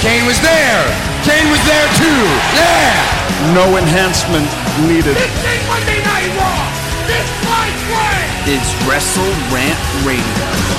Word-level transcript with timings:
Kane 0.00 0.24
was 0.24 0.40
there. 0.40 0.82
Kane 1.28 1.50
was 1.52 1.60
there 1.68 1.88
too. 2.00 2.22
Yeah. 2.56 3.52
No 3.52 3.76
enhancement 3.76 4.48
needed. 4.88 5.12
This 5.12 5.44
ain't 5.44 5.68
Monday 5.68 6.00
Night 6.00 6.32
Raw. 6.40 6.72
This 7.04 7.28
fight 7.44 7.76
way 7.92 8.56
It's 8.56 8.72
Wrestle 8.88 9.28
Rant 9.52 9.76
Radio. 10.06 10.70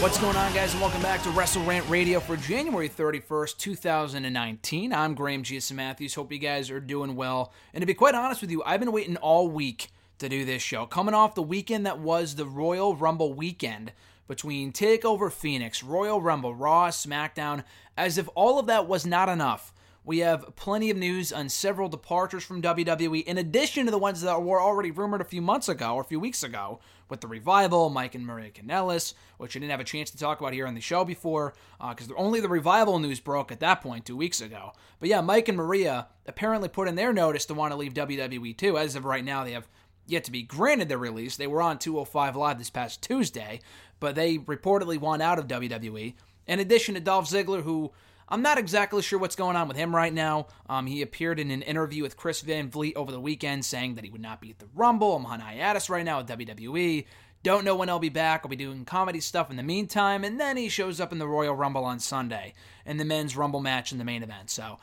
What's 0.00 0.18
going 0.18 0.36
on, 0.36 0.52
guys, 0.54 0.72
and 0.72 0.80
welcome 0.80 1.02
back 1.02 1.22
to 1.24 1.30
Wrestle 1.30 1.62
Rant 1.64 1.86
Radio 1.90 2.20
for 2.20 2.38
January 2.38 2.88
31st, 2.88 3.58
2019. 3.58 4.94
I'm 4.94 5.14
Graham 5.14 5.42
G.S. 5.42 5.70
Matthews. 5.72 6.14
Hope 6.14 6.32
you 6.32 6.38
guys 6.38 6.70
are 6.70 6.80
doing 6.80 7.16
well. 7.16 7.52
And 7.74 7.82
to 7.82 7.86
be 7.86 7.92
quite 7.92 8.14
honest 8.14 8.40
with 8.40 8.50
you, 8.50 8.62
I've 8.64 8.80
been 8.80 8.92
waiting 8.92 9.18
all 9.18 9.48
week 9.48 9.90
to 10.22 10.28
do 10.28 10.44
this 10.44 10.62
show. 10.62 10.86
Coming 10.86 11.14
off 11.14 11.34
the 11.34 11.42
weekend 11.42 11.84
that 11.84 11.98
was 11.98 12.34
the 12.34 12.46
Royal 12.46 12.96
Rumble 12.96 13.34
weekend 13.34 13.92
between 14.28 14.72
TakeOver 14.72 15.30
Phoenix, 15.30 15.82
Royal 15.82 16.22
Rumble, 16.22 16.54
Raw, 16.54 16.88
SmackDown, 16.88 17.64
as 17.96 18.18
if 18.18 18.28
all 18.34 18.58
of 18.58 18.66
that 18.66 18.86
was 18.86 19.04
not 19.04 19.28
enough. 19.28 19.74
We 20.04 20.18
have 20.18 20.56
plenty 20.56 20.90
of 20.90 20.96
news 20.96 21.32
on 21.32 21.48
several 21.48 21.88
departures 21.88 22.42
from 22.42 22.62
WWE, 22.62 23.24
in 23.24 23.38
addition 23.38 23.84
to 23.84 23.90
the 23.92 23.98
ones 23.98 24.20
that 24.22 24.42
were 24.42 24.60
already 24.60 24.90
rumored 24.90 25.20
a 25.20 25.24
few 25.24 25.40
months 25.40 25.68
ago 25.68 25.94
or 25.94 26.00
a 26.00 26.04
few 26.04 26.18
weeks 26.18 26.42
ago 26.42 26.80
with 27.08 27.20
the 27.20 27.28
revival, 27.28 27.90
Mike 27.90 28.14
and 28.14 28.26
Maria 28.26 28.50
Kanellis, 28.50 29.14
which 29.36 29.54
I 29.54 29.60
didn't 29.60 29.70
have 29.70 29.80
a 29.80 29.84
chance 29.84 30.10
to 30.10 30.18
talk 30.18 30.40
about 30.40 30.54
here 30.54 30.66
on 30.66 30.74
the 30.74 30.80
show 30.80 31.04
before 31.04 31.54
because 31.78 32.10
uh, 32.10 32.14
only 32.16 32.40
the 32.40 32.48
revival 32.48 32.98
news 32.98 33.20
broke 33.20 33.52
at 33.52 33.60
that 33.60 33.82
point 33.82 34.04
two 34.04 34.16
weeks 34.16 34.40
ago. 34.40 34.72
But 34.98 35.08
yeah, 35.08 35.20
Mike 35.20 35.48
and 35.48 35.58
Maria 35.58 36.08
apparently 36.26 36.68
put 36.68 36.88
in 36.88 36.94
their 36.94 37.12
notice 37.12 37.44
to 37.46 37.54
want 37.54 37.72
to 37.72 37.76
leave 37.76 37.94
WWE 37.94 38.56
too. 38.56 38.78
As 38.78 38.96
of 38.96 39.04
right 39.04 39.24
now, 39.24 39.44
they 39.44 39.52
have 39.52 39.68
yet 40.06 40.24
to 40.24 40.32
be 40.32 40.42
granted 40.42 40.88
their 40.88 40.98
release. 40.98 41.36
They 41.36 41.46
were 41.46 41.62
on 41.62 41.78
205 41.78 42.36
Live 42.36 42.58
this 42.58 42.70
past 42.70 43.02
Tuesday, 43.02 43.60
but 44.00 44.14
they 44.14 44.38
reportedly 44.38 44.98
want 44.98 45.22
out 45.22 45.38
of 45.38 45.48
WWE. 45.48 46.14
In 46.46 46.60
addition 46.60 46.94
to 46.94 47.00
Dolph 47.00 47.28
Ziggler, 47.28 47.62
who 47.62 47.92
I'm 48.28 48.42
not 48.42 48.58
exactly 48.58 49.02
sure 49.02 49.18
what's 49.18 49.36
going 49.36 49.56
on 49.56 49.68
with 49.68 49.76
him 49.76 49.94
right 49.94 50.12
now. 50.12 50.46
Um, 50.66 50.86
he 50.86 51.02
appeared 51.02 51.38
in 51.38 51.50
an 51.50 51.60
interview 51.60 52.02
with 52.02 52.16
Chris 52.16 52.40
Van 52.40 52.70
Vliet 52.70 52.96
over 52.96 53.12
the 53.12 53.20
weekend 53.20 53.64
saying 53.64 53.96
that 53.96 54.04
he 54.04 54.10
would 54.10 54.22
not 54.22 54.40
be 54.40 54.50
at 54.50 54.58
the 54.58 54.68
Rumble. 54.74 55.16
I'm 55.16 55.26
on 55.26 55.40
hiatus 55.40 55.90
right 55.90 56.04
now 56.04 56.18
with 56.18 56.28
WWE. 56.28 57.04
Don't 57.42 57.64
know 57.64 57.76
when 57.76 57.90
I'll 57.90 57.98
be 57.98 58.08
back. 58.08 58.40
I'll 58.42 58.48
be 58.48 58.56
doing 58.56 58.86
comedy 58.86 59.20
stuff 59.20 59.50
in 59.50 59.56
the 59.56 59.62
meantime. 59.62 60.24
And 60.24 60.40
then 60.40 60.56
he 60.56 60.70
shows 60.70 60.98
up 60.98 61.12
in 61.12 61.18
the 61.18 61.28
Royal 61.28 61.54
Rumble 61.54 61.84
on 61.84 61.98
Sunday 61.98 62.54
in 62.86 62.96
the 62.96 63.04
men's 63.04 63.36
Rumble 63.36 63.60
match 63.60 63.92
in 63.92 63.98
the 63.98 64.04
main 64.04 64.22
event. 64.22 64.48
So 64.48 64.78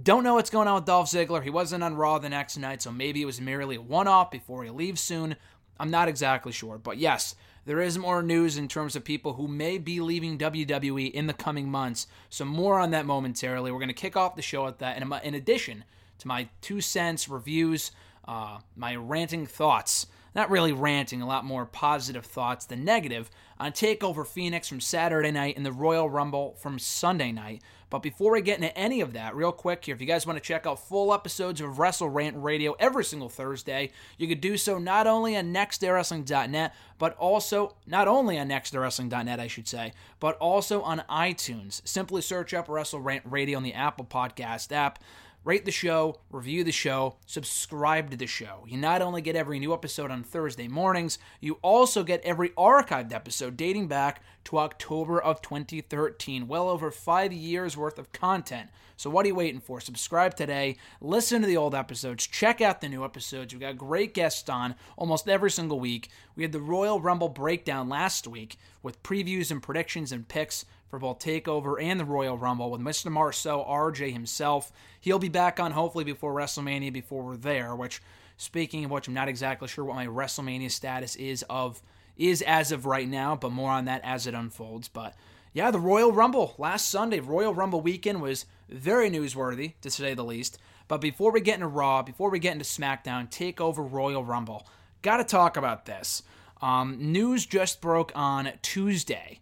don't 0.00 0.24
know 0.24 0.34
what's 0.34 0.50
going 0.50 0.68
on 0.68 0.76
with 0.76 0.86
Dolph 0.86 1.10
Ziggler. 1.10 1.42
He 1.42 1.50
wasn't 1.50 1.84
on 1.84 1.94
Raw 1.94 2.18
the 2.18 2.28
next 2.28 2.56
night, 2.56 2.82
so 2.82 2.90
maybe 2.90 3.22
it 3.22 3.26
was 3.26 3.40
merely 3.40 3.76
a 3.76 3.80
one 3.80 4.08
off 4.08 4.30
before 4.30 4.64
he 4.64 4.70
leaves 4.70 5.00
soon. 5.00 5.36
I'm 5.78 5.90
not 5.90 6.08
exactly 6.08 6.52
sure. 6.52 6.78
But 6.78 6.98
yes, 6.98 7.36
there 7.64 7.80
is 7.80 7.96
more 7.96 8.22
news 8.22 8.58
in 8.58 8.68
terms 8.68 8.96
of 8.96 9.04
people 9.04 9.34
who 9.34 9.48
may 9.48 9.78
be 9.78 10.00
leaving 10.00 10.36
WWE 10.38 11.10
in 11.12 11.26
the 11.26 11.32
coming 11.32 11.70
months. 11.70 12.06
So, 12.28 12.44
more 12.44 12.78
on 12.78 12.90
that 12.90 13.06
momentarily. 13.06 13.70
We're 13.70 13.78
going 13.78 13.88
to 13.88 13.94
kick 13.94 14.16
off 14.16 14.36
the 14.36 14.42
show 14.42 14.64
with 14.64 14.78
that. 14.78 15.00
And 15.00 15.14
in 15.22 15.34
addition 15.34 15.84
to 16.18 16.28
my 16.28 16.48
two 16.60 16.80
cents 16.80 17.28
reviews, 17.28 17.90
uh, 18.26 18.58
my 18.76 18.96
ranting 18.96 19.46
thoughts, 19.46 20.06
not 20.34 20.50
really 20.50 20.72
ranting, 20.72 21.22
a 21.22 21.26
lot 21.26 21.44
more 21.44 21.64
positive 21.64 22.26
thoughts 22.26 22.66
than 22.66 22.84
negative, 22.84 23.30
on 23.58 23.72
TakeOver 23.72 24.26
Phoenix 24.26 24.68
from 24.68 24.80
Saturday 24.80 25.30
night 25.30 25.56
and 25.56 25.64
the 25.64 25.72
Royal 25.72 26.10
Rumble 26.10 26.56
from 26.58 26.78
Sunday 26.78 27.32
night. 27.32 27.62
But 27.94 28.02
before 28.02 28.32
we 28.32 28.42
get 28.42 28.56
into 28.56 28.76
any 28.76 29.00
of 29.02 29.12
that, 29.12 29.36
real 29.36 29.52
quick 29.52 29.84
here, 29.84 29.94
if 29.94 30.00
you 30.00 30.06
guys 30.08 30.26
want 30.26 30.36
to 30.36 30.42
check 30.42 30.66
out 30.66 30.80
full 30.80 31.14
episodes 31.14 31.60
of 31.60 31.78
Wrestle 31.78 32.08
Rant 32.08 32.34
Radio 32.36 32.74
every 32.80 33.04
single 33.04 33.28
Thursday, 33.28 33.92
you 34.18 34.26
could 34.26 34.40
do 34.40 34.56
so 34.56 34.78
not 34.78 35.06
only 35.06 35.36
on 35.36 35.54
nextdaywrestling.net, 35.54 36.74
but 36.98 37.16
also 37.18 37.76
not 37.86 38.08
only 38.08 38.36
on 38.36 38.48
nextdaywrestling.net, 38.48 39.38
I 39.38 39.46
should 39.46 39.68
say, 39.68 39.92
but 40.18 40.36
also 40.38 40.82
on 40.82 41.04
iTunes. 41.08 41.86
Simply 41.86 42.20
search 42.20 42.52
up 42.52 42.68
Wrestle 42.68 42.98
Rant 42.98 43.22
Radio 43.26 43.58
on 43.58 43.62
the 43.62 43.74
Apple 43.74 44.06
Podcast 44.06 44.72
app 44.72 44.98
rate 45.44 45.66
the 45.66 45.70
show, 45.70 46.16
review 46.30 46.64
the 46.64 46.72
show, 46.72 47.16
subscribe 47.26 48.10
to 48.10 48.16
the 48.16 48.26
show. 48.26 48.64
You 48.66 48.78
not 48.78 49.02
only 49.02 49.20
get 49.20 49.36
every 49.36 49.58
new 49.58 49.74
episode 49.74 50.10
on 50.10 50.22
Thursday 50.22 50.68
mornings, 50.68 51.18
you 51.40 51.58
also 51.60 52.02
get 52.02 52.22
every 52.24 52.50
archived 52.50 53.12
episode 53.12 53.56
dating 53.56 53.88
back 53.88 54.22
to 54.44 54.58
October 54.58 55.20
of 55.20 55.42
2013. 55.42 56.48
Well 56.48 56.68
over 56.68 56.90
five 56.90 57.32
years 57.32 57.76
worth 57.76 57.98
of 57.98 58.12
content. 58.12 58.70
So, 58.96 59.10
what 59.10 59.24
are 59.24 59.28
you 59.28 59.34
waiting 59.34 59.60
for? 59.60 59.80
Subscribe 59.80 60.34
today, 60.34 60.76
listen 61.00 61.42
to 61.42 61.46
the 61.46 61.56
old 61.56 61.74
episodes, 61.74 62.26
check 62.26 62.60
out 62.60 62.80
the 62.80 62.88
new 62.88 63.04
episodes. 63.04 63.52
We've 63.52 63.60
got 63.60 63.76
great 63.76 64.14
guests 64.14 64.48
on 64.48 64.76
almost 64.96 65.28
every 65.28 65.50
single 65.50 65.80
week. 65.80 66.08
We 66.36 66.44
had 66.44 66.52
the 66.52 66.60
Royal 66.60 67.00
Rumble 67.00 67.28
breakdown 67.28 67.88
last 67.88 68.26
week 68.26 68.56
with 68.82 69.02
previews 69.02 69.50
and 69.50 69.62
predictions 69.62 70.12
and 70.12 70.28
picks 70.28 70.64
for 70.94 71.00
both 71.00 71.18
TakeOver 71.18 71.82
and 71.82 71.98
the 71.98 72.04
Royal 72.04 72.38
Rumble 72.38 72.70
with 72.70 72.80
Mr. 72.80 73.10
Marceau, 73.10 73.66
RJ 73.68 74.12
himself. 74.12 74.70
He'll 75.00 75.18
be 75.18 75.28
back 75.28 75.58
on 75.58 75.72
hopefully 75.72 76.04
before 76.04 76.32
WrestleMania, 76.32 76.92
before 76.92 77.24
we're 77.24 77.36
there. 77.36 77.74
Which, 77.74 78.00
speaking 78.36 78.84
of 78.84 78.92
which, 78.92 79.08
I'm 79.08 79.14
not 79.14 79.26
exactly 79.26 79.66
sure 79.66 79.84
what 79.84 79.96
my 79.96 80.06
WrestleMania 80.06 80.70
status 80.70 81.16
is 81.16 81.44
of 81.50 81.82
is 82.16 82.42
as 82.42 82.70
of 82.70 82.86
right 82.86 83.08
now, 83.08 83.34
but 83.34 83.50
more 83.50 83.72
on 83.72 83.86
that 83.86 84.02
as 84.04 84.28
it 84.28 84.34
unfolds. 84.34 84.86
But 84.86 85.16
yeah, 85.52 85.72
the 85.72 85.80
Royal 85.80 86.12
Rumble 86.12 86.54
last 86.58 86.88
Sunday, 86.88 87.18
Royal 87.18 87.52
Rumble 87.52 87.80
weekend 87.80 88.22
was 88.22 88.46
very 88.68 89.10
newsworthy 89.10 89.72
to 89.80 89.90
say 89.90 90.14
the 90.14 90.22
least. 90.22 90.58
But 90.86 91.00
before 91.00 91.32
we 91.32 91.40
get 91.40 91.56
into 91.56 91.66
Raw, 91.66 92.02
before 92.02 92.30
we 92.30 92.38
get 92.38 92.52
into 92.52 92.64
SmackDown, 92.64 93.28
TakeOver 93.28 93.90
Royal 93.90 94.24
Rumble, 94.24 94.68
got 95.02 95.16
to 95.16 95.24
talk 95.24 95.56
about 95.56 95.86
this. 95.86 96.22
Um, 96.62 97.12
news 97.12 97.46
just 97.46 97.80
broke 97.80 98.12
on 98.14 98.52
Tuesday 98.62 99.40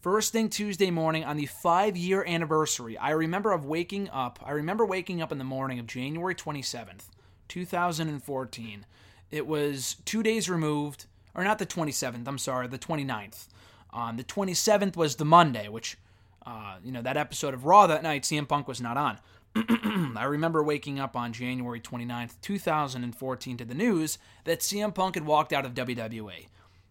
First 0.00 0.30
thing 0.30 0.48
Tuesday 0.48 0.92
morning 0.92 1.24
on 1.24 1.36
the 1.36 1.46
five 1.46 1.96
year 1.96 2.24
anniversary, 2.24 2.96
I 2.96 3.10
remember 3.10 3.50
of 3.50 3.64
waking 3.64 4.08
up. 4.10 4.38
I 4.44 4.52
remember 4.52 4.86
waking 4.86 5.20
up 5.20 5.32
in 5.32 5.38
the 5.38 5.44
morning 5.44 5.80
of 5.80 5.88
January 5.88 6.36
27th, 6.36 7.08
2014. 7.48 8.86
It 9.32 9.44
was 9.44 9.96
two 10.04 10.22
days 10.22 10.48
removed, 10.48 11.06
or 11.34 11.42
not 11.42 11.58
the 11.58 11.66
27th, 11.66 12.28
I'm 12.28 12.38
sorry, 12.38 12.68
the 12.68 12.78
29th. 12.78 13.48
Um, 13.92 14.16
the 14.16 14.22
27th 14.22 14.94
was 14.94 15.16
the 15.16 15.24
Monday, 15.24 15.68
which, 15.68 15.98
uh, 16.46 16.76
you 16.84 16.92
know, 16.92 17.02
that 17.02 17.16
episode 17.16 17.52
of 17.52 17.64
Raw 17.64 17.88
that 17.88 18.04
night, 18.04 18.22
CM 18.22 18.46
Punk 18.46 18.68
was 18.68 18.80
not 18.80 18.96
on. 18.96 19.18
I 20.16 20.24
remember 20.24 20.62
waking 20.62 21.00
up 21.00 21.16
on 21.16 21.32
January 21.32 21.80
29th, 21.80 22.34
2014 22.40 23.56
to 23.56 23.64
the 23.64 23.74
news 23.74 24.18
that 24.44 24.60
CM 24.60 24.94
Punk 24.94 25.16
had 25.16 25.26
walked 25.26 25.52
out 25.52 25.66
of 25.66 25.74
WWE. 25.74 26.46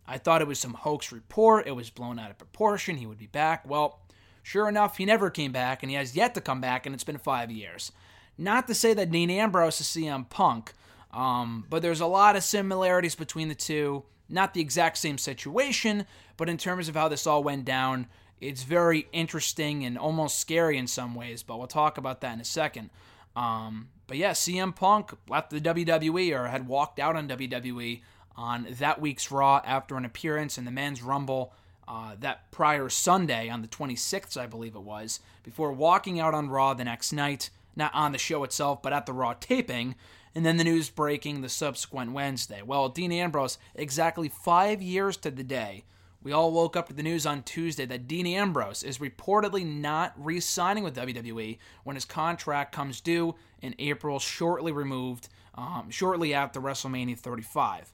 I 0.07 0.17
thought 0.17 0.41
it 0.41 0.47
was 0.47 0.59
some 0.59 0.73
hoax 0.73 1.11
report. 1.11 1.67
It 1.67 1.75
was 1.75 1.89
blown 1.89 2.17
out 2.17 2.31
of 2.31 2.37
proportion. 2.37 2.97
He 2.97 3.05
would 3.05 3.17
be 3.17 3.27
back. 3.27 3.67
Well, 3.67 3.99
sure 4.41 4.69
enough, 4.69 4.97
he 4.97 5.05
never 5.05 5.29
came 5.29 5.51
back, 5.51 5.83
and 5.83 5.89
he 5.89 5.97
has 5.97 6.15
yet 6.15 6.33
to 6.35 6.41
come 6.41 6.61
back, 6.61 6.85
and 6.85 6.95
it's 6.95 7.03
been 7.03 7.17
five 7.17 7.51
years. 7.51 7.91
Not 8.37 8.67
to 8.67 8.75
say 8.75 8.93
that 8.93 9.11
Dean 9.11 9.29
Ambrose 9.29 9.81
is 9.81 9.87
CM 9.87 10.29
Punk, 10.29 10.73
um, 11.11 11.65
but 11.69 11.81
there's 11.81 12.01
a 12.01 12.05
lot 12.05 12.35
of 12.35 12.43
similarities 12.43 13.15
between 13.15 13.49
the 13.49 13.55
two. 13.55 14.03
Not 14.29 14.53
the 14.53 14.61
exact 14.61 14.97
same 14.97 15.17
situation, 15.17 16.05
but 16.35 16.49
in 16.49 16.57
terms 16.57 16.87
of 16.87 16.95
how 16.95 17.07
this 17.07 17.25
all 17.25 17.43
went 17.43 17.65
down, 17.65 18.07
it's 18.39 18.63
very 18.63 19.07
interesting 19.11 19.83
and 19.83 19.97
almost 19.97 20.39
scary 20.39 20.77
in 20.77 20.87
some 20.87 21.15
ways, 21.15 21.43
but 21.43 21.57
we'll 21.57 21.67
talk 21.67 21.97
about 21.97 22.21
that 22.21 22.33
in 22.33 22.41
a 22.41 22.45
second. 22.45 22.89
Um, 23.35 23.89
but 24.05 24.17
yeah, 24.17 24.31
CM 24.31 24.75
Punk 24.75 25.11
left 25.29 25.49
the 25.49 25.61
WWE 25.61 26.37
or 26.37 26.47
had 26.47 26.67
walked 26.67 26.99
out 26.99 27.15
on 27.15 27.27
WWE 27.27 28.01
on 28.37 28.67
that 28.69 29.01
week's 29.01 29.31
Raw 29.31 29.61
after 29.65 29.97
an 29.97 30.05
appearance 30.05 30.57
in 30.57 30.65
the 30.65 30.71
men's 30.71 31.01
Rumble 31.01 31.53
uh, 31.87 32.15
that 32.19 32.51
prior 32.51 32.89
Sunday 32.89 33.49
on 33.49 33.61
the 33.61 33.67
26th, 33.67 34.37
I 34.37 34.45
believe 34.45 34.75
it 34.75 34.81
was, 34.81 35.19
before 35.43 35.71
walking 35.71 36.19
out 36.19 36.33
on 36.33 36.49
Raw 36.49 36.73
the 36.73 36.83
next 36.83 37.13
night, 37.13 37.49
not 37.75 37.93
on 37.93 38.11
the 38.11 38.17
show 38.17 38.43
itself, 38.43 38.81
but 38.81 38.93
at 38.93 39.05
the 39.05 39.13
Raw 39.13 39.33
taping, 39.39 39.95
and 40.35 40.45
then 40.45 40.57
the 40.57 40.63
news 40.63 40.89
breaking 40.89 41.41
the 41.41 41.49
subsequent 41.49 42.11
Wednesday. 42.11 42.61
Well, 42.61 42.89
Dean 42.89 43.11
Ambrose, 43.11 43.57
exactly 43.73 44.29
five 44.29 44.81
years 44.81 45.17
to 45.17 45.31
the 45.31 45.43
day, 45.43 45.85
we 46.21 46.33
all 46.33 46.51
woke 46.51 46.75
up 46.75 46.87
to 46.89 46.93
the 46.93 47.03
news 47.03 47.25
on 47.25 47.43
Tuesday 47.43 47.85
that 47.85 48.07
Dean 48.07 48.27
Ambrose 48.27 48.83
is 48.83 48.97
reportedly 48.97 49.65
not 49.65 50.13
re 50.17 50.39
signing 50.39 50.83
with 50.83 50.95
WWE 50.95 51.57
when 51.83 51.95
his 51.95 52.05
contract 52.05 52.73
comes 52.73 52.99
due 52.99 53.35
in 53.61 53.75
April, 53.79 54.19
shortly 54.19 54.71
removed, 54.71 55.29
um, 55.55 55.89
shortly 55.89 56.33
after 56.33 56.59
WrestleMania 56.59 57.17
35. 57.17 57.93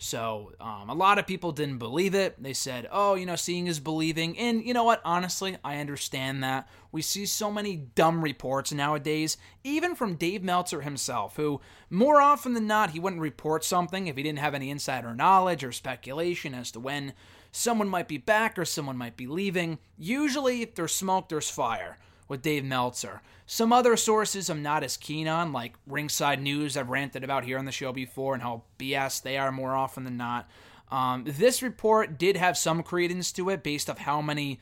So 0.00 0.52
um, 0.60 0.88
a 0.88 0.94
lot 0.94 1.18
of 1.18 1.26
people 1.26 1.50
didn't 1.50 1.78
believe 1.78 2.14
it. 2.14 2.40
They 2.40 2.52
said, 2.52 2.88
oh, 2.92 3.16
you 3.16 3.26
know, 3.26 3.34
seeing 3.34 3.66
is 3.66 3.80
believing. 3.80 4.38
And 4.38 4.64
you 4.64 4.72
know 4.72 4.84
what? 4.84 5.02
Honestly, 5.04 5.56
I 5.64 5.78
understand 5.78 6.42
that. 6.44 6.68
We 6.92 7.02
see 7.02 7.26
so 7.26 7.50
many 7.50 7.76
dumb 7.76 8.22
reports 8.22 8.72
nowadays, 8.72 9.36
even 9.64 9.96
from 9.96 10.14
Dave 10.14 10.44
Meltzer 10.44 10.82
himself, 10.82 11.34
who 11.34 11.60
more 11.90 12.20
often 12.20 12.54
than 12.54 12.68
not, 12.68 12.90
he 12.90 13.00
wouldn't 13.00 13.20
report 13.20 13.64
something 13.64 14.06
if 14.06 14.16
he 14.16 14.22
didn't 14.22 14.38
have 14.38 14.54
any 14.54 14.70
insider 14.70 15.12
knowledge 15.14 15.64
or 15.64 15.72
speculation 15.72 16.54
as 16.54 16.70
to 16.70 16.80
when 16.80 17.12
someone 17.50 17.88
might 17.88 18.08
be 18.08 18.18
back 18.18 18.56
or 18.56 18.64
someone 18.64 18.96
might 18.96 19.16
be 19.16 19.26
leaving. 19.26 19.78
Usually, 19.98 20.62
if 20.62 20.76
there's 20.76 20.94
smoke, 20.94 21.28
there's 21.28 21.50
fire 21.50 21.98
with 22.28 22.42
Dave 22.42 22.64
Meltzer. 22.64 23.22
Some 23.46 23.72
other 23.72 23.96
sources 23.96 24.50
I'm 24.50 24.62
not 24.62 24.84
as 24.84 24.96
keen 24.96 25.26
on, 25.26 25.52
like 25.52 25.74
Ringside 25.86 26.40
News, 26.40 26.76
I've 26.76 26.90
ranted 26.90 27.24
about 27.24 27.44
here 27.44 27.58
on 27.58 27.64
the 27.64 27.72
show 27.72 27.92
before 27.92 28.34
and 28.34 28.42
how 28.42 28.62
BS 28.78 29.22
they 29.22 29.38
are 29.38 29.50
more 29.50 29.74
often 29.74 30.04
than 30.04 30.18
not. 30.18 30.48
Um, 30.90 31.24
this 31.26 31.62
report 31.62 32.18
did 32.18 32.36
have 32.36 32.56
some 32.56 32.82
credence 32.82 33.32
to 33.32 33.48
it 33.50 33.62
based 33.62 33.90
off 33.90 33.98
how 33.98 34.20
many 34.20 34.60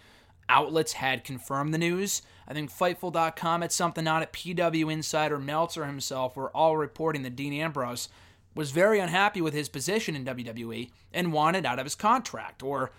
outlets 0.49 0.95
had 0.95 1.25
confirmed 1.25 1.75
the 1.75 1.79
news. 1.79 2.23
I 2.47 2.55
think 2.55 2.71
Fightful.com 2.71 3.63
had 3.63 3.73
something 3.73 4.07
on 4.07 4.23
it. 4.23 4.33
PW 4.33 4.93
Insider, 4.93 5.39
Meltzer 5.39 5.87
himself 5.87 6.37
were 6.37 6.51
all 6.51 6.77
reporting 6.77 7.23
that 7.23 7.37
Dean 7.37 7.53
Ambrose 7.53 8.09
was 8.55 8.71
very 8.71 8.99
unhappy 8.99 9.41
with 9.41 9.53
his 9.53 9.69
position 9.69 10.17
in 10.17 10.25
WWE 10.25 10.91
and 11.13 11.33
wanted 11.33 11.67
out 11.67 11.79
of 11.79 11.85
his 11.85 11.95
contract, 11.95 12.63
or 12.63 12.91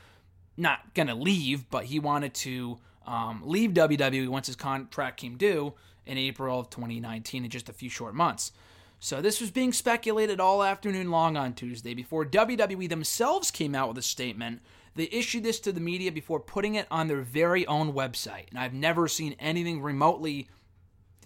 not 0.55 0.93
going 0.93 1.07
to 1.07 1.15
leave, 1.15 1.69
but 1.69 1.85
he 1.85 1.99
wanted 1.99 2.33
to 2.33 2.77
um, 3.07 3.41
leave 3.45 3.71
WWE 3.71 4.27
once 4.27 4.47
his 4.47 4.55
contract 4.55 5.17
came 5.19 5.37
due 5.37 5.73
in 6.05 6.17
April 6.17 6.59
of 6.59 6.69
2019 6.69 7.45
in 7.45 7.49
just 7.49 7.69
a 7.69 7.73
few 7.73 7.89
short 7.89 8.13
months. 8.13 8.51
So 8.99 9.21
this 9.21 9.39
was 9.39 9.51
being 9.51 9.73
speculated 9.73 10.39
all 10.39 10.63
afternoon 10.63 11.09
long 11.09 11.37
on 11.37 11.53
Tuesday 11.53 11.93
before 11.93 12.25
WWE 12.25 12.89
themselves 12.89 13.51
came 13.51 13.75
out 13.75 13.87
with 13.87 13.97
a 13.97 14.03
statement. 14.03 14.61
They 14.95 15.09
issued 15.11 15.43
this 15.43 15.59
to 15.61 15.71
the 15.71 15.79
media 15.79 16.11
before 16.11 16.39
putting 16.39 16.75
it 16.75 16.87
on 16.89 17.07
their 17.07 17.21
very 17.21 17.65
own 17.67 17.93
website. 17.93 18.49
And 18.49 18.59
I've 18.59 18.73
never 18.73 19.07
seen 19.07 19.35
anything 19.39 19.81
remotely 19.81 20.49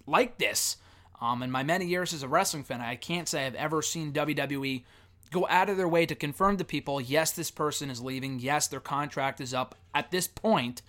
like 0.06 0.38
this. 0.38 0.76
Um, 1.20 1.42
in 1.42 1.50
my 1.50 1.62
many 1.62 1.86
years 1.86 2.12
as 2.12 2.22
a 2.22 2.28
wrestling 2.28 2.64
fan, 2.64 2.80
I 2.80 2.96
can't 2.96 3.28
say 3.28 3.46
I've 3.46 3.54
ever 3.54 3.80
seen 3.80 4.12
WWE 4.12 4.82
go 5.30 5.46
out 5.48 5.70
of 5.70 5.78
their 5.78 5.88
way 5.88 6.04
to 6.04 6.14
confirm 6.14 6.58
to 6.58 6.64
people 6.64 7.00
yes, 7.00 7.32
this 7.32 7.50
person 7.50 7.88
is 7.88 8.02
leaving. 8.02 8.38
Yes, 8.38 8.66
their 8.66 8.80
contract 8.80 9.40
is 9.40 9.54
up 9.54 9.74
at 9.94 10.10
this 10.10 10.28
point 10.28 10.82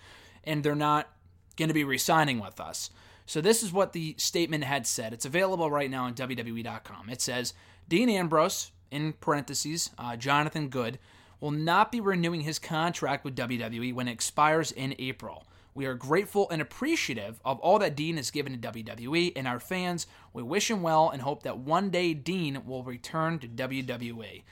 and 0.46 0.62
they're 0.62 0.74
not 0.74 1.08
going 1.56 1.68
to 1.68 1.74
be 1.74 1.84
re-signing 1.84 2.40
with 2.40 2.60
us. 2.60 2.90
So 3.26 3.40
this 3.40 3.62
is 3.62 3.72
what 3.72 3.92
the 3.92 4.14
statement 4.18 4.64
had 4.64 4.86
said. 4.86 5.12
It's 5.12 5.24
available 5.24 5.70
right 5.70 5.90
now 5.90 6.04
on 6.04 6.14
WWE.com. 6.14 7.08
It 7.08 7.20
says 7.20 7.54
Dean 7.88 8.08
Ambrose, 8.08 8.70
in 8.90 9.14
parentheses, 9.14 9.90
uh, 9.98 10.16
Jonathan 10.16 10.68
Good, 10.68 10.98
will 11.40 11.50
not 11.50 11.90
be 11.90 12.00
renewing 12.00 12.42
his 12.42 12.58
contract 12.58 13.24
with 13.24 13.36
WWE 13.36 13.94
when 13.94 14.08
it 14.08 14.12
expires 14.12 14.72
in 14.72 14.94
April. 14.98 15.46
We 15.74 15.86
are 15.86 15.94
grateful 15.94 16.48
and 16.50 16.62
appreciative 16.62 17.40
of 17.44 17.58
all 17.58 17.80
that 17.80 17.96
Dean 17.96 18.16
has 18.16 18.30
given 18.30 18.52
to 18.58 18.72
WWE 18.72 19.32
and 19.34 19.48
our 19.48 19.58
fans. 19.58 20.06
We 20.32 20.42
wish 20.42 20.70
him 20.70 20.82
well 20.82 21.10
and 21.10 21.20
hope 21.20 21.42
that 21.42 21.58
one 21.58 21.90
day 21.90 22.14
Dean 22.14 22.64
will 22.64 22.84
return 22.84 23.40
to 23.40 23.48
WWE. 23.48 24.44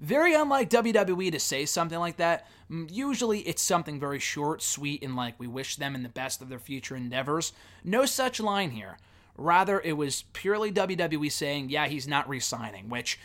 Very 0.00 0.34
unlike 0.34 0.70
WWE 0.70 1.30
to 1.30 1.38
say 1.38 1.66
something 1.66 1.98
like 1.98 2.16
that. 2.16 2.46
Mm, 2.70 2.88
usually 2.90 3.40
it's 3.40 3.62
something 3.62 4.00
very 4.00 4.18
short, 4.18 4.62
sweet, 4.62 5.02
and 5.02 5.14
like 5.14 5.38
we 5.38 5.46
wish 5.46 5.76
them 5.76 5.94
in 5.94 6.02
the 6.02 6.08
best 6.08 6.40
of 6.40 6.48
their 6.48 6.58
future 6.58 6.96
endeavors. 6.96 7.52
No 7.84 8.06
such 8.06 8.40
line 8.40 8.70
here. 8.70 8.96
Rather, 9.36 9.80
it 9.80 9.92
was 9.92 10.24
purely 10.32 10.72
WWE 10.72 11.30
saying, 11.30 11.68
yeah, 11.68 11.86
he's 11.86 12.08
not 12.08 12.28
re 12.28 12.40
signing, 12.40 12.88
which 12.88 13.18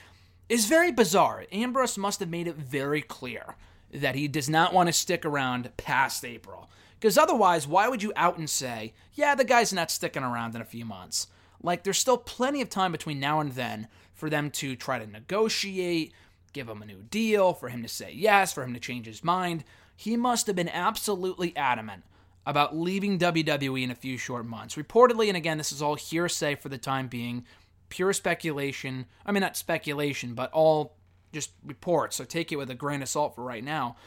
is 0.50 0.66
very 0.66 0.92
bizarre. 0.92 1.45
Ambrose 1.51 1.98
must 1.98 2.19
have 2.19 2.30
made 2.30 2.48
it 2.48 2.56
very 2.56 3.01
clear 3.01 3.56
that 3.92 4.16
he 4.16 4.28
does 4.28 4.50
not 4.50 4.74
want 4.74 4.88
to 4.88 4.94
stick 4.94 5.25
around 5.25 5.75
past 5.78 6.25
April. 6.25 6.69
Because 7.00 7.18
otherwise, 7.18 7.68
why 7.68 7.88
would 7.88 8.04
you 8.04 8.12
out 8.16 8.38
and 8.38 8.50
say, 8.50 8.94
yeah, 9.13 9.36
the 9.36 9.44
guy's 9.44 9.74
not 9.74 9.92
sticking 9.92 10.24
around 10.24 10.56
in 10.56 10.62
a 10.62 10.66
few 10.66 10.86
months? 10.86 11.28
Like, 11.62 11.83
there's 11.83 11.98
still 11.98 12.18
plenty 12.18 12.62
of 12.62 12.69
time 12.69 12.92
between 12.92 13.19
now 13.19 13.39
and 13.39 13.54
then 13.54 13.88
for 14.13 14.30
them 14.30 14.50
to 14.50 14.75
try 14.75 15.00
to 15.00 15.07
negotiate, 15.07 16.13
give 16.56 16.69
him 16.69 16.81
a 16.81 16.86
new 16.86 17.04
deal, 17.04 17.54
for 17.54 17.69
him 17.69 17.84
to 17.84 17.88
say 17.88 18.12
yes, 18.12 18.54
for 18.54 18.63
him 18.63 18.74
to 18.74 18.80
change 18.80 19.06
his 19.06 19.24
mind. 19.24 19.63
He 19.96 20.18
must 20.18 20.48
have 20.48 20.56
been 20.56 20.69
absolutely 20.69 21.56
adamant 21.56 22.04
about 22.46 22.75
leaving 22.75 23.19
WWE 23.19 23.84
in 23.84 23.92
a 23.92 23.96
few 23.96 24.18
short 24.18 24.46
months. 24.46 24.75
Reportedly, 24.75 25.28
and 25.28 25.38
again, 25.38 25.57
this 25.57 25.72
is 25.72 25.81
all 25.81 25.96
hearsay 25.96 26.56
for 26.56 26.69
the 26.69 26.78
time 26.78 27.07
being, 27.07 27.46
pure 27.90 28.13
speculation. 28.13 29.06
I 29.25 29.31
mean, 29.31 29.42
not 29.42 29.57
speculation, 29.57 30.34
but 30.34 30.52
all 30.54 30.96
just 31.34 31.52
reports. 31.63 32.16
So 32.16 32.24
take 32.24 32.52
it 32.52 32.56
with 32.56 32.69
a 32.69 32.75
grain 32.75 33.02
of 33.02 33.10
salt 33.10 33.36
for 33.36 33.44
right 33.44 33.63
now. 33.63 33.98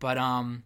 But 0.00 0.18
um, 0.18 0.64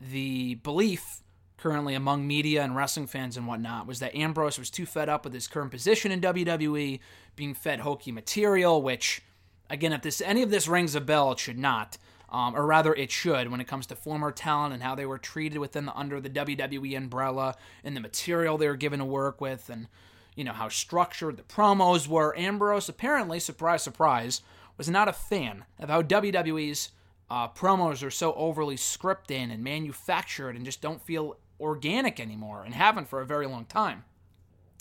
the 0.00 0.54
belief 0.56 1.22
currently 1.56 1.94
among 1.94 2.26
media 2.26 2.62
and 2.62 2.76
wrestling 2.76 3.08
fans 3.08 3.36
and 3.36 3.46
whatnot 3.46 3.86
was 3.86 3.98
that 3.98 4.14
Ambrose 4.14 4.58
was 4.58 4.70
too 4.70 4.86
fed 4.86 5.08
up 5.08 5.24
with 5.24 5.34
his 5.34 5.48
current 5.48 5.72
position 5.72 6.12
in 6.12 6.20
WWE, 6.20 7.00
being 7.34 7.54
fed 7.54 7.80
hokey 7.80 8.12
material, 8.12 8.80
which 8.80 9.22
Again, 9.70 9.92
if 9.92 10.02
this 10.02 10.20
any 10.20 10.42
of 10.42 10.50
this 10.50 10.68
rings 10.68 10.94
a 10.94 11.00
bell, 11.00 11.32
it 11.32 11.38
should 11.38 11.58
not. 11.58 11.98
Um, 12.30 12.54
or 12.54 12.66
rather, 12.66 12.94
it 12.94 13.10
should 13.10 13.50
when 13.50 13.60
it 13.60 13.66
comes 13.66 13.86
to 13.86 13.96
former 13.96 14.30
talent 14.30 14.74
and 14.74 14.82
how 14.82 14.94
they 14.94 15.06
were 15.06 15.18
treated 15.18 15.58
within 15.58 15.86
the, 15.86 15.94
under 15.94 16.20
the 16.20 16.28
WWE 16.28 16.96
umbrella 16.96 17.56
and 17.82 17.96
the 17.96 18.00
material 18.02 18.58
they 18.58 18.68
were 18.68 18.76
given 18.76 18.98
to 18.98 19.04
work 19.04 19.40
with, 19.40 19.70
and 19.70 19.88
you 20.36 20.44
know 20.44 20.52
how 20.52 20.68
structured 20.68 21.36
the 21.38 21.42
promos 21.42 22.06
were. 22.06 22.36
Ambrose 22.36 22.88
apparently, 22.88 23.40
surprise, 23.40 23.82
surprise, 23.82 24.42
was 24.76 24.90
not 24.90 25.08
a 25.08 25.12
fan 25.12 25.64
of 25.78 25.88
how 25.88 26.02
WWE's 26.02 26.90
uh, 27.30 27.48
promos 27.48 28.04
are 28.04 28.10
so 28.10 28.34
overly 28.34 28.76
scripted 28.76 29.52
and 29.52 29.64
manufactured 29.64 30.54
and 30.54 30.64
just 30.64 30.82
don't 30.82 31.02
feel 31.02 31.38
organic 31.60 32.20
anymore, 32.20 32.62
and 32.62 32.74
haven't 32.74 33.08
for 33.08 33.20
a 33.20 33.26
very 33.26 33.46
long 33.46 33.64
time. 33.64 34.04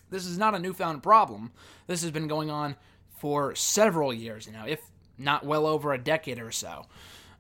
This 0.10 0.26
is 0.26 0.38
not 0.38 0.56
a 0.56 0.60
newfound 0.60 1.04
problem. 1.04 1.52
This 1.88 2.02
has 2.02 2.12
been 2.12 2.28
going 2.28 2.50
on 2.50 2.76
for 3.18 3.56
several 3.56 4.14
years 4.14 4.48
now, 4.48 4.66
if 4.66 4.82
not 5.18 5.46
well 5.46 5.66
over 5.66 5.94
a 5.94 5.98
decade 5.98 6.40
or 6.40 6.52
so. 6.52 6.86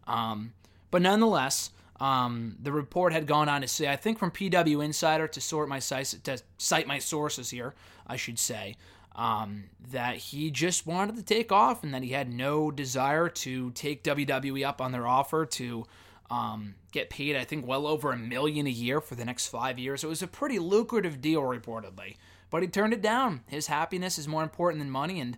Um, 0.07 0.53
but 0.89 1.01
nonetheless, 1.01 1.71
um, 1.99 2.57
the 2.61 2.71
report 2.71 3.13
had 3.13 3.25
gone 3.27 3.49
on 3.49 3.61
to 3.61 3.67
say, 3.67 3.87
I 3.87 3.95
think 3.95 4.19
from 4.19 4.31
PW 4.31 4.83
Insider 4.83 5.27
to 5.27 5.41
sort 5.41 5.69
my 5.69 5.79
to 5.79 6.41
cite 6.57 6.87
my 6.87 6.99
sources 6.99 7.49
here, 7.49 7.73
I 8.05 8.15
should 8.15 8.39
say, 8.39 8.75
um, 9.15 9.65
that 9.91 10.17
he 10.17 10.51
just 10.51 10.85
wanted 10.85 11.15
to 11.17 11.23
take 11.23 11.51
off 11.51 11.83
and 11.83 11.93
that 11.93 12.03
he 12.03 12.09
had 12.09 12.31
no 12.31 12.69
desire 12.71 13.29
to 13.29 13.71
take 13.71 14.03
WWE 14.03 14.65
up 14.65 14.79
on 14.79 14.91
their 14.91 15.07
offer 15.07 15.45
to 15.45 15.85
um, 16.29 16.75
get 16.91 17.09
paid, 17.09 17.35
I 17.35 17.43
think, 17.43 17.65
well 17.65 17.87
over 17.87 18.11
a 18.11 18.17
million 18.17 18.67
a 18.67 18.71
year 18.71 19.01
for 19.01 19.15
the 19.15 19.25
next 19.25 19.47
five 19.47 19.79
years. 19.79 20.03
It 20.03 20.07
was 20.07 20.21
a 20.21 20.27
pretty 20.27 20.59
lucrative 20.59 21.21
deal, 21.21 21.41
reportedly, 21.41 22.17
but 22.49 22.61
he 22.61 22.67
turned 22.67 22.93
it 22.93 23.01
down. 23.01 23.41
His 23.47 23.67
happiness 23.67 24.19
is 24.19 24.27
more 24.27 24.43
important 24.43 24.81
than 24.81 24.91
money, 24.91 25.19
and 25.19 25.37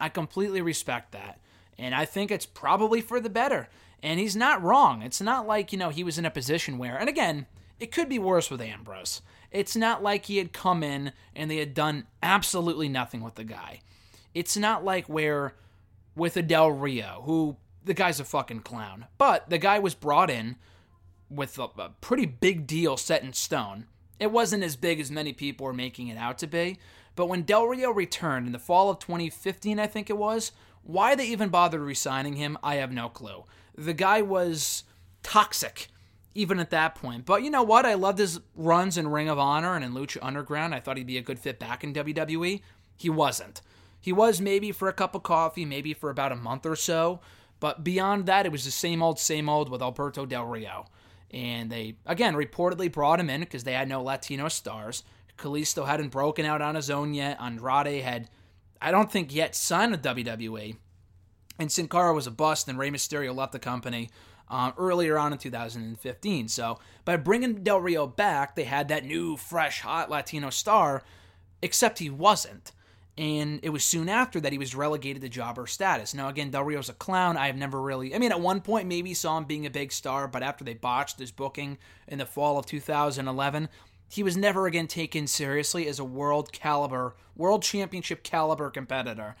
I 0.00 0.08
completely 0.08 0.60
respect 0.60 1.12
that. 1.12 1.40
And 1.78 1.94
I 1.94 2.04
think 2.04 2.30
it's 2.30 2.46
probably 2.46 3.00
for 3.00 3.20
the 3.20 3.30
better. 3.30 3.68
And 4.02 4.20
he's 4.20 4.36
not 4.36 4.62
wrong. 4.62 5.02
It's 5.02 5.20
not 5.20 5.46
like, 5.46 5.72
you 5.72 5.78
know, 5.78 5.90
he 5.90 6.04
was 6.04 6.18
in 6.18 6.26
a 6.26 6.30
position 6.30 6.78
where, 6.78 6.96
and 6.96 7.08
again, 7.08 7.46
it 7.80 7.90
could 7.90 8.08
be 8.08 8.18
worse 8.18 8.50
with 8.50 8.60
Ambrose. 8.60 9.22
It's 9.50 9.76
not 9.76 10.02
like 10.02 10.26
he 10.26 10.38
had 10.38 10.52
come 10.52 10.82
in 10.82 11.12
and 11.34 11.50
they 11.50 11.58
had 11.58 11.74
done 11.74 12.06
absolutely 12.22 12.88
nothing 12.88 13.22
with 13.22 13.36
the 13.36 13.44
guy. 13.44 13.80
It's 14.34 14.56
not 14.56 14.84
like 14.84 15.06
where 15.06 15.54
with 16.16 16.36
a 16.36 16.42
Del 16.42 16.70
Rio, 16.70 17.22
who 17.24 17.56
the 17.84 17.94
guy's 17.94 18.20
a 18.20 18.24
fucking 18.24 18.60
clown. 18.60 19.06
But 19.18 19.50
the 19.50 19.58
guy 19.58 19.78
was 19.78 19.94
brought 19.94 20.30
in 20.30 20.56
with 21.30 21.58
a, 21.58 21.68
a 21.78 21.90
pretty 22.00 22.26
big 22.26 22.66
deal 22.66 22.96
set 22.96 23.22
in 23.22 23.32
stone. 23.32 23.86
It 24.18 24.30
wasn't 24.30 24.64
as 24.64 24.76
big 24.76 25.00
as 25.00 25.10
many 25.10 25.32
people 25.32 25.66
were 25.66 25.72
making 25.72 26.08
it 26.08 26.16
out 26.16 26.38
to 26.38 26.46
be, 26.46 26.78
but 27.16 27.26
when 27.26 27.42
Del 27.42 27.66
Rio 27.66 27.90
returned 27.90 28.46
in 28.46 28.52
the 28.52 28.58
fall 28.58 28.90
of 28.90 28.98
2015, 28.98 29.78
I 29.78 29.86
think 29.86 30.10
it 30.10 30.18
was, 30.18 30.52
why 30.82 31.14
they 31.14 31.26
even 31.26 31.48
bothered 31.48 31.80
resigning 31.80 32.34
him, 32.34 32.58
I 32.62 32.76
have 32.76 32.92
no 32.92 33.08
clue. 33.08 33.44
The 33.76 33.94
guy 33.94 34.22
was 34.22 34.84
toxic 35.22 35.88
even 36.34 36.58
at 36.58 36.70
that 36.70 36.94
point. 36.94 37.24
But 37.24 37.42
you 37.42 37.50
know 37.50 37.62
what? 37.62 37.86
I 37.86 37.94
loved 37.94 38.18
his 38.18 38.40
runs 38.56 38.98
in 38.98 39.08
Ring 39.08 39.28
of 39.28 39.38
Honor 39.38 39.74
and 39.74 39.84
in 39.84 39.92
Lucha 39.92 40.18
Underground. 40.20 40.74
I 40.74 40.80
thought 40.80 40.96
he'd 40.96 41.06
be 41.06 41.18
a 41.18 41.22
good 41.22 41.38
fit 41.38 41.58
back 41.58 41.84
in 41.84 41.94
WWE. 41.94 42.60
He 42.96 43.10
wasn't. 43.10 43.60
He 44.00 44.12
was 44.12 44.40
maybe 44.40 44.72
for 44.72 44.88
a 44.88 44.92
cup 44.92 45.14
of 45.14 45.22
coffee, 45.22 45.64
maybe 45.64 45.94
for 45.94 46.10
about 46.10 46.32
a 46.32 46.36
month 46.36 46.66
or 46.66 46.76
so. 46.76 47.20
But 47.60 47.84
beyond 47.84 48.26
that, 48.26 48.46
it 48.46 48.52
was 48.52 48.64
the 48.64 48.70
same 48.70 49.02
old, 49.02 49.18
same 49.18 49.48
old 49.48 49.70
with 49.70 49.80
Alberto 49.80 50.26
Del 50.26 50.44
Rio. 50.44 50.86
And 51.30 51.70
they, 51.70 51.96
again, 52.04 52.34
reportedly 52.34 52.92
brought 52.92 53.20
him 53.20 53.30
in 53.30 53.40
because 53.40 53.64
they 53.64 53.72
had 53.72 53.88
no 53.88 54.02
Latino 54.02 54.48
stars. 54.48 55.04
Kalisto 55.38 55.86
hadn't 55.86 56.08
broken 56.08 56.44
out 56.46 56.62
on 56.62 56.74
his 56.74 56.90
own 56.90 57.14
yet. 57.14 57.38
Andrade 57.40 58.02
had, 58.02 58.28
I 58.80 58.90
don't 58.90 59.10
think, 59.10 59.34
yet 59.34 59.54
signed 59.56 59.92
with 59.92 60.02
WWE. 60.02 60.76
And 61.58 61.70
Sin 61.70 61.88
Cara 61.88 62.12
was 62.12 62.26
a 62.26 62.32
bust, 62.32 62.68
and 62.68 62.78
Rey 62.78 62.90
Mysterio 62.90 63.34
left 63.34 63.52
the 63.52 63.58
company 63.58 64.10
uh, 64.48 64.72
earlier 64.76 65.16
on 65.18 65.32
in 65.32 65.38
2015. 65.38 66.48
So 66.48 66.78
by 67.04 67.16
bringing 67.16 67.62
Del 67.62 67.80
Rio 67.80 68.06
back, 68.06 68.56
they 68.56 68.64
had 68.64 68.88
that 68.88 69.04
new, 69.04 69.36
fresh, 69.36 69.80
hot 69.80 70.10
Latino 70.10 70.50
star, 70.50 71.02
except 71.62 71.98
he 71.98 72.10
wasn't. 72.10 72.72
and 73.16 73.60
it 73.62 73.68
was 73.68 73.84
soon 73.84 74.08
after 74.08 74.40
that 74.40 74.50
he 74.52 74.58
was 74.58 74.74
relegated 74.74 75.22
to 75.22 75.28
jobber 75.28 75.66
status. 75.68 76.14
Now, 76.14 76.28
again, 76.28 76.50
Del 76.50 76.64
Rio's 76.64 76.88
a 76.88 76.94
clown. 76.94 77.36
I've 77.36 77.56
never 77.56 77.80
really, 77.80 78.14
I 78.14 78.18
mean, 78.18 78.32
at 78.32 78.40
one 78.40 78.60
point 78.60 78.88
maybe 78.88 79.14
saw 79.14 79.38
him 79.38 79.44
being 79.44 79.66
a 79.66 79.70
big 79.70 79.92
star, 79.92 80.26
but 80.26 80.42
after 80.42 80.64
they 80.64 80.74
botched 80.74 81.20
his 81.20 81.30
booking 81.30 81.78
in 82.08 82.18
the 82.18 82.26
fall 82.26 82.58
of 82.58 82.66
2011, 82.66 83.68
he 84.14 84.22
was 84.22 84.36
never 84.36 84.68
again 84.68 84.86
taken 84.86 85.26
seriously 85.26 85.88
as 85.88 85.98
a 85.98 86.04
world 86.04 86.52
caliber, 86.52 87.16
world 87.34 87.64
championship 87.64 88.22
caliber 88.22 88.70
competitor. 88.70 89.34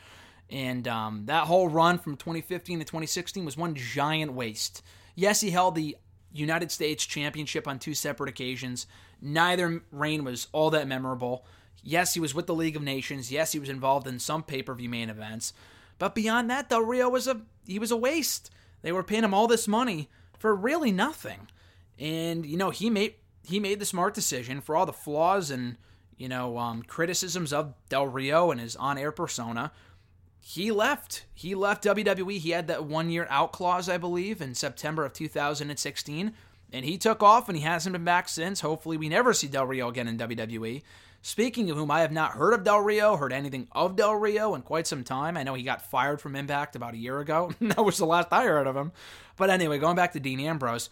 And 0.50 0.88
um, 0.88 1.26
that 1.26 1.44
whole 1.44 1.68
run 1.68 2.00
from 2.00 2.16
2015 2.16 2.80
to 2.80 2.84
2016 2.84 3.44
was 3.44 3.56
one 3.56 3.76
giant 3.76 4.32
waste. 4.32 4.82
Yes, 5.14 5.40
he 5.40 5.50
held 5.50 5.76
the 5.76 5.96
United 6.32 6.72
States 6.72 7.06
Championship 7.06 7.68
on 7.68 7.78
two 7.78 7.94
separate 7.94 8.28
occasions. 8.28 8.88
Neither 9.22 9.80
reign 9.92 10.24
was 10.24 10.48
all 10.50 10.70
that 10.70 10.88
memorable. 10.88 11.46
Yes, 11.84 12.14
he 12.14 12.20
was 12.20 12.34
with 12.34 12.48
the 12.48 12.54
League 12.54 12.74
of 12.74 12.82
Nations. 12.82 13.30
Yes, 13.30 13.52
he 13.52 13.60
was 13.60 13.68
involved 13.68 14.08
in 14.08 14.18
some 14.18 14.42
pay-per-view 14.42 14.88
main 14.88 15.08
events. 15.08 15.52
But 16.00 16.16
beyond 16.16 16.50
that, 16.50 16.68
Del 16.68 16.82
Rio 16.82 17.08
was 17.08 17.28
a 17.28 17.42
he 17.64 17.78
was 17.78 17.92
a 17.92 17.96
waste. 17.96 18.50
They 18.82 18.90
were 18.90 19.04
paying 19.04 19.22
him 19.22 19.34
all 19.34 19.46
this 19.46 19.68
money 19.68 20.08
for 20.36 20.52
really 20.52 20.90
nothing. 20.90 21.46
And 21.96 22.44
you 22.44 22.56
know, 22.56 22.70
he 22.70 22.90
made 22.90 23.14
he 23.46 23.60
made 23.60 23.78
the 23.78 23.86
smart 23.86 24.14
decision 24.14 24.60
for 24.60 24.76
all 24.76 24.86
the 24.86 24.92
flaws 24.92 25.50
and 25.50 25.76
you 26.16 26.28
know 26.28 26.58
um, 26.58 26.82
criticisms 26.82 27.52
of 27.52 27.74
Del 27.88 28.06
Rio 28.06 28.50
and 28.50 28.60
his 28.60 28.76
on-air 28.76 29.12
persona. 29.12 29.72
He 30.40 30.70
left. 30.70 31.24
He 31.32 31.54
left 31.54 31.84
WWE. 31.84 32.38
He 32.38 32.50
had 32.50 32.66
that 32.66 32.84
one-year 32.84 33.26
out 33.30 33.52
clause, 33.52 33.88
I 33.88 33.96
believe, 33.96 34.42
in 34.42 34.54
September 34.54 35.04
of 35.04 35.14
2016, 35.14 36.34
and 36.70 36.84
he 36.84 36.98
took 36.98 37.22
off, 37.22 37.48
and 37.48 37.56
he 37.56 37.64
hasn't 37.64 37.94
been 37.94 38.04
back 38.04 38.28
since. 38.28 38.60
Hopefully, 38.60 38.98
we 38.98 39.08
never 39.08 39.32
see 39.32 39.48
Del 39.48 39.66
Rio 39.66 39.88
again 39.88 40.06
in 40.06 40.18
WWE. 40.18 40.82
Speaking 41.26 41.70
of 41.70 41.78
whom, 41.78 41.90
I 41.90 42.02
have 42.02 42.12
not 42.12 42.32
heard 42.32 42.52
of 42.52 42.64
Del 42.64 42.80
Rio, 42.80 43.16
heard 43.16 43.32
anything 43.32 43.66
of 43.72 43.96
Del 43.96 44.14
Rio 44.14 44.54
in 44.54 44.60
quite 44.60 44.86
some 44.86 45.04
time. 45.04 45.38
I 45.38 45.42
know 45.42 45.54
he 45.54 45.62
got 45.62 45.90
fired 45.90 46.20
from 46.20 46.36
Impact 46.36 46.76
about 46.76 46.92
a 46.92 46.98
year 46.98 47.18
ago. 47.18 47.50
that 47.62 47.82
was 47.82 47.96
the 47.96 48.04
last 48.04 48.28
I 48.30 48.44
heard 48.44 48.66
of 48.66 48.76
him. 48.76 48.92
But 49.38 49.48
anyway, 49.48 49.78
going 49.78 49.96
back 49.96 50.12
to 50.12 50.20
Dean 50.20 50.38
Ambrose, 50.38 50.90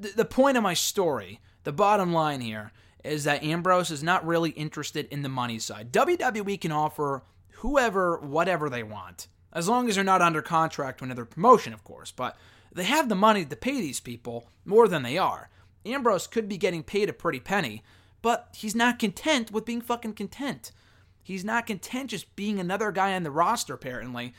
th- 0.00 0.14
the 0.14 0.24
point 0.24 0.56
of 0.56 0.62
my 0.62 0.72
story, 0.72 1.40
the 1.68 1.72
bottom 1.72 2.14
line 2.14 2.40
here, 2.40 2.72
is 3.04 3.24
that 3.24 3.44
Ambrose 3.44 3.90
is 3.90 4.02
not 4.02 4.26
really 4.26 4.48
interested 4.52 5.06
in 5.10 5.20
the 5.20 5.28
money 5.28 5.58
side. 5.58 5.92
WWE 5.92 6.58
can 6.58 6.72
offer 6.72 7.24
whoever 7.56 8.16
whatever 8.20 8.70
they 8.70 8.82
want, 8.82 9.28
as 9.52 9.68
long 9.68 9.86
as 9.86 9.94
they're 9.94 10.02
not 10.02 10.22
under 10.22 10.40
contract 10.40 10.96
to 10.96 11.04
another 11.04 11.26
promotion, 11.26 11.74
of 11.74 11.84
course. 11.84 12.10
But 12.10 12.38
they 12.72 12.84
have 12.84 13.10
the 13.10 13.14
money 13.14 13.44
to 13.44 13.54
pay 13.54 13.82
these 13.82 14.00
people 14.00 14.48
more 14.64 14.88
than 14.88 15.02
they 15.02 15.18
are. 15.18 15.50
Ambrose 15.84 16.26
could 16.26 16.48
be 16.48 16.56
getting 16.56 16.82
paid 16.82 17.10
a 17.10 17.12
pretty 17.12 17.38
penny, 17.38 17.82
but 18.22 18.48
he's 18.56 18.74
not 18.74 18.98
content 18.98 19.52
with 19.52 19.66
being 19.66 19.82
fucking 19.82 20.14
content. 20.14 20.72
He's 21.22 21.44
not 21.44 21.66
content 21.66 22.08
just 22.08 22.34
being 22.34 22.58
another 22.58 22.90
guy 22.92 23.12
on 23.12 23.24
the 23.24 23.30
roster, 23.30 23.74
apparently. 23.74 24.32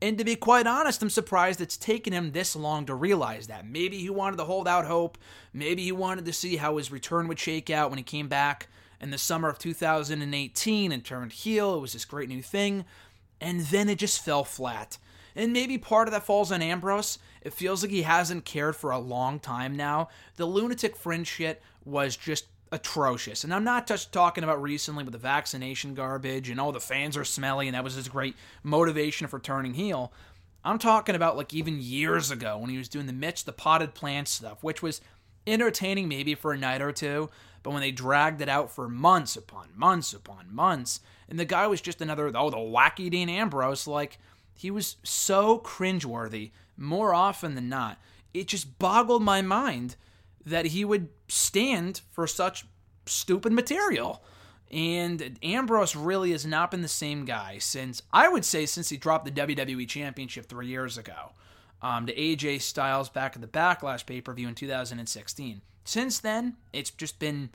And 0.00 0.16
to 0.18 0.24
be 0.24 0.36
quite 0.36 0.66
honest, 0.66 1.02
I'm 1.02 1.10
surprised 1.10 1.60
it's 1.60 1.76
taken 1.76 2.12
him 2.12 2.30
this 2.30 2.54
long 2.54 2.86
to 2.86 2.94
realize 2.94 3.48
that. 3.48 3.66
Maybe 3.66 3.98
he 3.98 4.10
wanted 4.10 4.36
to 4.36 4.44
hold 4.44 4.68
out 4.68 4.86
hope. 4.86 5.18
Maybe 5.52 5.82
he 5.82 5.92
wanted 5.92 6.24
to 6.26 6.32
see 6.32 6.56
how 6.56 6.76
his 6.76 6.92
return 6.92 7.26
would 7.26 7.38
shake 7.38 7.68
out 7.68 7.90
when 7.90 7.98
he 7.98 8.04
came 8.04 8.28
back 8.28 8.68
in 9.00 9.10
the 9.10 9.18
summer 9.18 9.48
of 9.48 9.58
2018 9.58 10.92
and 10.92 11.04
turned 11.04 11.32
heel. 11.32 11.74
It 11.74 11.80
was 11.80 11.94
this 11.94 12.04
great 12.04 12.28
new 12.28 12.42
thing. 12.42 12.84
And 13.40 13.60
then 13.62 13.88
it 13.88 13.98
just 13.98 14.24
fell 14.24 14.44
flat. 14.44 14.98
And 15.34 15.52
maybe 15.52 15.78
part 15.78 16.08
of 16.08 16.12
that 16.12 16.24
falls 16.24 16.52
on 16.52 16.62
Ambrose. 16.62 17.18
It 17.42 17.52
feels 17.52 17.82
like 17.82 17.90
he 17.90 18.02
hasn't 18.02 18.44
cared 18.44 18.76
for 18.76 18.90
a 18.90 18.98
long 18.98 19.40
time 19.40 19.76
now. 19.76 20.08
The 20.36 20.46
lunatic 20.46 20.96
fringe 20.96 21.28
shit 21.28 21.62
was 21.84 22.16
just 22.16 22.46
atrocious. 22.72 23.44
And 23.44 23.54
I'm 23.54 23.64
not 23.64 23.86
just 23.86 24.12
talking 24.12 24.44
about 24.44 24.62
recently 24.62 25.04
with 25.04 25.12
the 25.12 25.18
vaccination 25.18 25.94
garbage 25.94 26.50
and 26.50 26.60
all 26.60 26.72
the 26.72 26.80
fans 26.80 27.16
are 27.16 27.24
smelly 27.24 27.68
and 27.68 27.74
that 27.74 27.84
was 27.84 27.94
his 27.94 28.08
great 28.08 28.36
motivation 28.62 29.26
for 29.26 29.38
turning 29.38 29.74
heel. 29.74 30.12
I'm 30.64 30.78
talking 30.78 31.14
about 31.14 31.36
like 31.36 31.54
even 31.54 31.80
years 31.80 32.30
ago 32.30 32.58
when 32.58 32.70
he 32.70 32.78
was 32.78 32.88
doing 32.88 33.06
the 33.06 33.12
Mitch 33.12 33.44
the 33.44 33.52
potted 33.52 33.94
plant 33.94 34.28
stuff, 34.28 34.62
which 34.62 34.82
was 34.82 35.00
entertaining 35.46 36.08
maybe 36.08 36.34
for 36.34 36.52
a 36.52 36.58
night 36.58 36.82
or 36.82 36.92
two, 36.92 37.30
but 37.62 37.70
when 37.70 37.80
they 37.80 37.90
dragged 37.90 38.40
it 38.40 38.48
out 38.48 38.70
for 38.70 38.88
months 38.88 39.36
upon 39.36 39.68
months 39.74 40.12
upon 40.12 40.54
months, 40.54 41.00
and 41.28 41.38
the 41.38 41.44
guy 41.44 41.66
was 41.66 41.80
just 41.80 42.00
another 42.00 42.30
oh 42.34 42.50
the 42.50 42.56
wacky 42.56 43.10
Dean 43.10 43.28
Ambrose, 43.28 43.86
like 43.86 44.18
he 44.54 44.70
was 44.70 44.96
so 45.02 45.58
cringeworthy 45.58 46.50
more 46.76 47.14
often 47.14 47.54
than 47.54 47.68
not. 47.68 47.98
It 48.34 48.48
just 48.48 48.78
boggled 48.78 49.22
my 49.22 49.42
mind 49.42 49.96
that 50.44 50.66
he 50.66 50.84
would 50.84 51.08
stand 51.28 52.00
for 52.10 52.26
such 52.26 52.66
stupid 53.06 53.52
material. 53.52 54.22
And 54.70 55.38
Ambrose 55.42 55.96
really 55.96 56.32
has 56.32 56.44
not 56.44 56.70
been 56.70 56.82
the 56.82 56.88
same 56.88 57.24
guy 57.24 57.58
since, 57.58 58.02
I 58.12 58.28
would 58.28 58.44
say, 58.44 58.66
since 58.66 58.90
he 58.90 58.96
dropped 58.96 59.24
the 59.24 59.30
WWE 59.30 59.88
Championship 59.88 60.46
three 60.46 60.66
years 60.66 60.98
ago 60.98 61.32
um, 61.80 62.06
to 62.06 62.14
AJ 62.14 62.60
Styles 62.60 63.08
back 63.08 63.34
at 63.34 63.40
the 63.40 63.48
Backlash 63.48 64.04
pay 64.04 64.20
per 64.20 64.34
view 64.34 64.48
in 64.48 64.54
2016. 64.54 65.62
Since 65.84 66.18
then, 66.18 66.56
it's 66.72 66.90
just 66.90 67.18
been 67.18 67.48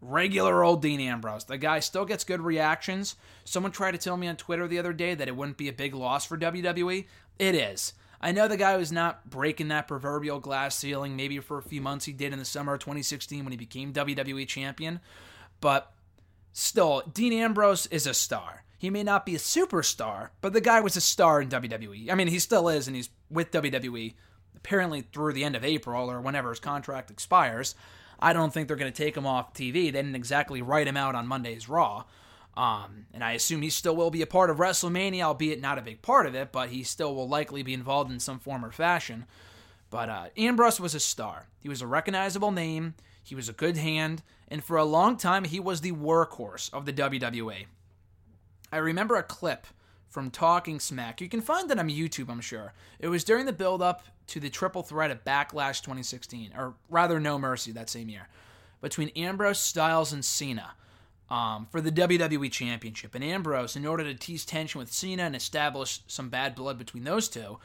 regular 0.00 0.64
old 0.64 0.82
Dean 0.82 1.00
Ambrose. 1.00 1.44
The 1.44 1.58
guy 1.58 1.78
still 1.78 2.04
gets 2.04 2.24
good 2.24 2.40
reactions. 2.40 3.14
Someone 3.44 3.70
tried 3.70 3.92
to 3.92 3.98
tell 3.98 4.16
me 4.16 4.26
on 4.26 4.36
Twitter 4.36 4.66
the 4.66 4.80
other 4.80 4.92
day 4.92 5.14
that 5.14 5.28
it 5.28 5.36
wouldn't 5.36 5.58
be 5.58 5.68
a 5.68 5.72
big 5.72 5.94
loss 5.94 6.26
for 6.26 6.36
WWE. 6.36 7.06
It 7.38 7.54
is. 7.54 7.92
I 8.22 8.32
know 8.32 8.46
the 8.46 8.56
guy 8.56 8.76
was 8.76 8.92
not 8.92 9.28
breaking 9.28 9.68
that 9.68 9.88
proverbial 9.88 10.38
glass 10.38 10.76
ceiling. 10.76 11.16
Maybe 11.16 11.38
for 11.40 11.58
a 11.58 11.62
few 11.62 11.80
months 11.80 12.04
he 12.04 12.12
did 12.12 12.32
in 12.32 12.38
the 12.38 12.44
summer 12.44 12.74
of 12.74 12.80
2016 12.80 13.44
when 13.44 13.50
he 13.50 13.56
became 13.56 13.92
WWE 13.92 14.46
champion. 14.46 15.00
But 15.60 15.92
still, 16.52 17.02
Dean 17.12 17.32
Ambrose 17.32 17.86
is 17.86 18.06
a 18.06 18.14
star. 18.14 18.64
He 18.78 18.90
may 18.90 19.02
not 19.02 19.26
be 19.26 19.34
a 19.34 19.38
superstar, 19.38 20.30
but 20.40 20.52
the 20.52 20.60
guy 20.60 20.80
was 20.80 20.96
a 20.96 21.00
star 21.00 21.40
in 21.40 21.48
WWE. 21.48 22.10
I 22.10 22.14
mean, 22.14 22.28
he 22.28 22.38
still 22.38 22.68
is, 22.68 22.86
and 22.86 22.96
he's 22.96 23.10
with 23.30 23.50
WWE 23.52 24.14
apparently 24.56 25.00
through 25.00 25.32
the 25.32 25.44
end 25.44 25.56
of 25.56 25.64
April 25.64 26.10
or 26.10 26.20
whenever 26.20 26.50
his 26.50 26.60
contract 26.60 27.10
expires. 27.10 27.74
I 28.20 28.32
don't 28.32 28.52
think 28.52 28.68
they're 28.68 28.76
going 28.76 28.92
to 28.92 29.04
take 29.04 29.16
him 29.16 29.26
off 29.26 29.52
TV. 29.52 29.72
They 29.72 29.90
didn't 29.90 30.14
exactly 30.14 30.62
write 30.62 30.86
him 30.86 30.96
out 30.96 31.16
on 31.16 31.26
Monday's 31.26 31.68
Raw. 31.68 32.04
Um, 32.54 33.06
and 33.14 33.24
I 33.24 33.32
assume 33.32 33.62
he 33.62 33.70
still 33.70 33.96
will 33.96 34.10
be 34.10 34.22
a 34.22 34.26
part 34.26 34.50
of 34.50 34.58
WrestleMania, 34.58 35.22
albeit 35.22 35.60
not 35.60 35.78
a 35.78 35.82
big 35.82 36.02
part 36.02 36.26
of 36.26 36.34
it, 36.34 36.52
but 36.52 36.68
he 36.68 36.82
still 36.82 37.14
will 37.14 37.28
likely 37.28 37.62
be 37.62 37.72
involved 37.72 38.10
in 38.10 38.20
some 38.20 38.38
form 38.38 38.64
or 38.64 38.70
fashion. 38.70 39.24
But 39.90 40.08
uh, 40.08 40.24
Ambrose 40.36 40.80
was 40.80 40.94
a 40.94 41.00
star. 41.00 41.46
He 41.60 41.68
was 41.68 41.80
a 41.80 41.86
recognizable 41.86 42.50
name. 42.50 42.94
He 43.22 43.34
was 43.34 43.48
a 43.48 43.54
good 43.54 43.76
hand, 43.76 44.22
and 44.48 44.62
for 44.62 44.76
a 44.76 44.84
long 44.84 45.16
time, 45.16 45.44
he 45.44 45.60
was 45.60 45.80
the 45.80 45.92
workhorse 45.92 46.72
of 46.74 46.84
the 46.84 46.92
WWE. 46.92 47.66
I 48.70 48.76
remember 48.76 49.16
a 49.16 49.22
clip 49.22 49.66
from 50.08 50.30
Talking 50.30 50.80
Smack. 50.80 51.20
You 51.20 51.28
can 51.28 51.40
find 51.40 51.70
it 51.70 51.78
on 51.78 51.88
YouTube, 51.88 52.28
I'm 52.28 52.40
sure. 52.40 52.74
It 52.98 53.08
was 53.08 53.24
during 53.24 53.46
the 53.46 53.52
build 53.52 53.80
up 53.80 54.04
to 54.28 54.40
the 54.40 54.50
triple 54.50 54.82
threat 54.82 55.10
at 55.10 55.24
Backlash 55.24 55.80
2016, 55.80 56.52
or 56.56 56.74
rather, 56.90 57.18
No 57.18 57.38
Mercy 57.38 57.72
that 57.72 57.88
same 57.88 58.08
year, 58.08 58.28
between 58.80 59.08
Ambrose, 59.10 59.58
Styles, 59.58 60.12
and 60.12 60.24
Cena 60.24 60.72
um, 61.32 61.66
for 61.70 61.80
the 61.80 61.90
WWE 61.90 62.52
Championship. 62.52 63.14
And 63.14 63.24
Ambrose, 63.24 63.74
in 63.74 63.86
order 63.86 64.04
to 64.04 64.14
tease 64.14 64.44
tension 64.44 64.78
with 64.78 64.92
Cena 64.92 65.22
and 65.22 65.34
establish 65.34 66.02
some 66.06 66.28
bad 66.28 66.54
blood 66.54 66.76
between 66.76 67.04
those 67.04 67.26
two, 67.26 67.58